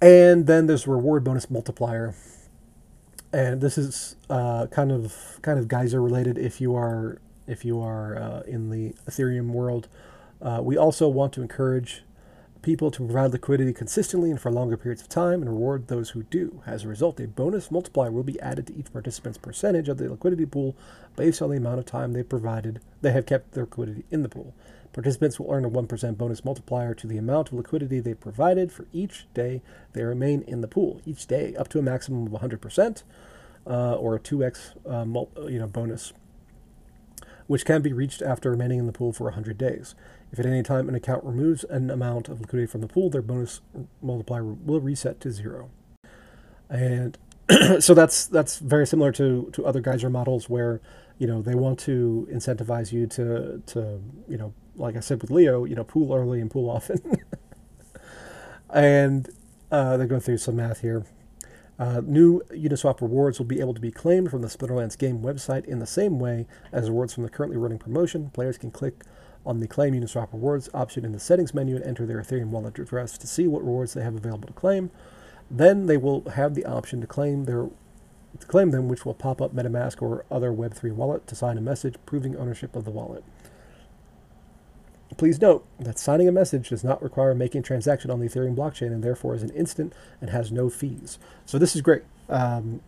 And 0.00 0.46
then 0.46 0.68
there's 0.68 0.86
reward 0.86 1.24
bonus 1.24 1.50
multiplier, 1.50 2.14
and 3.32 3.60
this 3.60 3.76
is 3.76 4.14
uh, 4.30 4.68
kind 4.68 4.92
of 4.92 5.40
kind 5.42 5.58
of 5.58 5.66
geyser 5.66 6.00
related. 6.00 6.38
If 6.38 6.60
you 6.60 6.76
are 6.76 7.18
if 7.48 7.64
you 7.64 7.80
are 7.80 8.16
uh, 8.16 8.42
in 8.42 8.70
the 8.70 8.94
Ethereum 9.10 9.48
world. 9.48 9.88
Uh, 10.40 10.60
we 10.62 10.76
also 10.76 11.08
want 11.08 11.32
to 11.32 11.42
encourage 11.42 12.04
people 12.62 12.90
to 12.90 13.04
provide 13.04 13.32
liquidity 13.32 13.72
consistently 13.72 14.30
and 14.30 14.40
for 14.40 14.50
longer 14.50 14.76
periods 14.76 15.02
of 15.02 15.08
time 15.08 15.42
and 15.42 15.50
reward 15.50 15.88
those 15.88 16.10
who 16.10 16.24
do. 16.24 16.62
As 16.66 16.84
a 16.84 16.88
result, 16.88 17.20
a 17.20 17.28
bonus 17.28 17.70
multiplier 17.70 18.10
will 18.10 18.22
be 18.22 18.40
added 18.40 18.66
to 18.66 18.76
each 18.76 18.92
participant's 18.92 19.38
percentage 19.38 19.88
of 19.88 19.98
the 19.98 20.10
liquidity 20.10 20.46
pool 20.46 20.76
based 21.16 21.40
on 21.40 21.50
the 21.50 21.56
amount 21.56 21.78
of 21.78 21.86
time 21.86 22.12
they 22.12 22.22
provided 22.22 22.80
they 23.00 23.12
have 23.12 23.26
kept 23.26 23.52
their 23.52 23.64
liquidity 23.64 24.04
in 24.10 24.22
the 24.22 24.28
pool. 24.28 24.54
Participants 24.92 25.38
will 25.38 25.52
earn 25.52 25.64
a 25.64 25.70
1% 25.70 26.16
bonus 26.16 26.44
multiplier 26.44 26.94
to 26.94 27.06
the 27.06 27.18
amount 27.18 27.48
of 27.48 27.54
liquidity 27.54 28.00
they 28.00 28.14
provided 28.14 28.72
for 28.72 28.86
each 28.92 29.26
day 29.34 29.62
they 29.92 30.02
remain 30.02 30.42
in 30.42 30.60
the 30.60 30.68
pool. 30.68 31.00
Each 31.04 31.26
day, 31.26 31.54
up 31.54 31.68
to 31.68 31.78
a 31.78 31.82
maximum 31.82 32.26
of 32.26 32.40
100%, 32.40 33.02
uh, 33.66 33.94
or 33.94 34.16
a 34.16 34.20
2x 34.20 34.90
uh, 34.90 35.04
mul- 35.04 35.30
you 35.48 35.58
know, 35.58 35.66
bonus 35.66 36.12
which 37.46 37.64
can 37.64 37.82
be 37.82 37.92
reached 37.92 38.22
after 38.22 38.50
remaining 38.50 38.78
in 38.78 38.86
the 38.86 38.92
pool 38.92 39.12
for 39.12 39.24
100 39.24 39.58
days. 39.58 39.94
If 40.32 40.38
at 40.38 40.46
any 40.46 40.62
time 40.62 40.88
an 40.88 40.94
account 40.94 41.24
removes 41.24 41.64
an 41.64 41.90
amount 41.90 42.28
of 42.28 42.40
liquidity 42.40 42.66
from 42.66 42.82
the 42.82 42.88
pool, 42.88 43.08
their 43.10 43.22
bonus 43.22 43.60
multiplier 44.02 44.44
will 44.44 44.80
reset 44.80 45.20
to 45.20 45.30
zero. 45.30 45.70
And 46.68 47.16
so 47.80 47.94
that's 47.94 48.26
that's 48.26 48.58
very 48.58 48.86
similar 48.86 49.10
to, 49.12 49.50
to 49.54 49.64
other 49.64 49.80
geyser 49.80 50.10
models 50.10 50.50
where 50.50 50.80
you 51.18 51.26
know 51.26 51.40
they 51.40 51.54
want 51.54 51.78
to 51.80 52.28
incentivize 52.30 52.92
you 52.92 53.06
to 53.06 53.62
to 53.66 54.00
you 54.28 54.36
know 54.36 54.52
like 54.76 54.96
I 54.96 55.00
said 55.00 55.22
with 55.22 55.30
Leo 55.30 55.64
you 55.64 55.74
know 55.74 55.84
pool 55.84 56.14
early 56.14 56.40
and 56.40 56.50
pool 56.50 56.68
often, 56.68 57.00
and 58.70 59.30
uh, 59.70 59.96
they 59.96 60.06
go 60.06 60.20
through 60.20 60.38
some 60.38 60.56
math 60.56 60.80
here. 60.80 61.06
Uh, 61.78 62.02
new 62.04 62.42
Uniswap 62.50 63.00
rewards 63.00 63.38
will 63.38 63.46
be 63.46 63.60
able 63.60 63.72
to 63.72 63.80
be 63.80 63.92
claimed 63.92 64.30
from 64.30 64.42
the 64.42 64.48
Splinterlands 64.48 64.98
game 64.98 65.20
website 65.20 65.64
in 65.64 65.78
the 65.78 65.86
same 65.86 66.18
way 66.18 66.44
as 66.72 66.88
rewards 66.90 67.14
from 67.14 67.22
the 67.22 67.30
currently 67.30 67.56
running 67.56 67.78
promotion. 67.78 68.30
Players 68.30 68.58
can 68.58 68.72
click 68.72 69.04
on 69.46 69.60
the 69.60 69.68
Claim 69.68 69.94
Uniswap 69.94 70.32
Rewards 70.32 70.68
option 70.74 71.04
in 71.04 71.12
the 71.12 71.20
Settings 71.20 71.54
menu 71.54 71.76
and 71.76 71.84
enter 71.84 72.06
their 72.06 72.20
Ethereum 72.20 72.48
wallet 72.48 72.78
address 72.78 73.16
to 73.18 73.26
see 73.26 73.46
what 73.46 73.64
rewards 73.64 73.94
they 73.94 74.02
have 74.02 74.14
available 74.14 74.46
to 74.46 74.52
claim. 74.52 74.90
Then 75.50 75.86
they 75.86 75.96
will 75.96 76.28
have 76.30 76.54
the 76.54 76.66
option 76.66 77.00
to 77.00 77.06
claim 77.06 77.44
their 77.44 77.68
to 78.38 78.46
claim 78.46 78.70
them, 78.70 78.88
which 78.88 79.06
will 79.06 79.14
pop 79.14 79.40
up 79.40 79.54
MetaMask 79.54 80.02
or 80.02 80.24
other 80.30 80.52
Web3 80.52 80.92
wallet 80.92 81.26
to 81.26 81.34
sign 81.34 81.56
a 81.56 81.62
message 81.62 81.94
proving 82.04 82.36
ownership 82.36 82.76
of 82.76 82.84
the 82.84 82.90
wallet. 82.90 83.24
Please 85.16 85.40
note 85.40 85.66
that 85.80 85.98
signing 85.98 86.28
a 86.28 86.32
message 86.32 86.68
does 86.68 86.84
not 86.84 87.02
require 87.02 87.34
making 87.34 87.60
a 87.60 87.64
transaction 87.64 88.10
on 88.10 88.20
the 88.20 88.28
Ethereum 88.28 88.54
blockchain 88.54 88.88
and 88.88 89.02
therefore 89.02 89.34
is 89.34 89.42
an 89.42 89.50
instant 89.50 89.92
and 90.20 90.30
has 90.30 90.52
no 90.52 90.68
fees. 90.68 91.18
So 91.46 91.58
this 91.58 91.74
is 91.74 91.80
great. 91.80 92.02
Um, 92.28 92.82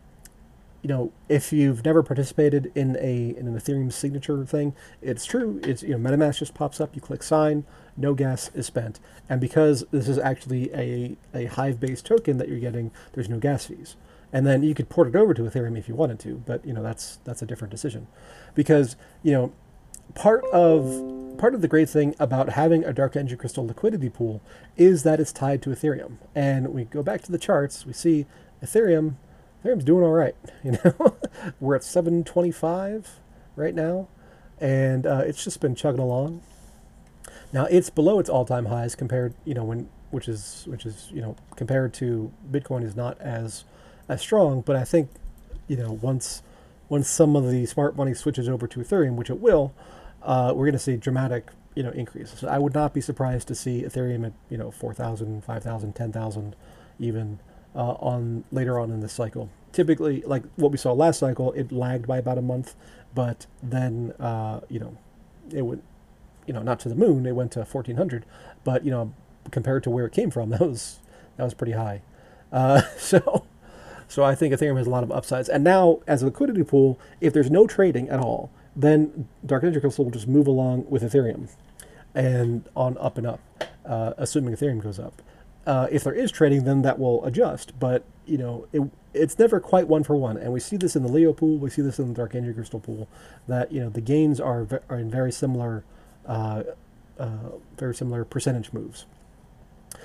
you 0.82 0.88
know, 0.88 1.12
if 1.28 1.52
you've 1.52 1.84
never 1.84 2.02
participated 2.02 2.72
in 2.74 2.96
a 2.96 3.34
in 3.36 3.46
an 3.46 3.58
Ethereum 3.58 3.92
signature 3.92 4.44
thing, 4.44 4.74
it's 5.02 5.26
true. 5.26 5.60
It's 5.62 5.82
you 5.82 5.96
know, 5.96 6.10
MetaMask 6.10 6.38
just 6.38 6.54
pops 6.54 6.80
up. 6.80 6.94
You 6.94 7.00
click 7.02 7.22
sign, 7.22 7.64
no 7.96 8.14
gas 8.14 8.50
is 8.54 8.66
spent, 8.66 8.98
and 9.28 9.40
because 9.40 9.84
this 9.90 10.08
is 10.08 10.18
actually 10.18 10.72
a 10.72 11.16
a 11.34 11.46
Hive-based 11.46 12.06
token 12.06 12.38
that 12.38 12.48
you're 12.48 12.60
getting, 12.60 12.90
there's 13.12 13.28
no 13.28 13.38
gas 13.38 13.66
fees. 13.66 13.96
And 14.32 14.46
then 14.46 14.62
you 14.62 14.74
could 14.74 14.88
port 14.88 15.08
it 15.08 15.16
over 15.16 15.34
to 15.34 15.42
Ethereum 15.42 15.76
if 15.76 15.88
you 15.88 15.96
wanted 15.96 16.20
to, 16.20 16.42
but 16.46 16.64
you 16.64 16.72
know 16.72 16.82
that's 16.82 17.18
that's 17.24 17.42
a 17.42 17.46
different 17.46 17.72
decision, 17.72 18.06
because 18.54 18.96
you 19.22 19.32
know 19.32 19.52
part 20.14 20.44
of 20.46 21.36
part 21.36 21.54
of 21.54 21.62
the 21.62 21.68
great 21.68 21.88
thing 21.88 22.14
about 22.18 22.50
having 22.50 22.84
a 22.84 22.92
dark 22.92 23.16
energy 23.16 23.36
crystal 23.36 23.66
liquidity 23.66 24.08
pool 24.08 24.40
is 24.76 25.02
that 25.02 25.20
it's 25.20 25.32
tied 25.32 25.62
to 25.62 25.70
Ethereum. 25.70 26.18
And 26.34 26.68
we 26.68 26.84
go 26.84 27.02
back 27.02 27.22
to 27.22 27.32
the 27.32 27.38
charts, 27.38 27.84
we 27.86 27.92
see 27.92 28.26
Ethereum 28.62 29.14
Ethereum's 29.62 29.84
doing 29.84 30.04
all 30.04 30.12
right. 30.12 30.34
You 30.62 30.72
know, 30.72 31.16
we're 31.58 31.76
at 31.76 31.84
725 31.84 33.18
right 33.56 33.74
now, 33.74 34.08
and 34.60 35.06
uh, 35.06 35.22
it's 35.24 35.42
just 35.42 35.60
been 35.60 35.74
chugging 35.74 36.00
along. 36.00 36.42
Now 37.50 37.64
it's 37.64 37.88
below 37.88 38.18
its 38.18 38.28
all-time 38.28 38.66
highs 38.66 38.94
compared, 38.94 39.32
you 39.46 39.54
know, 39.54 39.64
when 39.64 39.88
which 40.10 40.28
is 40.28 40.64
which 40.66 40.84
is 40.84 41.08
you 41.12 41.22
know 41.22 41.36
compared 41.56 41.94
to 41.94 42.30
Bitcoin 42.50 42.84
is 42.84 42.94
not 42.94 43.18
as 43.20 43.64
as 44.08 44.20
strong, 44.20 44.60
but 44.60 44.76
I 44.76 44.84
think 44.84 45.08
you 45.66 45.76
know 45.76 45.92
once 45.92 46.42
once 46.90 47.08
some 47.08 47.36
of 47.36 47.50
the 47.50 47.64
smart 47.64 47.96
money 47.96 48.12
switches 48.12 48.48
over 48.48 48.66
to 48.66 48.80
Ethereum, 48.80 49.14
which 49.14 49.30
it 49.30 49.40
will, 49.40 49.72
uh, 50.22 50.52
we're 50.54 50.66
going 50.66 50.72
to 50.72 50.78
see 50.78 50.96
dramatic 50.96 51.48
you 51.74 51.82
know 51.82 51.90
increases. 51.90 52.40
So 52.40 52.48
I 52.48 52.58
would 52.58 52.74
not 52.74 52.92
be 52.92 53.00
surprised 53.00 53.48
to 53.48 53.54
see 53.54 53.82
Ethereum 53.82 54.26
at 54.26 54.32
you 54.50 54.58
know 54.58 54.70
4,000, 54.70 55.42
5,000, 55.44 55.94
10,000 55.94 56.56
even 56.98 57.38
uh, 57.74 57.92
on 57.92 58.44
later 58.50 58.78
on 58.78 58.90
in 58.90 59.00
the 59.00 59.08
cycle. 59.08 59.50
Typically, 59.72 60.22
like 60.22 60.42
what 60.56 60.72
we 60.72 60.78
saw 60.78 60.92
last 60.92 61.18
cycle, 61.20 61.52
it 61.52 61.70
lagged 61.70 62.06
by 62.06 62.18
about 62.18 62.38
a 62.38 62.42
month, 62.42 62.74
but 63.14 63.46
then 63.62 64.12
uh, 64.18 64.60
you 64.68 64.80
know 64.80 64.96
it 65.52 65.62
went 65.62 65.84
you 66.46 66.52
know 66.52 66.62
not 66.62 66.80
to 66.80 66.88
the 66.88 66.94
moon. 66.94 67.26
It 67.26 67.34
went 67.34 67.52
to 67.52 67.60
1400, 67.60 68.24
but 68.64 68.84
you 68.84 68.90
know 68.90 69.12
compared 69.50 69.82
to 69.84 69.90
where 69.90 70.06
it 70.06 70.12
came 70.12 70.30
from, 70.30 70.50
that 70.50 70.60
was 70.60 71.00
that 71.36 71.44
was 71.44 71.54
pretty 71.54 71.72
high. 71.72 72.02
Uh, 72.52 72.82
so. 72.96 73.46
So 74.08 74.24
I 74.24 74.34
think 74.34 74.52
Ethereum 74.52 74.76
has 74.76 74.88
a 74.88 74.90
lot 74.90 75.04
of 75.04 75.12
upsides. 75.12 75.48
And 75.48 75.62
now, 75.62 76.00
as 76.08 76.20
a 76.20 76.24
liquidity 76.24 76.64
pool, 76.64 76.98
if 77.20 77.32
there's 77.32 77.48
no 77.48 77.68
trading 77.68 78.08
at 78.08 78.18
all, 78.18 78.50
then 78.74 79.28
Dark 79.46 79.62
Energy 79.62 79.78
Crystal 79.78 80.04
will 80.04 80.10
just 80.10 80.26
move 80.26 80.48
along 80.48 80.86
with 80.88 81.04
Ethereum, 81.04 81.48
and 82.12 82.68
on 82.74 82.98
up 82.98 83.18
and 83.18 83.26
up, 83.28 83.40
uh, 83.84 84.14
assuming 84.16 84.52
Ethereum 84.52 84.82
goes 84.82 84.98
up. 84.98 85.22
Uh, 85.66 85.86
if 85.90 86.04
there 86.04 86.14
is 86.14 86.30
trading, 86.30 86.64
then 86.64 86.82
that 86.82 86.98
will 86.98 87.24
adjust. 87.24 87.78
But 87.78 88.04
you 88.26 88.38
know, 88.38 88.66
it, 88.72 88.82
it's 89.12 89.38
never 89.38 89.60
quite 89.60 89.88
one 89.88 90.04
for 90.04 90.16
one, 90.16 90.36
and 90.36 90.52
we 90.52 90.60
see 90.60 90.76
this 90.76 90.96
in 90.96 91.02
the 91.02 91.08
Leo 91.08 91.32
pool. 91.32 91.58
We 91.58 91.70
see 91.70 91.82
this 91.82 91.98
in 91.98 92.08
the 92.08 92.14
Dark 92.14 92.34
Energy 92.34 92.54
Crystal 92.54 92.80
pool. 92.80 93.08
That 93.48 93.72
you 93.72 93.80
know, 93.80 93.88
the 93.90 94.00
gains 94.00 94.40
are 94.40 94.66
are 94.88 94.98
in 94.98 95.10
very 95.10 95.32
similar, 95.32 95.84
uh, 96.26 96.62
uh, 97.18 97.50
very 97.76 97.94
similar 97.94 98.24
percentage 98.24 98.72
moves. 98.72 99.06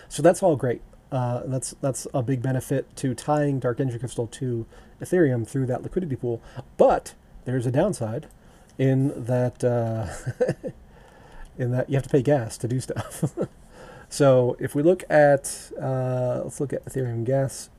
So 0.10 0.22
that's 0.22 0.41
all 0.43 0.56
great. 0.56 0.82
Uh, 1.12 1.43
that's 1.45 1.76
that's 1.82 2.08
a 2.14 2.22
big 2.22 2.41
benefit 2.41 2.93
to 2.97 3.14
tying 3.14 3.60
Dark 3.60 3.80
Energy 3.80 3.99
Crystal 3.99 4.28
to 4.28 4.66
Ethereum 5.01 5.47
through 5.47 5.68
that 5.68 5.84
liquidity 5.84 6.16
pool. 6.16 6.41
But 6.78 7.14
there's 7.45 7.66
a 7.66 7.72
downside 7.72 8.28
in 8.78 9.26
that 9.26 9.64
uh, 9.64 10.08
in 11.58 11.72
that 11.72 11.89
you 11.89 11.95
have 11.95 12.03
to 12.03 12.10
pay 12.10 12.22
gas 12.22 12.58
to 12.58 12.68
do 12.68 12.80
stuff. 12.80 13.36
So 14.10 14.56
if 14.60 14.76
we 14.76 14.84
look 14.84 15.03
at, 15.10 15.72
uh, 15.82 16.41
let's 16.43 16.60
look 16.60 16.74
at 16.74 16.86
Ethereum 16.86 17.24
gas, 17.24 17.70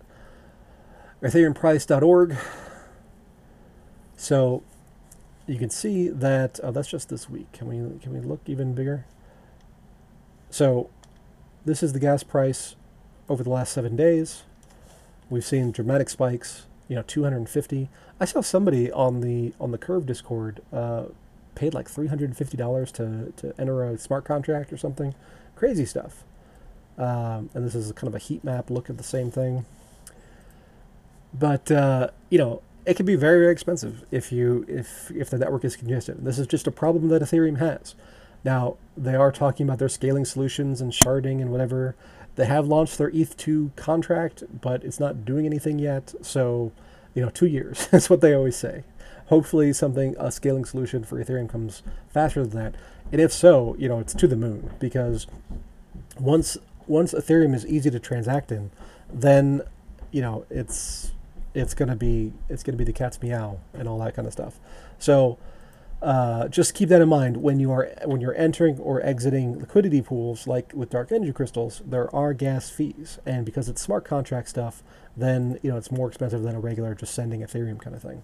ethereumprice.org. 1.22 2.36
So 4.16 4.62
you 5.46 5.58
can 5.58 5.70
see 5.70 6.08
that, 6.08 6.58
oh, 6.62 6.72
that's 6.72 6.88
just 6.88 7.08
this 7.08 7.28
week. 7.30 7.50
Can 7.52 7.68
we, 7.68 7.98
can 8.00 8.12
we 8.12 8.20
look 8.20 8.40
even 8.46 8.74
bigger? 8.74 9.06
So 10.50 10.90
this 11.64 11.82
is 11.82 11.92
the 11.92 12.00
gas 12.00 12.22
price 12.22 12.76
over 13.28 13.42
the 13.42 13.50
last 13.50 13.72
seven 13.72 13.96
days. 13.96 14.44
We've 15.28 15.44
seen 15.44 15.72
dramatic 15.72 16.08
spikes, 16.08 16.66
you 16.88 16.94
know, 16.94 17.02
250. 17.02 17.88
I 18.20 18.24
saw 18.24 18.40
somebody 18.40 18.90
on 18.92 19.20
the 19.20 19.52
on 19.60 19.72
the 19.72 19.78
Curve 19.78 20.06
Discord 20.06 20.62
uh, 20.72 21.06
paid 21.54 21.74
like 21.74 21.88
$350 21.90 22.92
to, 22.92 23.32
to 23.36 23.60
enter 23.60 23.84
a 23.84 23.98
smart 23.98 24.24
contract 24.24 24.72
or 24.72 24.76
something. 24.76 25.14
Crazy 25.56 25.84
stuff. 25.84 26.22
Um, 26.98 27.50
and 27.52 27.66
this 27.66 27.74
is 27.74 27.90
kind 27.92 28.08
of 28.08 28.14
a 28.14 28.18
heat 28.18 28.44
map 28.44 28.70
look 28.70 28.88
at 28.88 28.96
the 28.96 29.04
same 29.04 29.30
thing. 29.30 29.66
But 31.34 31.70
uh, 31.70 32.10
you 32.30 32.38
know, 32.38 32.62
it 32.86 32.96
can 32.96 33.04
be 33.04 33.16
very 33.16 33.40
very 33.40 33.52
expensive 33.52 34.04
if 34.10 34.30
you 34.30 34.64
if 34.68 35.10
if 35.10 35.30
the 35.30 35.38
network 35.38 35.64
is 35.64 35.76
congested. 35.76 36.24
This 36.24 36.38
is 36.38 36.46
just 36.46 36.66
a 36.66 36.70
problem 36.70 37.08
that 37.08 37.22
Ethereum 37.22 37.58
has. 37.58 37.94
Now 38.44 38.76
they 38.96 39.14
are 39.14 39.32
talking 39.32 39.66
about 39.66 39.78
their 39.78 39.88
scaling 39.88 40.24
solutions 40.24 40.80
and 40.80 40.92
sharding 40.92 41.42
and 41.42 41.50
whatever. 41.50 41.96
They 42.36 42.44
have 42.46 42.66
launched 42.66 42.98
their 42.98 43.10
ETH2 43.10 43.74
contract, 43.76 44.44
but 44.60 44.84
it's 44.84 45.00
not 45.00 45.24
doing 45.24 45.46
anything 45.46 45.78
yet. 45.78 46.14
So, 46.20 46.70
you 47.14 47.22
know, 47.22 47.30
two 47.30 47.46
years. 47.46 47.88
That's 47.90 48.10
what 48.10 48.20
they 48.20 48.34
always 48.34 48.56
say. 48.56 48.84
Hopefully, 49.26 49.72
something 49.72 50.14
a 50.18 50.30
scaling 50.30 50.64
solution 50.64 51.04
for 51.04 51.22
Ethereum 51.22 51.48
comes 51.48 51.82
faster 52.08 52.44
than 52.46 52.62
that. 52.62 52.74
And 53.12 53.20
if 53.20 53.32
so, 53.32 53.76
you 53.78 53.88
know, 53.88 53.98
it's 53.98 54.14
to 54.14 54.26
the 54.26 54.36
moon 54.36 54.70
because 54.78 55.26
once 56.18 56.56
once 56.86 57.12
Ethereum 57.12 57.54
is 57.54 57.66
easy 57.66 57.90
to 57.90 57.98
transact 57.98 58.52
in, 58.52 58.70
then 59.12 59.62
you 60.12 60.22
know 60.22 60.46
it's 60.50 61.12
it's 61.54 61.74
gonna 61.74 61.96
be 61.96 62.32
it's 62.48 62.62
gonna 62.62 62.78
be 62.78 62.84
the 62.84 62.92
cat's 62.92 63.20
meow 63.22 63.58
and 63.74 63.88
all 63.88 63.98
that 63.98 64.14
kind 64.14 64.26
of 64.26 64.32
stuff. 64.32 64.58
So 64.98 65.38
uh, 66.02 66.46
just 66.48 66.74
keep 66.74 66.88
that 66.90 67.00
in 67.00 67.08
mind 67.08 67.38
when 67.38 67.58
you 67.58 67.72
are 67.72 67.90
when 68.04 68.20
you're 68.20 68.36
entering 68.36 68.78
or 68.78 69.02
exiting 69.02 69.58
liquidity 69.58 70.02
pools 70.02 70.46
like 70.46 70.72
with 70.74 70.90
dark 70.90 71.10
energy 71.10 71.32
crystals. 71.32 71.82
There 71.86 72.14
are 72.14 72.34
gas 72.34 72.68
fees, 72.68 73.18
and 73.24 73.46
because 73.46 73.68
it's 73.68 73.80
smart 73.80 74.04
contract 74.04 74.48
stuff, 74.48 74.82
then 75.16 75.58
you 75.62 75.70
know 75.70 75.76
it's 75.76 75.90
more 75.90 76.08
expensive 76.08 76.42
than 76.42 76.54
a 76.54 76.60
regular 76.60 76.94
just 76.94 77.14
sending 77.14 77.40
Ethereum 77.40 77.80
kind 77.80 77.96
of 77.96 78.02
thing. 78.02 78.22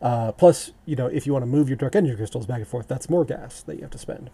Uh, 0.00 0.32
plus, 0.32 0.72
you 0.86 0.94
know, 0.94 1.06
if 1.06 1.26
you 1.26 1.32
want 1.32 1.42
to 1.42 1.46
move 1.46 1.68
your 1.68 1.76
dark 1.76 1.96
energy 1.96 2.14
crystals 2.14 2.46
back 2.46 2.58
and 2.58 2.68
forth, 2.68 2.86
that's 2.86 3.10
more 3.10 3.24
gas 3.24 3.62
that 3.62 3.76
you 3.76 3.82
have 3.82 3.90
to 3.90 3.98
spend. 3.98 4.30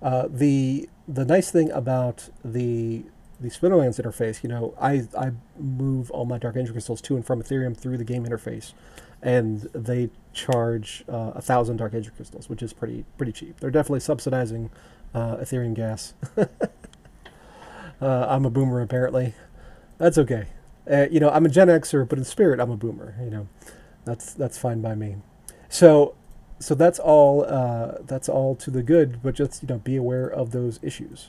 Uh, 0.00 0.28
the 0.30 0.88
the 1.08 1.24
nice 1.24 1.50
thing 1.50 1.70
about 1.72 2.28
the 2.44 3.04
the 3.40 3.48
Splinterlands 3.48 4.00
interface, 4.00 4.42
you 4.42 4.48
know, 4.48 4.74
I, 4.80 5.06
I 5.16 5.30
move 5.56 6.10
all 6.10 6.24
my 6.24 6.38
Dark 6.38 6.56
Energy 6.56 6.72
crystals 6.72 7.00
to 7.02 7.14
and 7.14 7.24
from 7.24 7.40
Ethereum 7.40 7.76
through 7.76 7.96
the 7.96 8.04
game 8.04 8.26
interface, 8.26 8.72
and 9.22 9.62
they 9.72 10.10
charge 10.32 11.04
uh, 11.08 11.32
a 11.36 11.40
thousand 11.40 11.76
Dark 11.76 11.94
Energy 11.94 12.10
crystals, 12.14 12.48
which 12.48 12.62
is 12.62 12.72
pretty 12.72 13.04
pretty 13.16 13.32
cheap. 13.32 13.60
They're 13.60 13.70
definitely 13.70 14.00
subsidizing 14.00 14.70
uh, 15.14 15.36
Ethereum 15.36 15.74
gas. 15.74 16.14
Uh, 18.00 18.26
I'm 18.28 18.44
a 18.44 18.50
boomer 18.50 18.80
apparently. 18.80 19.34
That's 19.98 20.18
okay. 20.18 20.46
Uh, 20.90 21.06
you 21.10 21.20
know, 21.20 21.30
I'm 21.30 21.44
a 21.44 21.48
Gen 21.48 21.68
Xer, 21.68 22.08
but 22.08 22.18
in 22.18 22.24
spirit, 22.24 22.60
I'm 22.60 22.70
a 22.70 22.76
boomer. 22.76 23.14
You 23.22 23.30
know, 23.30 23.48
that's 24.08 24.32
that's 24.32 24.56
fine 24.56 24.80
by 24.80 24.94
me. 24.94 25.16
So 25.68 26.14
so 26.58 26.74
that's 26.74 26.98
all 26.98 27.44
uh, 27.44 27.98
that's 28.02 28.28
all 28.28 28.56
to 28.56 28.70
the 28.70 28.82
good 28.82 29.22
but 29.22 29.34
just 29.34 29.62
you 29.62 29.68
know 29.68 29.78
be 29.78 29.96
aware 29.96 30.26
of 30.26 30.52
those 30.52 30.78
issues. 30.82 31.28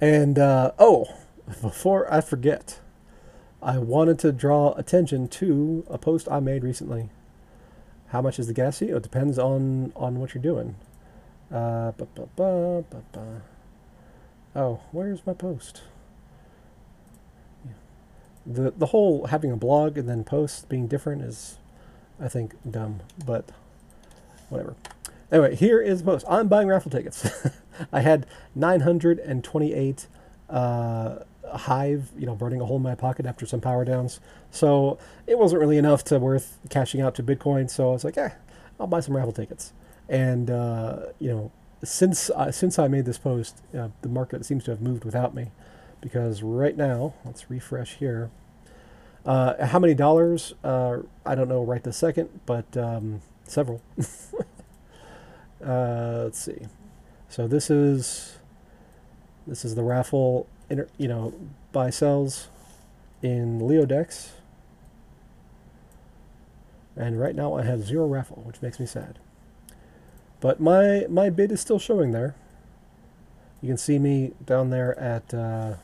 And 0.00 0.38
uh, 0.38 0.72
oh 0.78 1.06
before 1.62 2.12
i 2.12 2.20
forget 2.20 2.80
i 3.62 3.78
wanted 3.78 4.18
to 4.18 4.32
draw 4.32 4.72
attention 4.72 5.28
to 5.28 5.86
a 5.88 5.96
post 5.96 6.28
i 6.30 6.40
made 6.40 6.64
recently. 6.64 7.08
How 8.08 8.20
much 8.22 8.38
is 8.38 8.46
the 8.46 8.52
gas 8.52 8.78
fee? 8.78 8.86
It 8.86 9.02
depends 9.02 9.38
on 9.38 9.92
on 9.94 10.18
what 10.20 10.34
you're 10.34 10.42
doing. 10.42 10.76
Uh, 11.52 11.92
ba, 11.92 12.06
ba, 12.14 12.28
ba, 12.34 13.42
oh 14.56 14.80
where's 14.90 15.24
my 15.24 15.32
post 15.32 15.82
the 18.46 18.70
the 18.70 18.86
whole 18.86 19.26
having 19.26 19.50
a 19.50 19.56
blog 19.56 19.98
and 19.98 20.08
then 20.08 20.24
posts 20.24 20.64
being 20.64 20.86
different 20.86 21.22
is 21.22 21.58
I 22.20 22.28
think 22.28 22.54
dumb, 22.68 23.00
but 23.24 23.50
whatever. 24.48 24.74
Anyway, 25.30 25.56
here 25.56 25.80
is 25.80 26.02
the 26.02 26.12
post. 26.12 26.24
I'm 26.28 26.48
buying 26.48 26.68
raffle 26.68 26.90
tickets. 26.90 27.28
I 27.92 28.00
had 28.00 28.26
928 28.54 30.06
uh, 30.48 31.16
Hive, 31.52 32.10
you 32.16 32.26
know, 32.26 32.34
burning 32.34 32.60
a 32.60 32.64
hole 32.64 32.76
in 32.76 32.82
my 32.82 32.94
pocket 32.94 33.26
after 33.26 33.44
some 33.44 33.60
power 33.60 33.84
downs. 33.84 34.20
So 34.50 34.98
it 35.26 35.38
wasn't 35.38 35.60
really 35.60 35.78
enough 35.78 36.04
to 36.04 36.18
worth 36.18 36.58
cashing 36.70 37.00
out 37.00 37.14
to 37.16 37.22
Bitcoin. 37.22 37.68
So 37.68 37.90
I 37.90 37.92
was 37.92 38.04
like, 38.04 38.16
eh, 38.16 38.30
I'll 38.78 38.86
buy 38.86 39.00
some 39.00 39.16
raffle 39.16 39.32
tickets. 39.32 39.72
And 40.08 40.50
uh, 40.50 41.06
you 41.18 41.30
know, 41.30 41.52
since 41.82 42.30
uh, 42.30 42.50
since 42.52 42.78
I 42.78 42.88
made 42.88 43.04
this 43.04 43.18
post, 43.18 43.62
uh, 43.76 43.88
the 44.02 44.08
market 44.08 44.44
seems 44.46 44.64
to 44.64 44.70
have 44.70 44.80
moved 44.80 45.04
without 45.04 45.34
me, 45.34 45.50
because 46.06 46.40
right 46.40 46.76
now, 46.76 47.14
let's 47.24 47.50
refresh 47.50 47.94
here. 47.94 48.30
Uh, 49.24 49.66
how 49.66 49.80
many 49.80 49.92
dollars? 49.92 50.54
Uh, 50.62 50.98
I 51.24 51.34
don't 51.34 51.48
know 51.48 51.64
right 51.64 51.82
this 51.82 51.96
second, 51.96 52.28
but 52.46 52.76
um, 52.76 53.22
several. 53.42 53.82
uh, 55.66 56.22
let's 56.22 56.38
see. 56.38 56.58
So 57.28 57.48
this 57.48 57.70
is 57.70 58.38
this 59.48 59.64
is 59.64 59.74
the 59.74 59.82
raffle, 59.82 60.46
inter, 60.70 60.86
you 60.96 61.08
know, 61.08 61.34
buy 61.72 61.90
sells 61.90 62.50
in 63.20 63.66
Leo 63.66 63.84
Dex. 63.84 64.34
And 66.94 67.20
right 67.20 67.34
now 67.34 67.54
I 67.54 67.64
have 67.64 67.84
zero 67.84 68.06
raffle, 68.06 68.44
which 68.46 68.62
makes 68.62 68.78
me 68.78 68.86
sad. 68.86 69.18
But 70.38 70.60
my 70.60 71.06
my 71.08 71.30
bid 71.30 71.50
is 71.50 71.60
still 71.60 71.80
showing 71.80 72.12
there. 72.12 72.36
You 73.60 73.66
can 73.66 73.76
see 73.76 73.98
me 73.98 74.34
down 74.44 74.70
there 74.70 74.96
at 75.00 75.34
uh, 75.34 75.74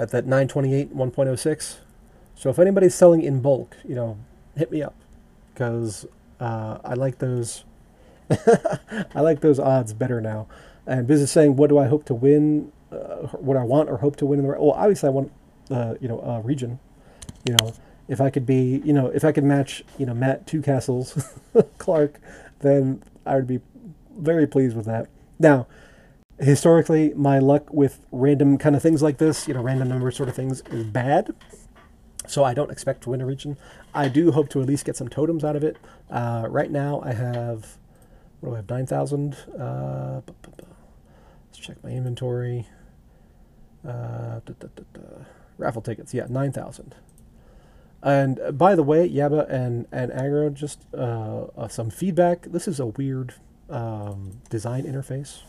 at 0.00 0.10
that 0.10 0.24
928 0.24 0.96
1.06. 0.96 1.76
So 2.34 2.48
if 2.48 2.58
anybody's 2.58 2.94
selling 2.94 3.22
in 3.22 3.40
bulk, 3.42 3.76
you 3.86 3.94
know, 3.94 4.16
hit 4.56 4.72
me 4.72 4.82
up 4.82 4.94
because 5.52 6.06
uh, 6.40 6.78
I 6.82 6.94
like 6.94 7.18
those. 7.18 7.64
I 9.14 9.20
like 9.20 9.40
those 9.40 9.58
odds 9.58 9.92
better 9.92 10.20
now. 10.20 10.46
And 10.86 11.06
Biz 11.06 11.22
is 11.22 11.30
saying, 11.30 11.56
what 11.56 11.68
do 11.68 11.78
I 11.78 11.86
hope 11.86 12.04
to 12.06 12.14
win? 12.14 12.72
Uh, 12.90 13.26
what 13.38 13.56
I 13.56 13.64
want 13.64 13.90
or 13.90 13.98
hope 13.98 14.16
to 14.16 14.26
win 14.26 14.40
in 14.40 14.46
the 14.46 14.52
well, 14.52 14.72
obviously 14.72 15.08
I 15.08 15.10
want 15.10 15.30
uh, 15.70 15.94
you 16.00 16.08
know 16.08 16.20
a 16.20 16.40
region. 16.40 16.78
You 17.44 17.56
know, 17.60 17.74
if 18.08 18.20
I 18.20 18.30
could 18.30 18.46
be, 18.46 18.80
you 18.84 18.92
know, 18.92 19.08
if 19.08 19.24
I 19.24 19.32
could 19.32 19.44
match, 19.44 19.84
you 19.98 20.06
know, 20.06 20.14
Matt 20.14 20.46
Two 20.46 20.62
Castles 20.62 21.36
Clark, 21.78 22.18
then 22.60 23.02
I 23.26 23.36
would 23.36 23.46
be 23.46 23.60
very 24.16 24.46
pleased 24.46 24.76
with 24.76 24.86
that. 24.86 25.08
Now, 25.38 25.66
historically, 26.40 27.12
my 27.14 27.38
luck 27.38 27.72
with 27.72 28.00
random 28.10 28.58
kind 28.58 28.74
of 28.74 28.82
things 28.82 29.02
like 29.02 29.18
this, 29.18 29.46
you 29.46 29.54
know, 29.54 29.62
random 29.62 29.88
number 29.88 30.10
sort 30.10 30.28
of 30.28 30.34
things, 30.34 30.62
is 30.70 30.84
bad. 30.84 31.34
So 32.26 32.44
I 32.44 32.54
don't 32.54 32.70
expect 32.70 33.02
to 33.02 33.10
win 33.10 33.20
a 33.20 33.26
region. 33.26 33.56
I 33.94 34.08
do 34.08 34.30
hope 34.32 34.48
to 34.50 34.60
at 34.60 34.66
least 34.66 34.84
get 34.84 34.96
some 34.96 35.08
totems 35.08 35.44
out 35.44 35.56
of 35.56 35.64
it. 35.64 35.76
Uh, 36.08 36.46
right 36.48 36.70
now, 36.70 37.00
I 37.04 37.12
have 37.12 37.78
what 38.40 38.50
do 38.50 38.54
I 38.54 38.56
have? 38.58 38.70
Nine 38.70 38.86
thousand. 38.86 39.34
Uh, 39.58 40.22
let's 40.46 41.58
check 41.58 41.82
my 41.84 41.90
inventory. 41.90 42.66
Uh, 43.86 44.40
da, 44.44 44.54
da, 44.58 44.68
da, 44.76 45.00
raffle 45.58 45.82
tickets, 45.82 46.12
yeah, 46.14 46.26
nine 46.28 46.52
thousand. 46.52 46.94
And 48.02 48.40
uh, 48.40 48.52
by 48.52 48.74
the 48.74 48.82
way, 48.82 49.08
Yaba 49.08 49.48
and 49.50 49.86
and 49.92 50.10
Agro, 50.12 50.50
just 50.50 50.86
uh, 50.94 51.46
uh, 51.56 51.68
some 51.68 51.90
feedback. 51.90 52.42
This 52.46 52.66
is 52.66 52.80
a 52.80 52.86
weird 52.86 53.34
um, 53.68 54.40
design 54.48 54.84
interface, 54.84 55.40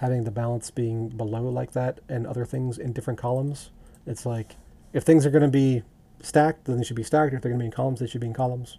having 0.00 0.24
the 0.24 0.30
balance 0.30 0.70
being 0.70 1.08
below 1.08 1.42
like 1.42 1.72
that, 1.72 2.00
and 2.08 2.26
other 2.26 2.44
things 2.44 2.78
in 2.78 2.92
different 2.92 3.18
columns. 3.18 3.70
It's 4.06 4.26
like 4.26 4.56
if 4.92 5.04
things 5.04 5.24
are 5.24 5.30
going 5.30 5.42
to 5.42 5.48
be 5.48 5.82
stacked, 6.22 6.64
then 6.64 6.78
they 6.78 6.84
should 6.84 6.96
be 6.96 7.02
stacked. 7.02 7.34
If 7.34 7.42
they're 7.42 7.50
going 7.50 7.58
to 7.58 7.62
be 7.62 7.66
in 7.66 7.72
columns, 7.72 8.00
they 8.00 8.06
should 8.06 8.20
be 8.20 8.26
in 8.26 8.34
columns. 8.34 8.78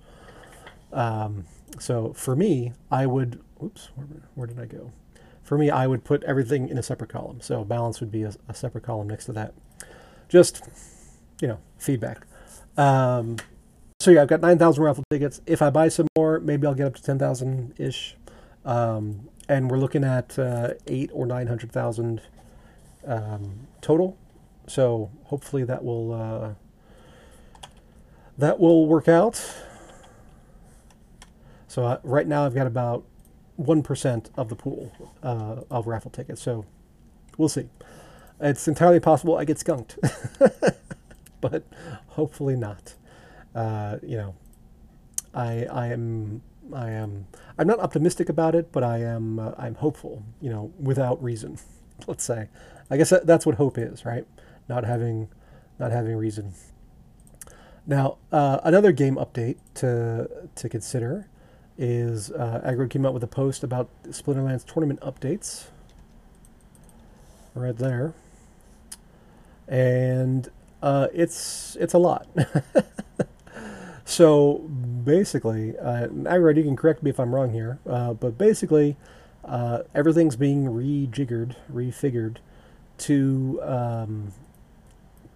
Um, 0.91 1.45
so 1.79 2.13
for 2.13 2.35
me, 2.35 2.73
I 2.89 3.05
would. 3.05 3.39
Oops, 3.63 3.89
where, 3.95 4.07
where, 4.35 4.47
did 4.47 4.59
I 4.59 4.65
go? 4.65 4.91
For 5.43 5.57
me, 5.57 5.69
I 5.69 5.87
would 5.87 6.03
put 6.03 6.23
everything 6.23 6.69
in 6.69 6.77
a 6.77 6.83
separate 6.83 7.11
column. 7.11 7.41
So 7.41 7.63
balance 7.63 7.99
would 7.99 8.11
be 8.11 8.23
a, 8.23 8.33
a 8.47 8.53
separate 8.53 8.83
column 8.83 9.07
next 9.07 9.25
to 9.25 9.33
that. 9.33 9.53
Just 10.27 10.63
you 11.41 11.47
know, 11.47 11.59
feedback. 11.77 12.25
Um, 12.77 13.37
so 13.99 14.11
yeah, 14.11 14.21
I've 14.21 14.27
got 14.27 14.41
9,000 14.41 14.83
raffle 14.83 15.03
tickets. 15.11 15.41
If 15.45 15.61
I 15.61 15.69
buy 15.69 15.89
some 15.89 16.07
more, 16.17 16.39
maybe 16.39 16.65
I'll 16.65 16.73
get 16.73 16.87
up 16.87 16.95
to 16.95 17.03
10,000 17.03 17.73
ish. 17.77 18.15
Um, 18.63 19.27
and 19.51 19.69
we're 19.69 19.77
looking 19.77 20.05
at 20.05 20.39
uh, 20.39 20.69
eight 20.87 21.09
or 21.13 21.25
900,000 21.25 22.21
um, 23.05 23.67
total. 23.81 24.17
So 24.65 25.11
hopefully 25.25 25.65
that 25.65 25.83
will 25.83 26.13
uh, 26.13 26.53
that 28.37 28.61
will 28.61 28.87
work 28.87 29.09
out. 29.09 29.43
So 31.67 31.83
uh, 31.83 31.99
right 32.03 32.25
now 32.25 32.45
I've 32.45 32.55
got 32.55 32.65
about 32.65 33.03
one 33.57 33.83
percent 33.83 34.29
of 34.37 34.47
the 34.47 34.55
pool 34.55 34.93
uh, 35.21 35.63
of 35.69 35.85
raffle 35.85 36.11
tickets. 36.11 36.41
So 36.41 36.65
we'll 37.37 37.49
see. 37.49 37.67
It's 38.39 38.69
entirely 38.69 39.01
possible 39.01 39.37
I 39.37 39.43
get 39.43 39.59
skunked. 39.59 39.99
but 41.41 41.65
hopefully 42.07 42.55
not. 42.55 42.93
Uh, 43.53 43.97
you 44.01 44.15
know, 44.15 44.35
I 45.33 45.65
I 45.65 45.87
am 45.87 46.41
I 46.73 46.91
am 46.91 47.27
I'm 47.57 47.67
not 47.67 47.79
optimistic 47.79 48.29
about 48.29 48.55
it, 48.55 48.71
but 48.71 48.83
I 48.83 48.99
am 48.99 49.39
uh, 49.39 49.51
I'm 49.57 49.75
hopeful. 49.75 50.23
You 50.41 50.49
know, 50.49 50.73
without 50.79 51.21
reason. 51.23 51.57
Let's 52.07 52.23
say. 52.23 52.47
I 52.89 52.97
guess 52.97 53.09
that, 53.09 53.25
that's 53.25 53.45
what 53.45 53.55
hope 53.55 53.77
is, 53.77 54.05
right? 54.05 54.25
Not 54.67 54.83
having 54.83 55.29
not 55.79 55.91
having 55.91 56.15
reason. 56.15 56.53
Now, 57.87 58.17
uh, 58.31 58.59
another 58.63 58.91
game 58.91 59.15
update 59.15 59.57
to 59.75 60.29
to 60.55 60.69
consider 60.69 61.27
is 61.77 62.31
uh, 62.31 62.87
came 62.89 63.05
out 63.05 63.13
with 63.13 63.23
a 63.23 63.27
post 63.27 63.63
about 63.63 63.89
Splinterlands 64.03 64.65
tournament 64.65 64.99
updates. 65.01 65.67
Right 67.55 67.75
there. 67.75 68.13
And 69.67 70.49
uh, 70.81 71.07
it's 71.13 71.75
it's 71.79 71.93
a 71.93 71.97
lot. 71.97 72.27
so 74.05 74.59
basically, 75.03 75.77
uh, 75.77 76.07
Agro, 76.27 76.53
you 76.53 76.63
can 76.63 76.75
correct 76.75 77.03
me 77.03 77.09
if 77.09 77.19
I'm 77.19 77.33
wrong 77.33 77.51
here, 77.51 77.79
uh, 77.87 78.13
but 78.13 78.37
basically, 78.37 78.97
uh, 79.45 79.83
everything's 79.95 80.35
being 80.35 80.65
rejiggered, 80.65 81.55
refigured 81.71 82.37
to 82.99 83.59
um, 83.63 84.33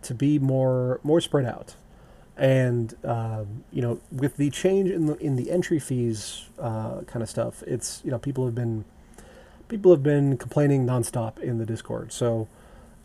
to 0.01 0.13
be 0.13 0.39
more 0.39 0.99
more 1.03 1.21
spread 1.21 1.45
out. 1.45 1.75
And 2.37 2.95
um, 3.03 3.63
you 3.71 3.81
know, 3.81 3.99
with 4.11 4.37
the 4.37 4.49
change 4.49 4.89
in 4.89 5.05
the 5.07 5.15
in 5.17 5.35
the 5.35 5.51
entry 5.51 5.79
fees 5.79 6.49
uh, 6.59 7.01
kind 7.01 7.23
of 7.23 7.29
stuff, 7.29 7.63
it's 7.63 8.01
you 8.03 8.11
know 8.11 8.19
people 8.19 8.45
have 8.45 8.55
been 8.55 8.85
people 9.67 9.91
have 9.91 10.03
been 10.03 10.37
complaining 10.37 10.85
nonstop 10.85 11.39
in 11.39 11.57
the 11.57 11.65
Discord. 11.65 12.11
So 12.11 12.47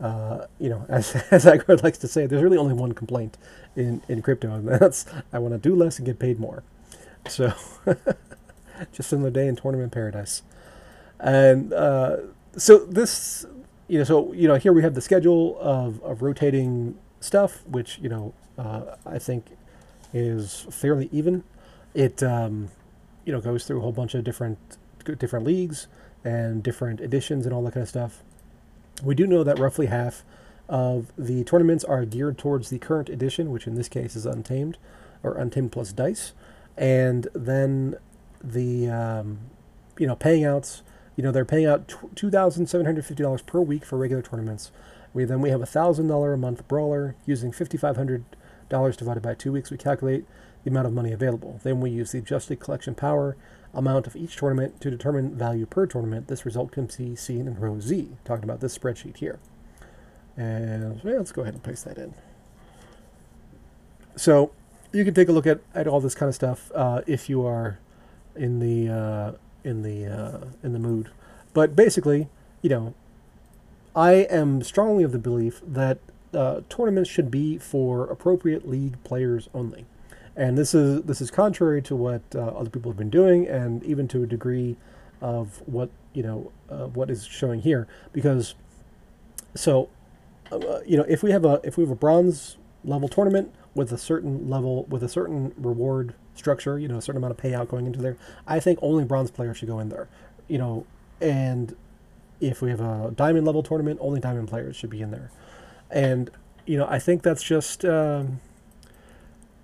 uh, 0.00 0.46
you 0.58 0.68
know, 0.68 0.84
as 0.88 1.14
as 1.30 1.46
Agro 1.46 1.76
likes 1.82 1.98
to 1.98 2.08
say, 2.08 2.26
there's 2.26 2.42
really 2.42 2.58
only 2.58 2.74
one 2.74 2.92
complaint 2.92 3.36
in 3.76 4.02
in 4.08 4.22
crypto, 4.22 4.54
and 4.54 4.68
that's 4.68 5.06
I 5.32 5.38
want 5.38 5.54
to 5.54 5.58
do 5.58 5.74
less 5.74 5.98
and 5.98 6.06
get 6.06 6.18
paid 6.18 6.38
more. 6.40 6.62
So, 7.28 7.52
just 8.92 9.12
another 9.12 9.30
day 9.30 9.46
in 9.46 9.56
tournament 9.56 9.92
paradise, 9.92 10.42
and 11.18 11.72
uh, 11.72 12.16
so 12.56 12.78
this, 12.78 13.46
you 13.88 13.98
know, 13.98 14.04
so 14.04 14.32
you 14.32 14.48
know, 14.48 14.56
here 14.56 14.72
we 14.72 14.82
have 14.82 14.94
the 14.94 15.00
schedule 15.02 15.58
of 15.60 16.02
of 16.02 16.22
rotating 16.22 16.98
stuff, 17.20 17.62
which 17.66 17.98
you 17.98 18.08
know, 18.08 18.32
uh, 18.58 18.96
I 19.04 19.18
think 19.18 19.46
is 20.12 20.66
fairly 20.70 21.08
even. 21.12 21.44
It 21.94 22.22
um, 22.22 22.70
you 23.24 23.32
know 23.32 23.40
goes 23.40 23.64
through 23.64 23.78
a 23.78 23.82
whole 23.82 23.92
bunch 23.92 24.14
of 24.14 24.24
different 24.24 24.58
different 25.18 25.44
leagues 25.44 25.86
and 26.24 26.62
different 26.62 27.00
editions 27.00 27.46
and 27.46 27.54
all 27.54 27.62
that 27.64 27.74
kind 27.74 27.82
of 27.82 27.88
stuff. 27.88 28.22
We 29.02 29.14
do 29.14 29.26
know 29.26 29.42
that 29.44 29.58
roughly 29.58 29.86
half 29.86 30.24
of 30.68 31.12
the 31.18 31.42
tournaments 31.44 31.84
are 31.84 32.04
geared 32.04 32.38
towards 32.38 32.70
the 32.70 32.78
current 32.78 33.08
edition, 33.08 33.50
which 33.50 33.66
in 33.66 33.74
this 33.74 33.88
case 33.88 34.14
is 34.14 34.26
Untamed, 34.26 34.78
or 35.22 35.36
Untamed 35.36 35.72
plus 35.72 35.92
Dice, 35.92 36.32
and 36.76 37.28
then 37.34 37.96
the 38.42 38.88
um, 38.88 39.38
you 39.98 40.06
know 40.06 40.16
paying 40.16 40.44
outs. 40.44 40.82
You 41.16 41.24
know 41.24 41.32
they're 41.32 41.44
paying 41.44 41.66
out 41.66 41.92
two 42.14 42.30
thousand 42.30 42.66
seven 42.68 42.86
hundred 42.86 43.04
fifty 43.04 43.22
dollars 43.22 43.42
per 43.42 43.60
week 43.60 43.84
for 43.84 43.98
regular 43.98 44.22
tournaments. 44.22 44.70
We 45.12 45.24
then 45.24 45.40
we 45.40 45.50
have 45.50 45.60
a 45.60 45.66
thousand 45.66 46.08
dollar 46.08 46.32
a 46.32 46.38
month 46.38 46.66
brawler 46.68 47.16
using 47.26 47.52
fifty 47.52 47.76
five 47.76 47.96
hundred 47.96 48.24
dollars 48.68 48.96
divided 48.96 49.22
by 49.22 49.34
two 49.34 49.52
weeks. 49.52 49.70
We 49.70 49.76
calculate 49.76 50.24
the 50.64 50.70
amount 50.70 50.86
of 50.86 50.92
money 50.92 51.12
available. 51.12 51.60
Then 51.62 51.80
we 51.80 51.90
use 51.90 52.12
the 52.12 52.18
adjusted 52.18 52.60
collection 52.60 52.94
power 52.94 53.36
amount 53.74 54.06
of 54.06 54.16
each 54.16 54.36
tournament 54.36 54.80
to 54.80 54.90
determine 54.90 55.34
value 55.34 55.66
per 55.66 55.86
tournament. 55.86 56.28
This 56.28 56.44
result 56.44 56.72
can 56.72 56.86
be 56.86 57.14
seen 57.16 57.46
in 57.46 57.58
row 57.58 57.80
Z, 57.80 58.08
talking 58.24 58.44
about 58.44 58.60
this 58.60 58.76
spreadsheet 58.76 59.18
here. 59.18 59.38
And 60.36 61.00
yeah, 61.04 61.18
let's 61.18 61.32
go 61.32 61.42
ahead 61.42 61.54
and 61.54 61.62
paste 61.62 61.84
that 61.84 61.98
in. 61.98 62.14
So 64.16 64.52
you 64.92 65.04
can 65.04 65.14
take 65.14 65.28
a 65.28 65.32
look 65.32 65.46
at, 65.46 65.60
at 65.74 65.86
all 65.86 66.00
this 66.00 66.14
kind 66.14 66.28
of 66.28 66.34
stuff 66.34 66.70
uh, 66.74 67.02
if 67.06 67.28
you 67.28 67.46
are 67.46 67.78
in 68.34 68.58
the 68.58 68.92
uh, 68.92 69.32
in 69.64 69.82
the 69.82 70.06
uh, 70.06 70.46
in 70.62 70.72
the 70.72 70.78
mood. 70.78 71.10
But 71.52 71.76
basically, 71.76 72.28
you 72.62 72.70
know, 72.70 72.94
I 73.94 74.12
am 74.12 74.62
strongly 74.62 75.04
of 75.04 75.12
the 75.12 75.18
belief 75.18 75.60
that 75.66 75.98
uh, 76.32 76.60
tournaments 76.68 77.10
should 77.10 77.30
be 77.30 77.58
for 77.58 78.04
appropriate 78.04 78.68
league 78.68 79.02
players 79.04 79.48
only 79.52 79.84
and 80.40 80.56
this 80.56 80.74
is 80.74 81.02
this 81.02 81.20
is 81.20 81.30
contrary 81.30 81.82
to 81.82 81.94
what 81.94 82.22
uh, 82.34 82.38
other 82.38 82.70
people 82.70 82.90
have 82.90 82.96
been 82.96 83.10
doing, 83.10 83.46
and 83.46 83.84
even 83.84 84.08
to 84.08 84.22
a 84.22 84.26
degree 84.26 84.74
of 85.20 85.62
what 85.66 85.90
you 86.14 86.22
know 86.22 86.50
uh, 86.70 86.86
what 86.86 87.10
is 87.10 87.26
showing 87.26 87.60
here. 87.60 87.86
Because 88.14 88.54
so 89.54 89.90
uh, 90.50 90.78
you 90.86 90.96
know 90.96 91.04
if 91.06 91.22
we 91.22 91.30
have 91.30 91.44
a 91.44 91.60
if 91.62 91.76
we 91.76 91.84
have 91.84 91.90
a 91.90 91.94
bronze 91.94 92.56
level 92.86 93.06
tournament 93.06 93.52
with 93.74 93.92
a 93.92 93.98
certain 93.98 94.48
level 94.48 94.84
with 94.84 95.02
a 95.02 95.10
certain 95.10 95.52
reward 95.58 96.14
structure, 96.34 96.78
you 96.78 96.88
know, 96.88 96.96
a 96.96 97.02
certain 97.02 97.18
amount 97.22 97.32
of 97.32 97.36
payout 97.36 97.68
going 97.68 97.84
into 97.84 98.00
there, 98.00 98.16
I 98.46 98.60
think 98.60 98.78
only 98.80 99.04
bronze 99.04 99.30
players 99.30 99.58
should 99.58 99.68
go 99.68 99.78
in 99.78 99.90
there. 99.90 100.08
You 100.48 100.56
know, 100.56 100.86
and 101.20 101.76
if 102.40 102.62
we 102.62 102.70
have 102.70 102.80
a 102.80 103.12
diamond 103.14 103.44
level 103.44 103.62
tournament, 103.62 103.98
only 104.00 104.20
diamond 104.20 104.48
players 104.48 104.74
should 104.74 104.88
be 104.88 105.02
in 105.02 105.10
there. 105.10 105.30
And 105.90 106.30
you 106.64 106.78
know, 106.78 106.86
I 106.88 106.98
think 106.98 107.22
that's 107.22 107.42
just. 107.42 107.84
Um, 107.84 108.40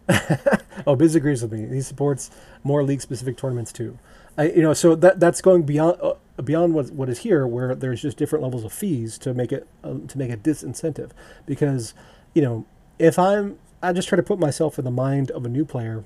oh, 0.86 0.96
Biz 0.96 1.14
agrees 1.14 1.42
with 1.42 1.52
me. 1.52 1.66
He 1.74 1.80
supports 1.80 2.30
more 2.64 2.82
league-specific 2.82 3.36
tournaments 3.36 3.72
too. 3.72 3.98
I, 4.38 4.50
you 4.50 4.62
know, 4.62 4.74
so 4.74 4.94
that 4.96 5.18
that's 5.20 5.40
going 5.40 5.62
beyond 5.62 5.98
uh, 6.02 6.14
beyond 6.42 6.74
what 6.74 6.90
what 6.90 7.08
is 7.08 7.20
here, 7.20 7.46
where 7.46 7.74
there's 7.74 8.02
just 8.02 8.16
different 8.16 8.42
levels 8.42 8.64
of 8.64 8.72
fees 8.72 9.18
to 9.18 9.32
make 9.32 9.52
it 9.52 9.66
uh, 9.82 9.94
to 10.08 10.18
make 10.18 10.30
a 10.30 10.36
disincentive. 10.36 11.10
Because, 11.46 11.94
you 12.34 12.42
know, 12.42 12.66
if 12.98 13.18
I'm 13.18 13.58
I 13.82 13.92
just 13.92 14.08
try 14.08 14.16
to 14.16 14.22
put 14.22 14.38
myself 14.38 14.78
in 14.78 14.84
the 14.84 14.90
mind 14.90 15.30
of 15.30 15.44
a 15.44 15.48
new 15.48 15.64
player, 15.64 16.04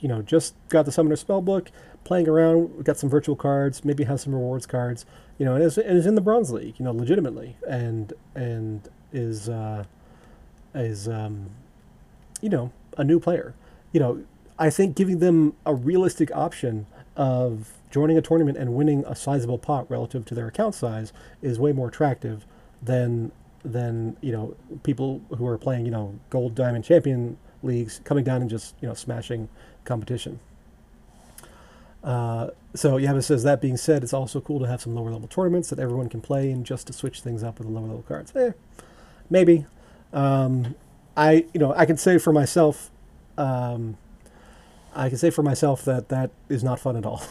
you 0.00 0.08
know, 0.08 0.22
just 0.22 0.54
got 0.68 0.84
the 0.84 0.92
Summoner 0.92 1.16
Spellbook, 1.16 1.68
playing 2.04 2.28
around, 2.28 2.84
got 2.84 2.96
some 2.96 3.10
virtual 3.10 3.36
cards, 3.36 3.84
maybe 3.84 4.04
has 4.04 4.22
some 4.22 4.34
rewards 4.34 4.66
cards, 4.66 5.06
you 5.38 5.44
know, 5.44 5.54
and 5.54 5.64
is, 5.64 5.78
and 5.78 5.96
is 5.96 6.06
in 6.06 6.14
the 6.14 6.20
Bronze 6.20 6.50
League, 6.50 6.74
you 6.78 6.84
know, 6.84 6.92
legitimately, 6.92 7.56
and 7.68 8.12
and 8.34 8.88
is 9.12 9.48
uh, 9.48 9.84
is 10.74 11.08
um, 11.08 11.50
you 12.40 12.48
know 12.48 12.72
a 12.96 13.04
new 13.04 13.20
player. 13.20 13.54
You 13.92 14.00
know, 14.00 14.24
I 14.58 14.70
think 14.70 14.96
giving 14.96 15.18
them 15.18 15.54
a 15.64 15.74
realistic 15.74 16.30
option 16.34 16.86
of 17.16 17.72
joining 17.90 18.16
a 18.16 18.22
tournament 18.22 18.56
and 18.56 18.74
winning 18.74 19.04
a 19.06 19.14
sizable 19.14 19.58
pot 19.58 19.90
relative 19.90 20.24
to 20.26 20.34
their 20.34 20.46
account 20.46 20.74
size 20.74 21.12
is 21.42 21.58
way 21.58 21.72
more 21.72 21.88
attractive 21.88 22.46
than 22.82 23.32
than 23.62 24.16
you 24.20 24.32
know 24.32 24.56
people 24.82 25.20
who 25.36 25.46
are 25.46 25.58
playing 25.58 25.84
you 25.84 25.90
know 25.90 26.18
gold 26.30 26.54
diamond 26.54 26.84
champion 26.84 27.36
leagues 27.62 28.00
coming 28.04 28.24
down 28.24 28.40
and 28.40 28.48
just 28.48 28.74
you 28.80 28.88
know 28.88 28.94
smashing 28.94 29.48
competition. 29.84 30.40
Uh, 32.02 32.48
so 32.74 32.92
Yabba 32.92 33.22
says 33.22 33.42
that 33.42 33.60
being 33.60 33.76
said, 33.76 34.02
it's 34.02 34.14
also 34.14 34.40
cool 34.40 34.58
to 34.60 34.66
have 34.66 34.80
some 34.80 34.94
lower 34.94 35.10
level 35.10 35.28
tournaments 35.28 35.68
that 35.68 35.78
everyone 35.78 36.08
can 36.08 36.22
play 36.22 36.50
in 36.50 36.64
just 36.64 36.86
to 36.86 36.94
switch 36.94 37.20
things 37.20 37.42
up 37.42 37.58
with 37.58 37.68
the 37.68 37.72
lower 37.72 37.88
level 37.88 38.02
cards. 38.02 38.34
Eh, 38.34 38.52
maybe. 39.28 39.66
Um, 40.12 40.74
I 41.16 41.44
you 41.52 41.60
know 41.60 41.74
I 41.74 41.84
can 41.84 41.96
say 41.96 42.18
for 42.18 42.32
myself, 42.32 42.90
um, 43.40 43.96
I 44.94 45.08
can 45.08 45.18
say 45.18 45.30
for 45.30 45.42
myself 45.42 45.84
that 45.84 46.08
that 46.08 46.30
is 46.48 46.62
not 46.62 46.78
fun 46.80 46.96
at 46.96 47.06
all. 47.06 47.22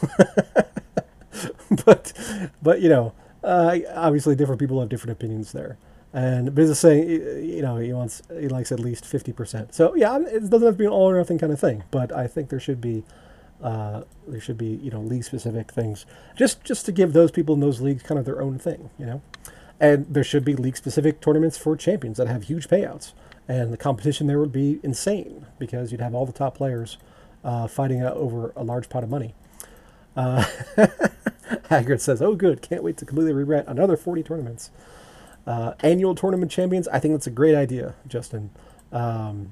but 1.86 2.14
but 2.62 2.82
you 2.82 2.89
know 2.89 3.14
uh, 3.43 3.78
obviously 3.95 4.36
different 4.36 4.60
people 4.60 4.80
have 4.80 4.89
different 4.89 5.12
opinions 5.12 5.51
there. 5.51 5.78
And 6.12 6.57
is 6.57 6.80
saying, 6.80 7.07
you 7.07 7.62
know, 7.62 7.78
he 7.78 7.93
wants, 7.93 8.24
he 8.39 8.47
likes 8.47 8.72
at 8.72 8.80
least 8.80 9.03
50%. 9.03 9.74
So 9.74 9.95
yeah, 9.95 10.18
it 10.18 10.49
doesn't 10.49 10.66
have 10.66 10.74
to 10.74 10.78
be 10.78 10.86
an 10.86 10.91
all 10.91 11.07
or 11.07 11.18
nothing 11.18 11.38
kind 11.38 11.53
of 11.53 11.60
thing, 11.60 11.84
but 11.91 12.12
I 12.12 12.26
think 12.26 12.49
there 12.49 12.60
should 12.60 12.82
be, 12.82 13.03
uh, 13.62 14.01
there 14.28 14.41
should 14.41 14.57
be, 14.57 14.66
you 14.66 14.89
know, 14.89 15.01
league 15.01 15.24
specific 15.24 15.72
things 15.72 16.07
just, 16.36 16.64
just 16.64 16.88
to 16.88 16.91
give 16.91 17.14
those 17.14 17.30
people 17.30 17.53
in 17.53 17.62
those 17.62 17.80
leagues 17.80 18.01
kind 18.01 18.18
of 18.18 18.26
their 18.26 18.41
own 18.41 18.57
thing, 18.57 18.89
you 18.97 19.05
know, 19.05 19.22
and 19.80 20.07
there 20.10 20.24
should 20.24 20.43
be 20.43 20.55
league 20.55 20.78
specific 20.78 21.22
tournaments 21.22 21.60
for 21.60 21.76
champions 21.78 22.18
that 22.18 22.28
have 22.28 22.43
huge 22.43 22.68
payouts 22.68 23.14
and 23.50 23.74
the 23.74 23.78
competition 23.78 24.28
there 24.28 24.39
would 24.39 24.52
be 24.52 24.80
insane 24.84 25.47
because 25.58 25.91
you'd 25.91 26.00
have 26.00 26.14
all 26.14 26.26
the 26.28 26.32
top 26.32 26.56
players, 26.56 26.97
uh, 27.43 27.68
fighting 27.68 28.04
over 28.04 28.54
a 28.56 28.64
large 28.64 28.88
pot 28.89 29.04
of 29.04 29.10
money. 29.10 29.34
Uh, 30.16 30.43
Hagrid 31.70 32.00
says, 32.00 32.22
"Oh, 32.22 32.36
good! 32.36 32.62
Can't 32.62 32.84
wait 32.84 32.97
to 32.97 33.06
completely 33.06 33.34
regret 33.34 33.66
another 33.68 33.97
forty 33.97 34.22
tournaments." 34.22 34.70
Uh, 35.47 35.74
annual 35.80 36.14
tournament 36.14 36.52
champions. 36.52 36.88
I 36.89 37.00
think 37.00 37.16
that's 37.16 37.26
a 37.26 37.32
great 37.32 37.56
idea, 37.56 37.95
Justin. 38.08 38.52
Um, 38.91 39.52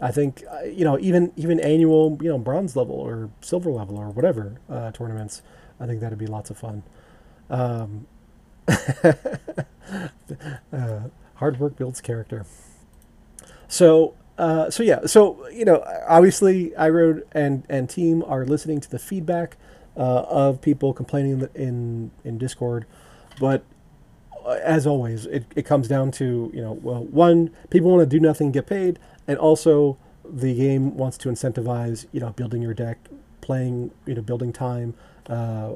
I 0.00 0.12
think 0.12 0.44
uh, 0.50 0.64
you 0.64 0.84
know 0.84 0.98
even 1.00 1.32
even 1.36 1.58
annual 1.60 2.18
you 2.22 2.28
know 2.28 2.38
bronze 2.38 2.76
level 2.76 2.94
or 2.94 3.30
silver 3.40 3.70
level 3.70 3.96
or 3.98 4.10
whatever 4.10 4.60
uh, 4.70 4.92
tournaments. 4.92 5.42
I 5.80 5.86
think 5.86 6.00
that'd 6.00 6.18
be 6.18 6.26
lots 6.26 6.50
of 6.50 6.58
fun. 6.58 6.84
Um, 7.50 8.06
uh, 10.72 11.00
hard 11.34 11.58
work 11.58 11.76
builds 11.76 12.00
character. 12.00 12.46
So 13.68 14.14
uh, 14.38 14.70
so 14.70 14.82
yeah, 14.82 15.06
so 15.06 15.48
you 15.48 15.64
know, 15.64 15.82
obviously, 16.06 16.70
Aggroed 16.78 17.22
and 17.32 17.64
and 17.68 17.88
team 17.88 18.22
are 18.26 18.44
listening 18.44 18.80
to 18.80 18.90
the 18.90 18.98
feedback 18.98 19.56
uh, 19.96 20.24
of 20.28 20.60
people 20.60 20.92
complaining 20.92 21.48
in 21.54 22.10
in 22.24 22.36
Discord, 22.36 22.86
but 23.40 23.64
uh, 24.44 24.58
as 24.62 24.86
always, 24.86 25.24
it, 25.26 25.44
it 25.56 25.64
comes 25.64 25.88
down 25.88 26.10
to 26.12 26.50
you 26.52 26.60
know, 26.60 26.72
well, 26.72 27.04
one, 27.04 27.50
people 27.70 27.90
want 27.90 28.08
to 28.08 28.16
do 28.16 28.20
nothing, 28.20 28.52
get 28.52 28.66
paid, 28.66 28.98
and 29.26 29.38
also 29.38 29.96
the 30.28 30.54
game 30.54 30.96
wants 30.96 31.16
to 31.18 31.28
incentivize 31.30 32.06
you 32.12 32.20
know 32.20 32.30
building 32.30 32.60
your 32.60 32.74
deck, 32.74 32.98
playing 33.40 33.90
you 34.04 34.14
know 34.14 34.22
building 34.22 34.52
time. 34.52 34.94
Uh, 35.28 35.70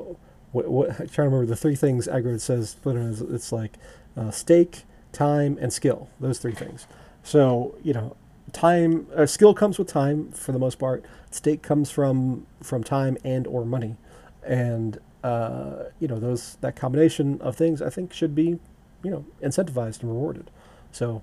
what, 0.53 0.69
what, 0.69 0.91
I'm 0.91 0.97
trying 0.97 1.09
to 1.09 1.23
remember 1.23 1.47
the 1.47 1.57
three 1.57 1.77
things 1.77 2.07
Aggroed 2.07 2.41
says. 2.41 2.77
It's 2.85 3.53
like 3.53 3.79
uh, 4.19 4.31
stake, 4.31 4.83
time, 5.13 5.57
and 5.61 5.73
skill. 5.73 6.11
Those 6.21 6.39
three 6.39 6.53
things. 6.53 6.87
So 7.23 7.75
you 7.83 7.93
know, 7.93 8.17
time 8.53 9.07
uh, 9.15 9.27
skill 9.27 9.55
comes 9.55 9.79
with 9.79 9.89
time 9.89 10.31
for 10.33 10.53
the 10.53 10.59
most 10.59 10.79
part. 10.79 11.05
Stake 11.31 11.63
comes 11.63 11.91
from 11.91 12.47
from 12.63 12.83
time 12.83 13.17
and 13.25 13.47
or 13.47 13.65
money, 13.65 13.97
and 14.43 14.99
uh, 15.23 15.85
you 15.99 16.09
know 16.09 16.19
those 16.19 16.57
that 16.61 16.77
combination 16.77 17.41
of 17.41 17.57
things 17.57 17.83
I 17.83 17.91
think 17.91 18.13
should 18.13 18.35
be 18.35 18.59
you 19.03 19.11
know 19.11 19.25
incentivized 19.43 20.01
and 20.01 20.11
rewarded. 20.11 20.51
So 20.93 21.23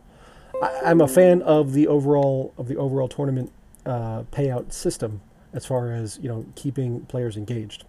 I, 0.61 0.91
am 0.91 1.01
a 1.01 1.07
fan 1.07 1.41
of 1.41 1.73
the 1.73 1.87
overall 1.87 2.53
of 2.57 2.67
the 2.67 2.77
overall 2.77 3.07
tournament 3.07 3.51
uh, 3.85 4.23
payout 4.31 4.71
system 4.71 5.21
as 5.53 5.65
far 5.65 5.91
as 5.91 6.19
you 6.21 6.29
know 6.29 6.45
keeping 6.55 7.01
players 7.05 7.37
engaged. 7.37 7.83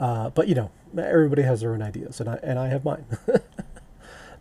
Uh, 0.00 0.30
but 0.30 0.48
you 0.48 0.54
know 0.54 0.70
everybody 0.98 1.42
has 1.42 1.60
their 1.60 1.72
own 1.72 1.82
ideas, 1.82 2.20
and 2.20 2.28
I 2.28 2.38
and 2.42 2.58
I 2.58 2.68
have 2.68 2.84
mine. 2.84 3.04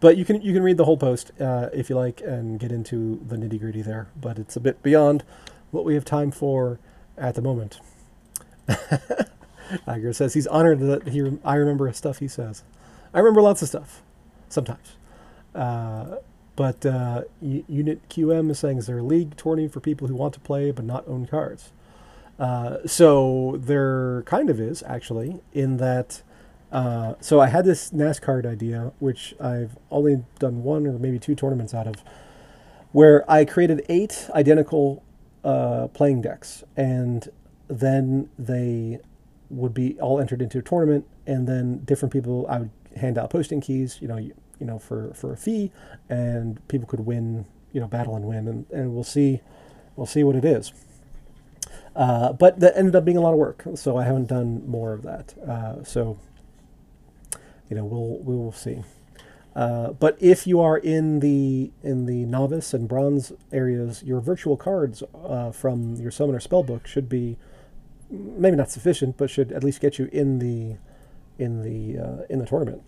But 0.01 0.17
you 0.17 0.25
can 0.25 0.41
you 0.41 0.51
can 0.51 0.63
read 0.63 0.77
the 0.77 0.85
whole 0.85 0.97
post 0.97 1.31
uh, 1.39 1.69
if 1.73 1.89
you 1.89 1.95
like 1.95 2.21
and 2.21 2.59
get 2.59 2.71
into 2.71 3.21
the 3.25 3.37
nitty 3.37 3.59
gritty 3.59 3.81
there. 3.81 4.09
But 4.19 4.37
it's 4.37 4.57
a 4.57 4.59
bit 4.59 4.83
beyond 4.83 5.23
what 5.69 5.85
we 5.85 5.93
have 5.93 6.03
time 6.03 6.31
for 6.31 6.79
at 7.17 7.35
the 7.35 7.41
moment. 7.41 7.79
Iger 8.67 10.13
says 10.13 10.33
he's 10.33 10.47
honored 10.47 10.79
that 10.79 11.07
he 11.07 11.39
I 11.45 11.55
remember 11.55 11.91
stuff 11.93 12.17
he 12.19 12.27
says. 12.27 12.63
I 13.13 13.19
remember 13.19 13.41
lots 13.41 13.61
of 13.61 13.67
stuff, 13.67 14.01
sometimes. 14.49 14.95
Uh, 15.53 16.17
but 16.55 16.85
uh, 16.85 17.23
Unit 17.41 18.07
QM 18.09 18.49
is 18.49 18.59
saying 18.59 18.79
is 18.79 18.87
there 18.87 18.99
a 18.99 19.03
league 19.03 19.37
tourney 19.37 19.67
for 19.67 19.79
people 19.79 20.07
who 20.07 20.15
want 20.15 20.33
to 20.33 20.39
play 20.39 20.71
but 20.71 20.85
not 20.85 21.07
own 21.07 21.25
cards? 21.27 21.71
Uh, 22.39 22.77
so 22.87 23.57
there 23.59 24.23
kind 24.23 24.49
of 24.49 24.59
is 24.59 24.83
actually 24.87 25.41
in 25.53 25.77
that 25.77 26.23
uh, 26.71 27.15
so 27.19 27.39
I 27.41 27.47
had 27.47 27.65
this 27.65 27.91
NASCAR 27.91 28.45
idea, 28.45 28.91
which 28.99 29.35
I've 29.39 29.77
only 29.89 30.23
done 30.39 30.63
one 30.63 30.87
or 30.87 30.97
maybe 30.97 31.19
two 31.19 31.35
tournaments 31.35 31.73
out 31.73 31.87
of, 31.87 32.03
where 32.91 33.29
I 33.29 33.45
created 33.45 33.85
eight 33.89 34.29
identical 34.33 35.03
uh, 35.43 35.87
playing 35.87 36.21
decks, 36.21 36.63
and 36.77 37.29
then 37.67 38.29
they 38.37 38.99
would 39.49 39.73
be 39.73 39.99
all 39.99 40.19
entered 40.19 40.41
into 40.41 40.59
a 40.59 40.61
tournament, 40.61 41.05
and 41.27 41.47
then 41.47 41.79
different 41.83 42.13
people 42.13 42.45
I 42.49 42.59
would 42.59 42.71
hand 42.95 43.17
out 43.17 43.29
posting 43.29 43.61
keys, 43.61 43.97
you 44.01 44.07
know, 44.07 44.17
you, 44.17 44.33
you 44.59 44.65
know, 44.65 44.79
for 44.79 45.13
for 45.13 45.33
a 45.33 45.37
fee, 45.37 45.71
and 46.09 46.65
people 46.67 46.87
could 46.87 47.01
win, 47.01 47.45
you 47.73 47.81
know, 47.81 47.87
battle 47.87 48.15
and 48.15 48.25
win, 48.25 48.47
and, 48.47 48.65
and 48.71 48.93
we'll 48.93 49.03
see, 49.03 49.41
we'll 49.95 50.05
see 50.05 50.23
what 50.23 50.35
it 50.35 50.45
is. 50.45 50.73
Uh, 51.95 52.31
but 52.31 52.59
that 52.59 52.77
ended 52.77 52.95
up 52.95 53.03
being 53.03 53.17
a 53.17 53.21
lot 53.21 53.33
of 53.33 53.37
work, 53.37 53.65
so 53.75 53.97
I 53.97 54.03
haven't 54.03 54.27
done 54.27 54.67
more 54.67 54.93
of 54.93 55.01
that. 55.03 55.33
Uh, 55.45 55.83
so 55.83 56.17
you 57.71 57.77
know, 57.77 57.85
we'll 57.85 58.19
we 58.19 58.35
will 58.35 58.51
see. 58.51 58.83
Uh, 59.55 59.91
but 59.93 60.17
if 60.19 60.45
you 60.45 60.59
are 60.59 60.77
in 60.77 61.21
the 61.21 61.71
in 61.81 62.05
the 62.05 62.25
novice 62.25 62.73
and 62.73 62.87
bronze 62.87 63.31
areas, 63.53 64.03
your 64.03 64.19
virtual 64.19 64.57
cards 64.57 65.01
uh, 65.23 65.51
from 65.51 65.95
your 65.95 66.11
summoner 66.11 66.39
spellbook 66.39 66.85
should 66.85 67.07
be 67.07 67.37
maybe 68.09 68.57
not 68.57 68.69
sufficient, 68.69 69.15
but 69.15 69.29
should 69.29 69.53
at 69.53 69.63
least 69.63 69.79
get 69.79 69.97
you 69.97 70.09
in 70.11 70.39
the 70.39 70.75
in 71.41 71.63
the 71.63 71.97
uh, 71.97 72.25
in 72.29 72.39
the 72.39 72.45
tournament. 72.45 72.83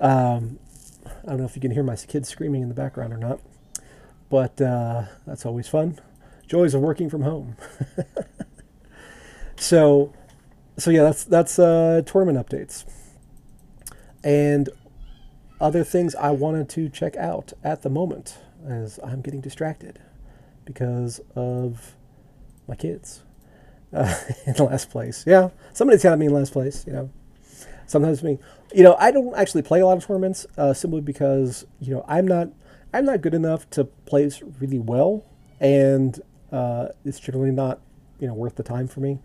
Um, 0.00 0.58
I 1.06 1.30
don't 1.30 1.38
know 1.38 1.44
if 1.44 1.54
you 1.54 1.62
can 1.62 1.70
hear 1.70 1.84
my 1.84 1.94
kids 1.94 2.28
screaming 2.28 2.62
in 2.62 2.68
the 2.68 2.74
background 2.74 3.12
or 3.12 3.16
not, 3.16 3.40
but 4.28 4.60
uh, 4.60 5.04
that's 5.24 5.46
always 5.46 5.68
fun. 5.68 6.00
Joys 6.48 6.74
of 6.74 6.80
working 6.80 7.08
from 7.08 7.22
home. 7.22 7.56
so, 9.56 10.12
so 10.76 10.90
yeah, 10.90 11.04
that's 11.04 11.22
that's 11.22 11.60
uh, 11.60 12.02
tournament 12.04 12.44
updates 12.44 12.84
and 14.24 14.68
other 15.60 15.84
things 15.84 16.14
I 16.14 16.30
wanted 16.30 16.68
to 16.70 16.88
check 16.88 17.16
out 17.16 17.52
at 17.64 17.82
the 17.82 17.90
moment 17.90 18.38
as 18.66 18.98
I'm 19.02 19.20
getting 19.20 19.40
distracted 19.40 19.98
because 20.64 21.20
of 21.34 21.96
my 22.66 22.74
kids 22.76 23.22
uh, 23.92 24.14
in 24.46 24.54
last 24.54 24.90
place. 24.90 25.24
Yeah, 25.26 25.50
somebody's 25.72 26.02
got 26.02 26.18
me 26.18 26.26
in 26.26 26.32
last 26.32 26.52
place. 26.52 26.84
You 26.86 26.92
know, 26.92 27.10
sometimes 27.86 28.22
me. 28.22 28.38
You 28.74 28.82
know, 28.82 28.96
I 28.98 29.10
don't 29.10 29.34
actually 29.34 29.62
play 29.62 29.80
a 29.80 29.86
lot 29.86 29.96
of 29.96 30.06
tournaments 30.06 30.46
uh, 30.56 30.74
simply 30.74 31.00
because 31.00 31.66
you 31.80 31.94
know 31.94 32.04
I'm 32.06 32.26
not 32.26 32.48
I'm 32.92 33.04
not 33.04 33.20
good 33.20 33.34
enough 33.34 33.68
to 33.70 33.84
play 33.84 34.30
really 34.60 34.78
well, 34.78 35.24
and 35.60 36.20
uh, 36.52 36.88
it's 37.04 37.18
generally 37.18 37.50
not 37.50 37.80
you 38.20 38.26
know 38.26 38.34
worth 38.34 38.56
the 38.56 38.62
time 38.62 38.88
for 38.88 39.00
me. 39.00 39.18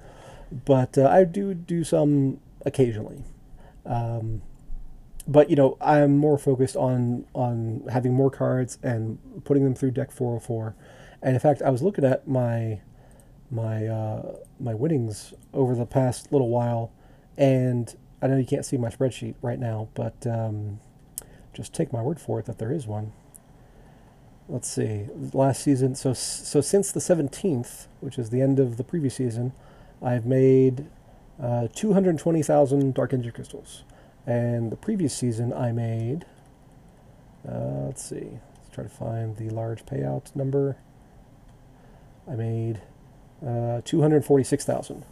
But 0.66 0.98
uh, 0.98 1.08
I 1.10 1.24
do 1.24 1.54
do 1.54 1.84
some 1.84 2.40
occasionally. 2.66 3.24
Um, 3.86 4.42
but 5.28 5.50
you 5.50 5.56
know, 5.56 5.78
I'm 5.82 6.18
more 6.18 6.38
focused 6.38 6.76
on 6.76 7.26
on 7.34 7.84
having 7.92 8.14
more 8.14 8.30
cards 8.32 8.78
and 8.84 9.20
putting 9.46 9.64
them 9.64 9.76
through 9.76 9.92
deck 9.92 10.12
404. 10.12 10.76
And 11.22 11.34
in 11.34 11.40
fact, 11.40 11.62
I 11.62 11.70
was 11.70 11.82
looking 11.82 12.04
at 12.06 12.28
my 12.28 12.82
my 13.52 13.88
uh, 13.88 14.36
my 14.60 14.74
winnings 14.74 15.34
over 15.54 15.76
the 15.76 15.86
past 15.86 16.32
little 16.32 16.50
while, 16.50 16.92
and 17.38 17.96
I 18.22 18.28
know 18.28 18.38
you 18.38 18.46
can't 18.46 18.66
see 18.66 18.78
my 18.78 18.90
spreadsheet 18.90 19.36
right 19.42 19.60
now, 19.60 19.90
but 19.94 20.26
um, 20.28 20.80
just 21.54 21.74
take 21.74 21.94
my 21.94 22.02
word 22.02 22.20
for 22.20 22.40
it 22.40 22.46
that 22.46 22.58
there 22.60 22.72
is 22.74 22.88
one. 22.88 23.14
let's 24.50 24.70
see, 24.70 25.08
last 25.34 25.64
season. 25.64 25.96
So 25.96 26.14
so 26.14 26.62
since 26.62 26.92
the 26.92 27.00
17th, 27.00 27.88
which 28.02 28.18
is 28.20 28.30
the 28.30 28.42
end 28.42 28.60
of 28.60 28.78
the 28.78 28.84
previous 28.84 29.16
season, 29.16 29.54
I've 30.02 30.26
made 30.26 30.88
uh, 31.42 31.68
220,000 31.74 32.94
Dark 32.94 33.14
Energy 33.14 33.32
crystals, 33.32 33.84
and 34.26 34.72
the 34.72 34.76
previous 34.76 35.16
season 35.16 35.54
I 35.54 35.72
made. 35.72 36.26
Uh, 37.48 37.86
let's 37.88 38.04
see. 38.04 38.40
Let's 38.56 38.70
try 38.74 38.84
to 38.84 38.90
find 38.90 39.38
the 39.38 39.50
large 39.50 39.86
payout 39.86 40.36
number. 40.36 40.78
I 42.30 42.36
made 42.36 42.82
uh, 43.46 43.82
246,000 43.84 45.04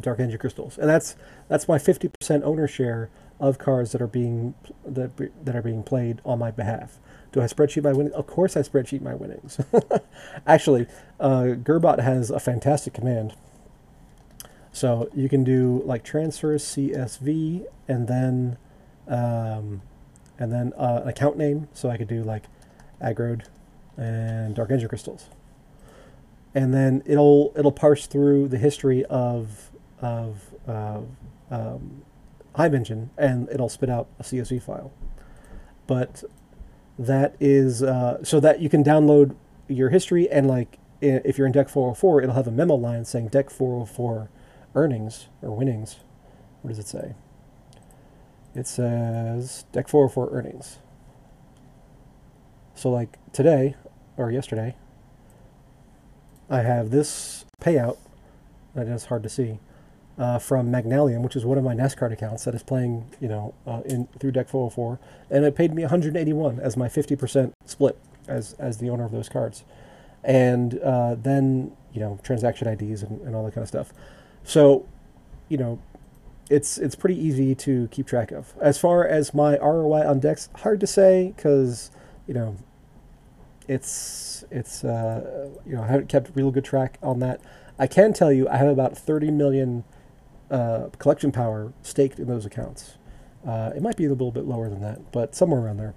Dark 0.00 0.18
Energy 0.20 0.36
crystals, 0.36 0.78
and 0.78 0.88
that's 0.88 1.16
that's 1.48 1.68
my 1.68 1.78
50% 1.78 2.42
owner 2.42 2.66
share 2.66 3.08
of 3.38 3.58
cards 3.58 3.92
that 3.92 4.02
are 4.02 4.06
being 4.06 4.54
that 4.84 5.16
that 5.44 5.54
are 5.54 5.62
being 5.62 5.82
played 5.82 6.20
on 6.24 6.38
my 6.38 6.50
behalf. 6.50 6.98
Do 7.32 7.40
I 7.40 7.44
spreadsheet 7.44 7.82
my 7.82 7.92
winnings? 7.92 8.14
Of 8.14 8.26
course, 8.26 8.56
I 8.56 8.60
spreadsheet 8.60 9.02
my 9.02 9.14
winnings. 9.14 9.60
Actually, 10.46 10.86
uh, 11.20 11.54
Gerbot 11.62 12.00
has 12.00 12.30
a 12.30 12.40
fantastic 12.40 12.94
command. 12.94 13.34
So 14.76 15.08
you 15.14 15.30
can 15.30 15.42
do 15.42 15.80
like 15.86 16.04
transfers 16.04 16.62
CSV 16.62 17.64
and 17.88 18.06
then 18.06 18.58
um, 19.08 19.80
and 20.38 20.52
then 20.52 20.74
uh, 20.76 21.00
an 21.02 21.08
account 21.08 21.38
name. 21.38 21.68
So 21.72 21.88
I 21.88 21.96
could 21.96 22.08
do 22.08 22.22
like 22.22 22.44
aggroed 23.02 23.46
and 23.96 24.54
dark 24.54 24.70
energy 24.70 24.86
crystals, 24.86 25.30
and 26.54 26.74
then 26.74 27.02
it'll 27.06 27.54
it'll 27.56 27.72
parse 27.72 28.06
through 28.06 28.48
the 28.48 28.58
history 28.58 29.02
of 29.06 29.70
of 30.02 30.54
uh, 30.68 31.00
um, 31.50 32.02
Hive 32.54 32.74
Engine 32.74 33.08
and 33.16 33.48
it'll 33.48 33.70
spit 33.70 33.88
out 33.88 34.08
a 34.20 34.24
CSV 34.24 34.62
file. 34.62 34.92
But 35.86 36.22
that 36.98 37.34
is 37.40 37.82
uh, 37.82 38.22
so 38.22 38.40
that 38.40 38.60
you 38.60 38.68
can 38.68 38.84
download 38.84 39.36
your 39.68 39.88
history 39.88 40.28
and 40.28 40.46
like 40.46 40.78
if 41.00 41.38
you're 41.38 41.46
in 41.46 41.52
deck 41.52 41.70
404 41.70 42.20
it'll 42.22 42.34
have 42.34 42.46
a 42.46 42.50
memo 42.50 42.74
line 42.74 43.06
saying 43.06 43.28
deck 43.28 43.48
404 43.48 44.28
earnings 44.76 45.26
or 45.42 45.50
winnings 45.50 45.96
what 46.66 46.70
does 46.70 46.80
it 46.80 46.88
say? 46.88 47.14
It 48.56 48.66
says 48.66 49.66
deck 49.70 49.86
404 49.86 50.30
earnings. 50.32 50.78
So 52.74 52.90
like 52.90 53.18
today 53.32 53.76
or 54.16 54.32
yesterday 54.32 54.74
i 56.50 56.62
have 56.62 56.90
this 56.90 57.44
payout 57.60 57.98
that 58.74 58.88
is 58.88 59.04
hard 59.04 59.22
to 59.22 59.28
see 59.28 59.58
uh, 60.18 60.38
from 60.38 60.72
Magnalium, 60.72 61.22
which 61.22 61.36
is 61.36 61.44
one 61.44 61.56
of 61.56 61.62
my 61.62 61.74
NASCAR 61.74 62.10
accounts 62.12 62.44
that 62.44 62.54
is 62.54 62.62
playing, 62.64 63.08
you 63.20 63.28
know, 63.28 63.54
uh, 63.64 63.82
in 63.84 64.08
through 64.18 64.32
Deck 64.32 64.48
404, 64.48 64.98
and 65.30 65.44
it 65.44 65.54
paid 65.54 65.72
me 65.72 65.82
181 65.82 66.58
as 66.58 66.76
my 66.76 66.88
50% 66.88 67.52
split 67.64 67.96
as 68.26 68.54
as 68.58 68.78
the 68.78 68.90
owner 68.90 69.04
of 69.04 69.12
those 69.12 69.28
cards, 69.28 69.62
and 70.24 70.80
uh, 70.80 71.14
then 71.14 71.76
you 71.92 72.00
know 72.00 72.18
transaction 72.24 72.66
IDs 72.66 73.02
and, 73.02 73.20
and 73.20 73.36
all 73.36 73.44
that 73.44 73.54
kind 73.54 73.62
of 73.62 73.68
stuff. 73.68 73.92
So, 74.46 74.86
you 75.48 75.58
know, 75.58 75.78
it's 76.48 76.78
it's 76.78 76.94
pretty 76.94 77.20
easy 77.20 77.54
to 77.56 77.88
keep 77.88 78.06
track 78.06 78.30
of. 78.30 78.54
As 78.60 78.78
far 78.78 79.06
as 79.06 79.34
my 79.34 79.58
ROI 79.58 80.08
on 80.08 80.20
decks, 80.20 80.48
hard 80.56 80.80
to 80.80 80.86
say 80.86 81.34
because 81.36 81.90
you 82.26 82.34
know, 82.34 82.56
it's 83.68 84.44
it's 84.50 84.84
uh, 84.84 85.50
you 85.66 85.74
know 85.74 85.82
I 85.82 85.88
haven't 85.88 86.08
kept 86.08 86.30
real 86.34 86.50
good 86.50 86.64
track 86.64 86.98
on 87.02 87.18
that. 87.20 87.40
I 87.78 87.86
can 87.86 88.12
tell 88.12 88.32
you 88.32 88.48
I 88.48 88.56
have 88.56 88.68
about 88.68 88.96
30 88.96 89.30
million 89.32 89.84
uh, 90.50 90.88
collection 90.98 91.32
power 91.32 91.72
staked 91.82 92.18
in 92.18 92.26
those 92.26 92.46
accounts. 92.46 92.96
Uh, 93.46 93.72
it 93.76 93.82
might 93.82 93.96
be 93.96 94.04
a 94.06 94.08
little 94.08 94.32
bit 94.32 94.44
lower 94.44 94.68
than 94.68 94.80
that, 94.80 95.12
but 95.12 95.34
somewhere 95.34 95.60
around 95.60 95.76
there. 95.76 95.94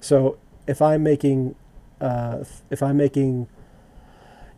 So 0.00 0.38
if 0.66 0.82
I'm 0.82 1.02
making, 1.02 1.54
uh, 2.00 2.44
if 2.70 2.82
I'm 2.82 2.96
making, 2.96 3.48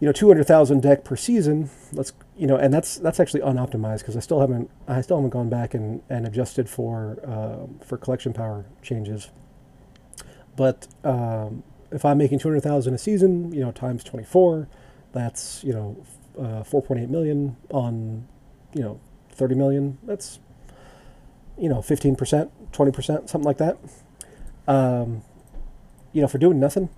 you 0.01 0.07
know, 0.07 0.13
200,000 0.13 0.83
deck 0.83 1.05
per 1.05 1.15
season, 1.15 1.71
let's, 1.93 2.13
you 2.43 2.49
know, 2.49 2.57
and 2.57 2.75
that's 2.75 2.97
that's 2.97 3.21
actually 3.21 3.43
unoptimized 3.43 3.99
because 3.99 4.17
I 4.17 4.19
still 4.19 4.41
haven't 4.41 4.69
I 4.89 5.01
still 5.01 5.17
haven't 5.17 5.31
gone 5.31 5.49
back 5.49 5.75
and, 5.75 6.03
and 6.11 6.27
adjusted 6.27 6.69
for 6.69 7.21
uh, 7.25 7.85
for 7.87 7.97
collection 7.97 8.33
power 8.33 8.67
changes. 8.83 9.31
But 10.57 10.89
um, 11.05 11.63
if 11.93 12.05
I'm 12.05 12.19
making 12.19 12.41
200,000 12.41 12.95
a 12.95 12.99
season, 12.99 13.53
you 13.53 13.61
know, 13.61 13.71
times 13.71 14.03
24, 14.03 14.67
that's 15.13 15.63
you 15.63 15.73
know, 15.73 16.05
uh, 16.37 16.65
4.8 16.65 17.09
million 17.11 17.57
on, 17.71 18.27
you 18.75 18.83
know, 18.83 18.99
30 19.31 19.55
million, 19.55 19.99
that's, 20.03 20.41
you 21.57 21.69
know, 21.69 21.77
15%, 21.77 22.51
20%, 22.73 23.07
something 23.07 23.43
like 23.43 23.59
that. 23.59 23.79
Um, 24.67 25.23
you 26.13 26.21
know, 26.21 26.27
for 26.27 26.39
doing 26.39 26.59
nothing, 26.59 26.89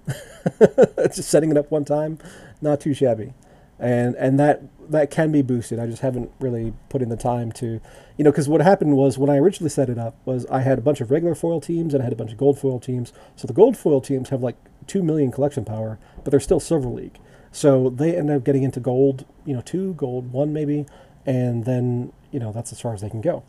just 1.14 1.28
setting 1.28 1.50
it 1.50 1.58
up 1.58 1.70
one 1.70 1.84
time, 1.84 2.18
not 2.62 2.80
too 2.80 2.94
shabby. 2.94 3.34
And, 3.78 4.14
and 4.16 4.38
that, 4.38 4.62
that 4.90 5.10
can 5.10 5.32
be 5.32 5.42
boosted. 5.42 5.78
I 5.78 5.86
just 5.86 6.02
haven't 6.02 6.30
really 6.38 6.72
put 6.88 7.02
in 7.02 7.08
the 7.08 7.16
time 7.16 7.50
to, 7.52 7.80
you 8.16 8.24
know, 8.24 8.30
because 8.30 8.48
what 8.48 8.60
happened 8.60 8.96
was 8.96 9.18
when 9.18 9.30
I 9.30 9.36
originally 9.36 9.70
set 9.70 9.88
it 9.88 9.98
up 9.98 10.16
was 10.24 10.46
I 10.46 10.60
had 10.60 10.78
a 10.78 10.82
bunch 10.82 11.00
of 11.00 11.10
regular 11.10 11.34
foil 11.34 11.60
teams 11.60 11.92
and 11.92 12.02
I 12.02 12.04
had 12.04 12.12
a 12.12 12.16
bunch 12.16 12.32
of 12.32 12.38
gold 12.38 12.58
foil 12.58 12.78
teams. 12.78 13.12
So 13.36 13.46
the 13.46 13.52
gold 13.52 13.76
foil 13.76 14.00
teams 14.00 14.28
have 14.28 14.42
like 14.42 14.56
2 14.86 15.02
million 15.02 15.32
collection 15.32 15.64
power, 15.64 15.98
but 16.22 16.30
they're 16.30 16.40
still 16.40 16.60
Silver 16.60 16.88
League. 16.88 17.18
So 17.50 17.90
they 17.90 18.16
end 18.16 18.30
up 18.30 18.44
getting 18.44 18.64
into 18.64 18.80
gold, 18.80 19.24
you 19.44 19.54
know, 19.54 19.60
two, 19.60 19.94
gold 19.94 20.32
one 20.32 20.52
maybe, 20.52 20.86
and 21.24 21.64
then 21.64 22.12
you 22.32 22.40
know 22.40 22.50
that's 22.50 22.72
as 22.72 22.80
far 22.80 22.94
as 22.94 23.00
they 23.00 23.08
can 23.08 23.20
go 23.20 23.44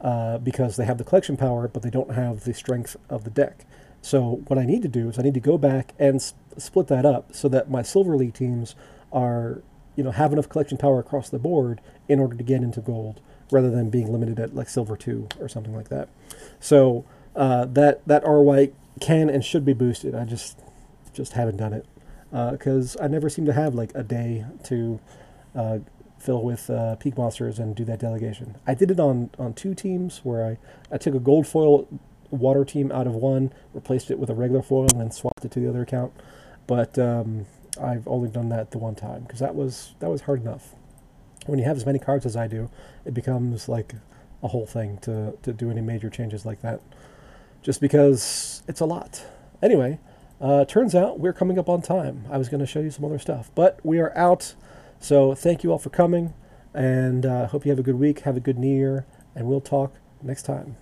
uh, 0.00 0.36
because 0.38 0.76
they 0.76 0.84
have 0.84 0.98
the 0.98 1.04
collection 1.04 1.36
power, 1.36 1.66
but 1.66 1.82
they 1.82 1.90
don't 1.90 2.12
have 2.12 2.44
the 2.44 2.54
strength 2.54 2.96
of 3.08 3.24
the 3.24 3.30
deck. 3.30 3.64
So 4.02 4.42
what 4.46 4.58
I 4.58 4.64
need 4.64 4.82
to 4.82 4.88
do 4.88 5.08
is 5.08 5.18
I 5.18 5.22
need 5.22 5.34
to 5.34 5.40
go 5.40 5.58
back 5.58 5.94
and 5.98 6.20
sp- 6.22 6.36
split 6.58 6.86
that 6.88 7.04
up 7.04 7.34
so 7.34 7.48
that 7.48 7.70
my 7.70 7.82
Silver 7.82 8.16
League 8.16 8.34
teams 8.34 8.74
are 9.12 9.62
you 9.96 10.04
know 10.04 10.10
have 10.10 10.32
enough 10.32 10.48
collection 10.48 10.78
power 10.78 10.98
across 10.98 11.28
the 11.30 11.38
board 11.38 11.80
in 12.08 12.20
order 12.20 12.36
to 12.36 12.44
get 12.44 12.62
into 12.62 12.80
gold, 12.80 13.20
rather 13.50 13.70
than 13.70 13.90
being 13.90 14.12
limited 14.12 14.38
at 14.38 14.54
like 14.54 14.68
Silver 14.68 14.96
two 14.96 15.28
or 15.40 15.48
something 15.48 15.74
like 15.74 15.88
that. 15.88 16.08
So 16.60 17.04
uh, 17.36 17.66
that 17.66 18.06
that 18.06 18.24
ROI 18.24 18.72
can 19.00 19.28
and 19.30 19.44
should 19.44 19.64
be 19.64 19.72
boosted. 19.72 20.14
I 20.14 20.24
just 20.24 20.60
just 21.12 21.32
haven't 21.32 21.56
done 21.56 21.72
it 21.72 21.86
because 22.30 22.96
uh, 22.96 23.04
I 23.04 23.08
never 23.08 23.28
seem 23.28 23.46
to 23.46 23.52
have 23.52 23.74
like 23.74 23.92
a 23.94 24.02
day 24.02 24.44
to 24.64 25.00
uh, 25.54 25.78
fill 26.18 26.42
with 26.42 26.68
uh, 26.68 26.96
peak 26.96 27.16
monsters 27.16 27.58
and 27.58 27.74
do 27.74 27.84
that 27.84 27.98
delegation. 28.00 28.56
I 28.66 28.74
did 28.74 28.90
it 28.90 29.00
on, 29.00 29.30
on 29.38 29.54
two 29.54 29.74
teams 29.74 30.20
where 30.24 30.44
I, 30.44 30.58
I 30.94 30.98
took 30.98 31.14
a 31.14 31.20
gold 31.20 31.46
foil 31.46 31.88
water 32.30 32.64
team 32.64 32.92
out 32.92 33.06
of 33.06 33.14
one, 33.14 33.52
replaced 33.72 34.10
it 34.10 34.18
with 34.18 34.28
a 34.28 34.34
regular 34.34 34.62
foil, 34.62 34.86
and 34.90 35.00
then 35.00 35.10
swapped 35.10 35.44
it 35.44 35.50
to 35.52 35.60
the 35.60 35.68
other 35.68 35.82
account. 35.82 36.12
But 36.66 36.98
um, 36.98 37.46
I've 37.80 38.06
only 38.06 38.28
done 38.28 38.48
that 38.50 38.70
the 38.70 38.78
one 38.78 38.94
time 38.94 39.22
because 39.22 39.40
that 39.40 39.54
was 39.54 39.94
that 40.00 40.10
was 40.10 40.22
hard 40.22 40.40
enough. 40.40 40.74
When 41.46 41.58
you 41.58 41.64
have 41.64 41.76
as 41.76 41.86
many 41.86 41.98
cards 41.98 42.26
as 42.26 42.36
I 42.36 42.46
do, 42.46 42.70
it 43.04 43.14
becomes 43.14 43.68
like 43.68 43.94
a 44.42 44.48
whole 44.48 44.66
thing 44.66 44.98
to, 44.98 45.36
to 45.42 45.52
do 45.52 45.70
any 45.70 45.80
major 45.80 46.10
changes 46.10 46.44
like 46.44 46.60
that. 46.62 46.80
Just 47.62 47.80
because 47.80 48.62
it's 48.68 48.80
a 48.80 48.84
lot. 48.84 49.24
Anyway, 49.62 49.98
uh, 50.40 50.64
turns 50.64 50.94
out 50.94 51.18
we're 51.18 51.32
coming 51.32 51.58
up 51.58 51.68
on 51.68 51.82
time. 51.82 52.24
I 52.30 52.38
was 52.38 52.48
going 52.48 52.60
to 52.60 52.66
show 52.66 52.80
you 52.80 52.90
some 52.90 53.04
other 53.04 53.18
stuff, 53.18 53.50
but 53.54 53.80
we 53.82 53.98
are 53.98 54.16
out. 54.16 54.54
So 55.00 55.34
thank 55.34 55.64
you 55.64 55.72
all 55.72 55.78
for 55.78 55.90
coming, 55.90 56.34
and 56.74 57.24
uh, 57.24 57.46
hope 57.48 57.64
you 57.64 57.70
have 57.70 57.78
a 57.78 57.82
good 57.82 57.98
week, 57.98 58.20
have 58.20 58.36
a 58.36 58.40
good 58.40 58.58
New 58.58 58.74
Year, 58.74 59.06
and 59.34 59.46
we'll 59.46 59.60
talk 59.60 59.94
next 60.22 60.42
time. 60.42 60.76